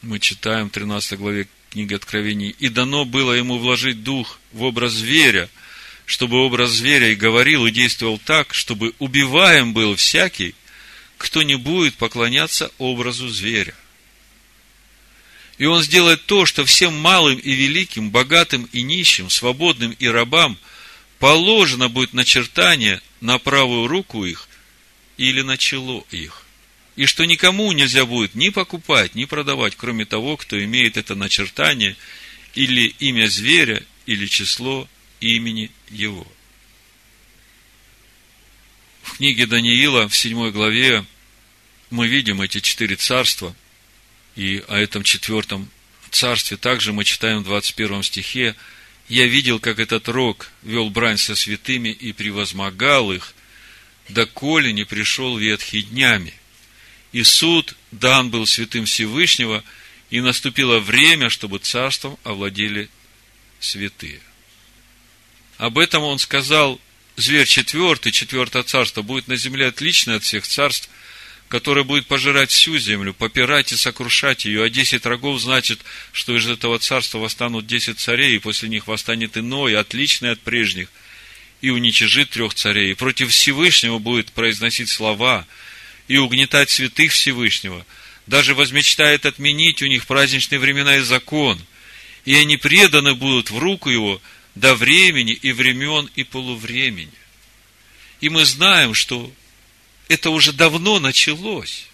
мы 0.00 0.18
читаем 0.18 0.70
в 0.70 0.72
13 0.72 1.18
главе 1.18 1.46
книги 1.68 1.92
Откровений, 1.92 2.56
«И 2.58 2.70
дано 2.70 3.04
было 3.04 3.34
ему 3.34 3.58
вложить 3.58 4.02
дух 4.02 4.40
в 4.54 4.62
образ 4.62 4.92
зверя, 4.92 5.50
чтобы 6.06 6.38
образ 6.38 6.70
зверя 6.70 7.10
и 7.10 7.14
говорил, 7.14 7.66
и 7.66 7.70
действовал 7.70 8.18
так, 8.18 8.54
чтобы 8.54 8.94
убиваем 8.98 9.74
был 9.74 9.94
всякий, 9.94 10.54
кто 11.18 11.42
не 11.42 11.56
будет 11.56 11.96
поклоняться 11.96 12.72
образу 12.78 13.28
зверя. 13.28 13.74
И 15.58 15.66
он 15.66 15.82
сделает 15.82 16.24
то, 16.24 16.46
что 16.46 16.64
всем 16.64 16.98
малым 16.98 17.36
и 17.36 17.52
великим, 17.52 18.10
богатым 18.10 18.70
и 18.72 18.80
нищим, 18.80 19.28
свободным 19.28 19.90
и 19.90 20.08
рабам 20.08 20.56
положено 21.18 21.90
будет 21.90 22.14
начертание 22.14 23.02
на 23.20 23.38
правую 23.38 23.86
руку 23.86 24.24
их 24.24 24.48
или 25.18 25.42
на 25.42 25.58
чело 25.58 26.06
их. 26.10 26.47
И 26.98 27.06
что 27.06 27.24
никому 27.24 27.72
нельзя 27.72 28.04
будет 28.04 28.34
ни 28.34 28.50
покупать, 28.50 29.14
ни 29.14 29.24
продавать, 29.24 29.74
кроме 29.76 30.04
того, 30.04 30.36
кто 30.36 30.62
имеет 30.62 30.98
это 30.98 31.14
начертание 31.14 31.96
или 32.54 32.94
имя 32.98 33.28
зверя, 33.28 33.82
или 34.04 34.26
число 34.26 34.86
имени 35.20 35.70
его 35.90 36.26
в 39.08 39.16
книге 39.16 39.46
Даниила 39.46 40.08
в 40.08 40.16
седьмой 40.16 40.52
главе 40.52 41.04
мы 41.90 42.06
видим 42.06 42.42
эти 42.42 42.60
четыре 42.60 42.96
царства, 42.96 43.56
и 44.36 44.62
о 44.68 44.76
этом 44.76 45.02
четвертом 45.02 45.68
царстве 46.10 46.56
также 46.56 46.92
мы 46.92 47.04
читаем 47.04 47.40
в 47.40 47.44
21 47.44 48.02
стихе, 48.02 48.54
«Я 49.08 49.26
видел, 49.26 49.58
как 49.58 49.78
этот 49.78 50.08
рог 50.08 50.50
вел 50.62 50.90
брань 50.90 51.16
со 51.16 51.34
святыми 51.34 51.88
и 51.88 52.12
превозмогал 52.12 53.10
их, 53.12 53.34
доколе 54.08 54.72
не 54.72 54.84
пришел 54.84 55.38
ветхий 55.38 55.82
днями. 55.82 56.34
И 57.12 57.22
суд 57.24 57.76
дан 57.90 58.30
был 58.30 58.46
святым 58.46 58.84
Всевышнего, 58.84 59.64
и 60.10 60.20
наступило 60.20 60.78
время, 60.78 61.30
чтобы 61.30 61.58
царством 61.58 62.18
овладели 62.24 62.88
святые». 63.60 64.20
Об 65.58 65.76
этом 65.78 66.04
он 66.04 66.18
сказал 66.18 66.80
зверь 67.16 67.46
четвертый, 67.46 68.12
четвертое 68.12 68.62
царство, 68.62 69.02
будет 69.02 69.26
на 69.26 69.36
земле 69.36 69.66
отличное 69.66 70.16
от 70.16 70.22
всех 70.22 70.46
царств, 70.46 70.88
которое 71.48 71.82
будет 71.82 72.06
пожирать 72.06 72.50
всю 72.50 72.78
землю, 72.78 73.12
попирать 73.12 73.72
и 73.72 73.76
сокрушать 73.76 74.44
ее, 74.44 74.64
а 74.64 74.70
десять 74.70 75.04
рогов 75.04 75.40
значит, 75.40 75.80
что 76.12 76.36
из 76.36 76.46
этого 76.46 76.78
царства 76.78 77.18
восстанут 77.18 77.66
десять 77.66 77.98
царей, 77.98 78.36
и 78.36 78.38
после 78.38 78.68
них 78.68 78.86
восстанет 78.86 79.36
иной, 79.36 79.76
отличный 79.76 80.30
от 80.30 80.40
прежних, 80.40 80.88
и 81.60 81.70
уничижит 81.70 82.30
трех 82.30 82.54
царей, 82.54 82.92
и 82.92 82.94
против 82.94 83.32
Всевышнего 83.32 83.98
будет 83.98 84.30
произносить 84.30 84.90
слова, 84.90 85.46
и 86.08 86.16
угнетать 86.16 86.70
святых 86.70 87.12
Всевышнего, 87.12 87.86
даже 88.26 88.54
возмечтает 88.54 89.26
отменить 89.26 89.82
у 89.82 89.86
них 89.86 90.06
праздничные 90.06 90.58
времена 90.58 90.96
и 90.96 91.00
закон, 91.00 91.60
и 92.24 92.34
они 92.34 92.56
преданы 92.56 93.14
будут 93.14 93.50
в 93.50 93.58
руку 93.58 93.90
его– 93.90 94.20
до 94.58 94.74
времени 94.74 95.32
и 95.32 95.52
времен 95.52 96.10
и 96.16 96.24
полувремени. 96.24 97.12
И 98.20 98.28
мы 98.28 98.44
знаем, 98.44 98.94
что 98.94 99.32
это 100.08 100.30
уже 100.30 100.52
давно 100.52 100.98
началось. 100.98 101.86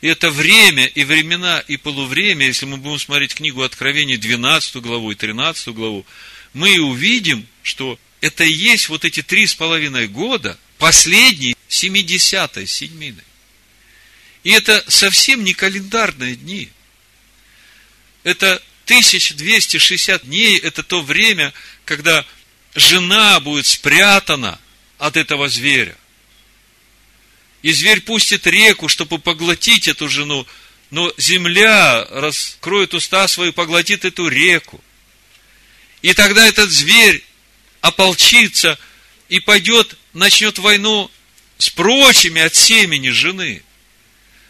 И 0.00 0.08
это 0.08 0.30
время 0.30 0.86
и 0.86 1.04
времена 1.04 1.60
и 1.60 1.76
полувремя, 1.76 2.46
если 2.46 2.66
мы 2.66 2.76
будем 2.76 2.98
смотреть 2.98 3.34
книгу 3.34 3.62
Откровений 3.62 4.16
12 4.16 4.76
главу 4.76 5.10
и 5.10 5.14
13 5.14 5.68
главу, 5.68 6.06
мы 6.54 6.78
увидим, 6.80 7.46
что 7.62 7.98
это 8.20 8.44
и 8.44 8.52
есть 8.52 8.88
вот 8.88 9.04
эти 9.04 9.22
три 9.22 9.46
с 9.46 9.54
половиной 9.54 10.08
года, 10.08 10.58
последние 10.78 11.56
70-й 11.68 12.66
седьмины. 12.66 13.22
И 14.44 14.50
это 14.50 14.84
совсем 14.88 15.44
не 15.44 15.54
календарные 15.54 16.36
дни. 16.36 16.70
Это 18.22 18.62
1260 18.84 20.24
дней– 20.24 20.58
это 20.62 20.82
то 20.82 21.02
время, 21.02 21.52
когда 21.84 22.24
жена 22.74 23.40
будет 23.40 23.66
спрятана 23.66 24.60
от 24.98 25.16
этого 25.16 25.48
зверя. 25.48 25.96
И 27.62 27.72
зверь 27.72 28.00
пустит 28.00 28.46
реку, 28.46 28.88
чтобы 28.88 29.18
поглотить 29.18 29.88
эту 29.88 30.08
жену, 30.08 30.46
но 30.90 31.12
земля 31.16 32.06
раскроет 32.10 32.94
уста 32.94 33.26
свои, 33.26 33.50
поглотит 33.50 34.04
эту 34.04 34.28
реку. 34.28 34.80
И 36.02 36.14
тогда 36.14 36.46
этот 36.46 36.70
зверь 36.70 37.24
ополчится 37.80 38.78
и 39.28 39.40
пойдет, 39.40 39.96
начнет 40.12 40.58
войну 40.58 41.10
с 41.58 41.70
прочими 41.70 42.40
от 42.42 42.54
семени 42.54 43.10
жены, 43.10 43.62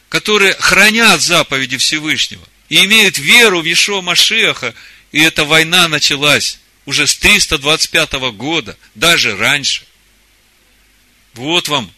которые 0.08 0.54
хранят 0.54 1.20
заповеди 1.20 1.76
Всевышнего 1.76 2.46
и 2.68 2.84
имеют 2.84 3.18
веру 3.18 3.60
в 3.60 3.64
Ешуа 3.64 4.00
Машеха, 4.02 4.74
и 5.12 5.20
эта 5.20 5.44
война 5.44 5.88
началась 5.88 6.58
уже 6.84 7.06
с 7.06 7.16
325 7.16 8.12
года, 8.34 8.76
даже 8.94 9.36
раньше. 9.36 9.84
Вот 11.34 11.68
вам 11.68 11.92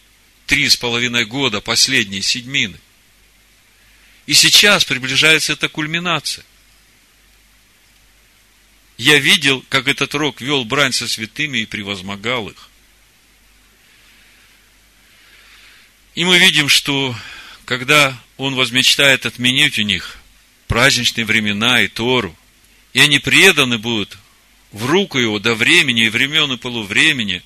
три 0.45 0.67
с 0.67 0.75
половиной 0.75 1.25
года 1.25 1.61
последние 1.61 2.21
седьмины. 2.21 2.79
И 4.25 4.33
сейчас 4.33 4.83
приближается 4.85 5.53
эта 5.53 5.69
кульминация. 5.69 6.45
Я 8.97 9.17
видел, 9.17 9.63
как 9.69 9.87
этот 9.87 10.13
рок 10.13 10.41
вел 10.41 10.65
брань 10.65 10.91
со 10.91 11.07
святыми 11.07 11.59
и 11.59 11.65
превозмогал 11.65 12.49
их. 12.49 12.68
И 16.19 16.25
мы 16.25 16.37
видим, 16.37 16.67
что 16.67 17.15
когда 17.63 18.21
он 18.35 18.53
возмечтает 18.53 19.25
отменить 19.25 19.79
у 19.79 19.83
них 19.83 20.17
праздничные 20.67 21.23
времена 21.23 21.81
и 21.81 21.87
Тору, 21.87 22.37
и 22.91 22.99
они 22.99 23.19
преданы 23.19 23.77
будут 23.77 24.17
в 24.73 24.85
руку 24.85 25.17
его 25.17 25.39
до 25.39 25.55
времени 25.55 26.07
и 26.07 26.09
времен 26.09 26.51
и 26.51 26.57
полувремени, 26.57 27.41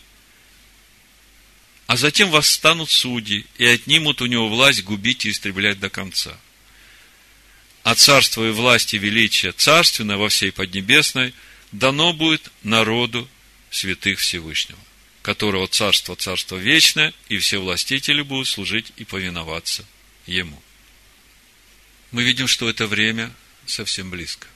а 1.85 1.97
затем 1.97 2.31
восстанут 2.31 2.89
судьи 2.89 3.45
и 3.59 3.65
отнимут 3.67 4.23
у 4.23 4.25
него 4.25 4.49
власть 4.49 4.83
губить 4.83 5.27
и 5.27 5.29
истреблять 5.29 5.79
до 5.79 5.91
конца. 5.91 6.35
А 7.83 7.93
царство 7.93 8.43
и 8.43 8.51
власть 8.51 8.95
и 8.95 8.97
величие 8.97 9.51
царственное 9.51 10.17
во 10.17 10.29
всей 10.29 10.51
Поднебесной 10.51 11.35
дано 11.71 12.11
будет 12.11 12.51
народу 12.63 13.29
святых 13.69 14.17
Всевышнего 14.17 14.79
которого 15.23 15.67
царство, 15.67 16.15
царство 16.15 16.57
вечное, 16.57 17.13
и 17.29 17.37
все 17.39 17.57
властители 17.57 18.21
будут 18.21 18.47
служить 18.47 18.91
и 18.97 19.05
повиноваться 19.05 19.85
ему. 20.27 20.61
Мы 22.11 22.23
видим, 22.23 22.47
что 22.47 22.69
это 22.69 22.85
время 22.87 23.33
совсем 23.65 24.11
близко. 24.11 24.47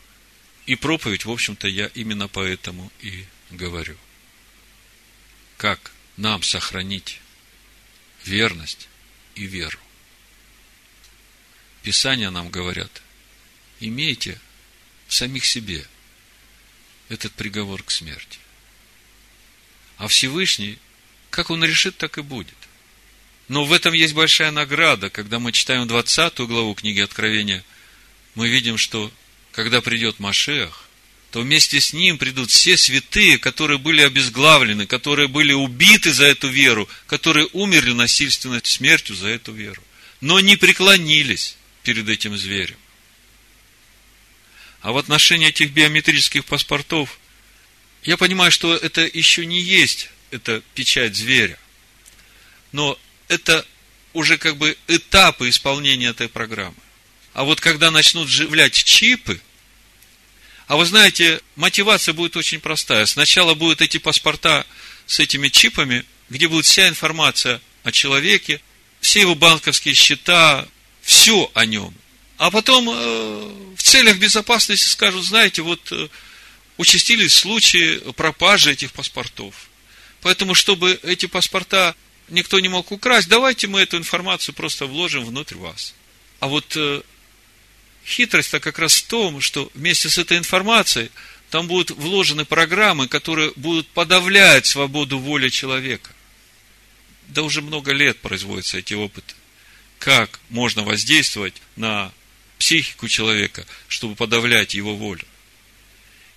И 0.65 0.76
проповедь, 0.76 1.24
в 1.24 1.32
общем-то, 1.32 1.70
я 1.70 1.88
именно 1.95 2.28
поэтому 2.28 2.91
и 3.01 3.26
говорю. 3.49 3.97
Как 5.55 5.91
нам 6.18 6.43
сохранить 6.43 7.22
верность 8.26 8.89
и 9.36 9.45
веру? 9.45 9.80
Писания 11.82 12.30
нам 12.30 12.49
говорят, 12.49 13.01
имейте 13.80 14.38
в 15.07 15.13
самих 15.13 15.45
себе 15.45 15.88
этот 17.07 17.32
приговор 17.34 17.82
к 17.84 17.91
смерти. 17.91 18.39
А 19.98 20.08
Всевышний, 20.08 20.78
как 21.30 21.50
он 21.50 21.64
решит, 21.64 21.98
так 21.98 22.18
и 22.18 22.22
будет. 22.22 22.56
Но 23.48 23.66
в 23.66 23.74
этом 23.74 23.93
есть 23.93 24.14
большая 24.14 24.52
награда. 24.52 25.10
Когда 25.10 25.39
мы 25.39 25.52
читаем 25.52 25.88
20 25.88 26.39
главу 26.39 26.74
книги 26.76 27.00
Откровения, 27.00 27.64
мы 28.36 28.50
видим, 28.50 28.78
что 28.78 29.12
когда 29.52 29.82
придет 29.82 30.20
Машех, 30.20 30.88
то 31.32 31.41
вместе 31.41 31.82
с 31.82 31.93
ним 31.93 32.18
придут 32.18 32.52
все 32.52 32.78
святые, 32.78 33.38
которые 33.38 33.78
были 33.78 34.02
обезглавлены, 34.02 34.86
которые 34.86 35.28
были 35.28 35.54
убиты 35.54 36.14
за 36.14 36.26
эту 36.26 36.48
веру, 36.48 36.88
которые 37.06 37.48
умерли 37.54 37.91
насильственной 37.91 38.62
смертью 38.64 39.16
за 39.16 39.30
эту 39.30 39.52
веру, 39.52 39.82
но 40.22 40.39
не 40.39 40.56
преклонились 40.56 41.58
перед 41.84 42.08
этим 42.08 42.38
зверем. 42.38 42.78
А 44.82 44.91
в 44.91 44.98
отношении 44.98 45.50
этих 45.50 45.72
биометрических 45.72 46.45
паспортов 46.45 47.20
я 48.08 48.18
понимаю, 48.18 48.51
что 48.51 48.76
это 48.76 49.01
еще 49.01 49.45
не 49.45 49.60
есть 49.60 50.10
это 50.32 50.62
печать 50.76 51.16
зверя. 51.16 51.60
Но 52.72 52.97
это 53.28 53.66
уже 54.14 54.38
как 54.38 54.58
бы 54.58 54.78
этапы 54.88 55.49
исполнения 55.49 56.08
этой 56.08 56.30
программы. 56.30 56.76
А 57.34 57.43
вот 57.43 57.60
когда 57.60 57.91
начнут 57.91 58.28
вживлять 58.28 58.74
чипы, 58.74 59.39
а 60.68 60.78
вы 60.78 60.86
знаете, 60.86 61.41
мотивация 61.55 62.14
будет 62.14 62.36
очень 62.36 62.60
простая. 62.62 63.05
Сначала 63.05 63.53
будут 63.53 63.82
эти 63.82 63.97
паспорта 63.97 64.66
с 65.05 65.20
этими 65.20 65.49
чипами, 65.49 66.03
где 66.30 66.47
будет 66.47 66.66
вся 66.66 66.88
информация 66.88 67.62
о 67.84 67.91
человеке, 67.91 68.62
все 68.99 69.22
его 69.22 69.36
банковские 69.36 69.93
счета, 69.93 70.68
все 71.01 71.51
о 71.53 71.66
нем. 71.66 71.93
А 72.38 72.51
потом 72.51 72.89
э, 72.89 73.74
в 73.76 73.84
целях 73.84 74.18
безопасности 74.18 74.88
скажут, 74.88 75.26
знаете, 75.26 75.62
вот 75.62 75.91
э, 75.91 76.08
участились 76.78 77.34
случаи 77.34 78.00
пропажи 78.14 78.72
этих 78.72 78.92
паспортов. 78.92 79.70
Поэтому, 80.22 80.56
чтобы 80.56 81.00
эти 81.04 81.26
паспорта 81.26 81.96
никто 82.30 82.60
не 82.60 82.70
мог 82.70 82.92
украсть, 82.92 83.28
давайте 83.28 83.68
мы 83.68 83.82
эту 83.82 83.98
информацию 83.98 84.56
просто 84.56 84.86
вложим 84.86 85.26
внутрь 85.26 85.56
вас. 85.56 85.94
А 86.40 86.48
вот 86.48 86.76
э, 86.76 87.02
хитрость-то 88.06 88.60
как 88.60 88.80
раз 88.80 88.96
в 88.96 89.08
том, 89.08 89.42
что 89.42 89.72
вместе 89.74 90.10
с 90.10 90.18
этой 90.18 90.38
информацией 90.38 91.10
там 91.50 91.68
будут 91.68 91.92
вложены 91.92 92.46
программы, 92.46 93.08
которые 93.08 93.54
будут 93.56 93.88
подавлять 93.88 94.66
свободу 94.66 95.20
воли 95.20 95.50
человека. 95.50 96.12
Да 97.28 97.44
уже 97.44 97.62
много 97.62 97.92
лет 97.92 98.20
производятся 98.20 98.78
эти 98.78 98.94
опыты. 98.94 99.34
Как 100.00 100.40
можно 100.50 100.84
воздействовать 100.84 101.56
на 101.76 102.12
психику 102.60 103.08
человека, 103.08 103.66
чтобы 103.88 104.16
подавлять 104.16 104.74
его 104.74 104.96
волю. 104.96 105.26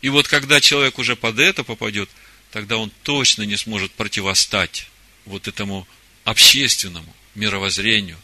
И 0.03 0.09
вот 0.09 0.29
когда 0.29 0.61
человек 0.61 0.99
уже 0.99 1.17
под 1.17 1.39
это 1.39 1.63
попадет, 1.63 2.09
тогда 2.51 2.79
он 2.79 2.91
точно 3.03 3.43
не 3.43 3.57
сможет 3.57 3.93
противостать 3.93 4.89
вот 5.27 5.47
этому 5.47 5.87
общественному 6.25 7.15
мировоззрению. 7.35 8.19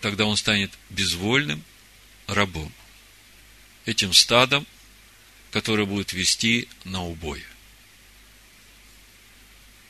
Тогда 0.00 0.24
он 0.24 0.36
станет 0.36 0.72
безвольным 0.88 1.62
рабом. 2.26 2.72
Этим 3.84 4.12
стадом, 4.12 4.66
которое 5.50 5.84
будет 5.84 6.12
вести 6.12 6.68
на 6.84 7.04
убой. 7.04 7.44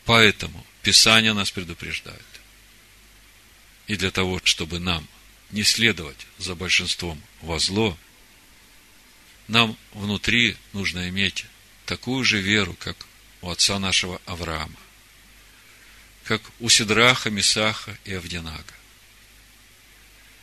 Поэтому 0.04 0.66
Писание 0.82 1.34
нас 1.34 1.50
предупреждает. 1.50 2.24
И 3.86 3.96
для 3.96 4.10
того, 4.10 4.40
чтобы 4.44 4.80
нам 4.80 5.06
не 5.50 5.62
следовать 5.62 6.26
за 6.38 6.54
большинством 6.54 7.22
во 7.40 7.58
зло– 7.60 7.96
нам 9.50 9.76
внутри 9.94 10.56
нужно 10.72 11.08
иметь 11.08 11.44
такую 11.84 12.24
же 12.24 12.40
веру, 12.40 12.74
как 12.78 12.96
у 13.42 13.50
отца 13.50 13.80
нашего 13.80 14.22
Авраама, 14.24 14.78
как 16.24 16.40
у 16.60 16.68
Сидраха, 16.68 17.30
Месаха 17.30 17.98
и 18.04 18.14
Авдинага, 18.14 18.74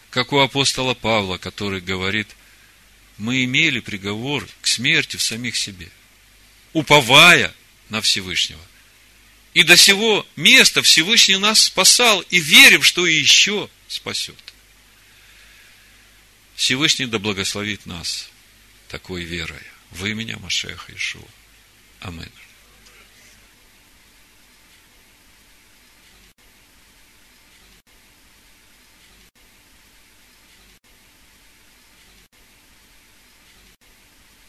как 0.09 0.33
у 0.33 0.39
апостола 0.39 0.93
Павла, 0.93 1.37
который 1.37 1.79
говорит, 1.79 2.27
мы 3.17 3.45
имели 3.45 3.79
приговор 3.79 4.45
к 4.61 4.67
смерти 4.67 5.15
в 5.15 5.21
самих 5.21 5.55
себе, 5.55 5.89
уповая 6.73 7.53
на 7.87 8.01
Всевышнего. 8.01 8.61
И 9.53 9.63
до 9.63 9.77
сего 9.77 10.27
места 10.35 10.81
Всевышний 10.81 11.37
нас 11.37 11.61
спасал, 11.61 12.19
и 12.29 12.39
верим, 12.39 12.83
что 12.83 13.07
и 13.07 13.15
еще 13.15 13.69
спасет. 13.87 14.35
Всевышний 16.55 17.05
да 17.05 17.19
благословит 17.19 17.85
нас– 17.85 18.29
такой 18.87 19.23
верой. 19.23 19.63
Вы 19.91 20.13
меня, 20.13 20.37
Машеха 20.37 20.93
Ишуа. 20.93 21.21
Аминь. 22.01 22.31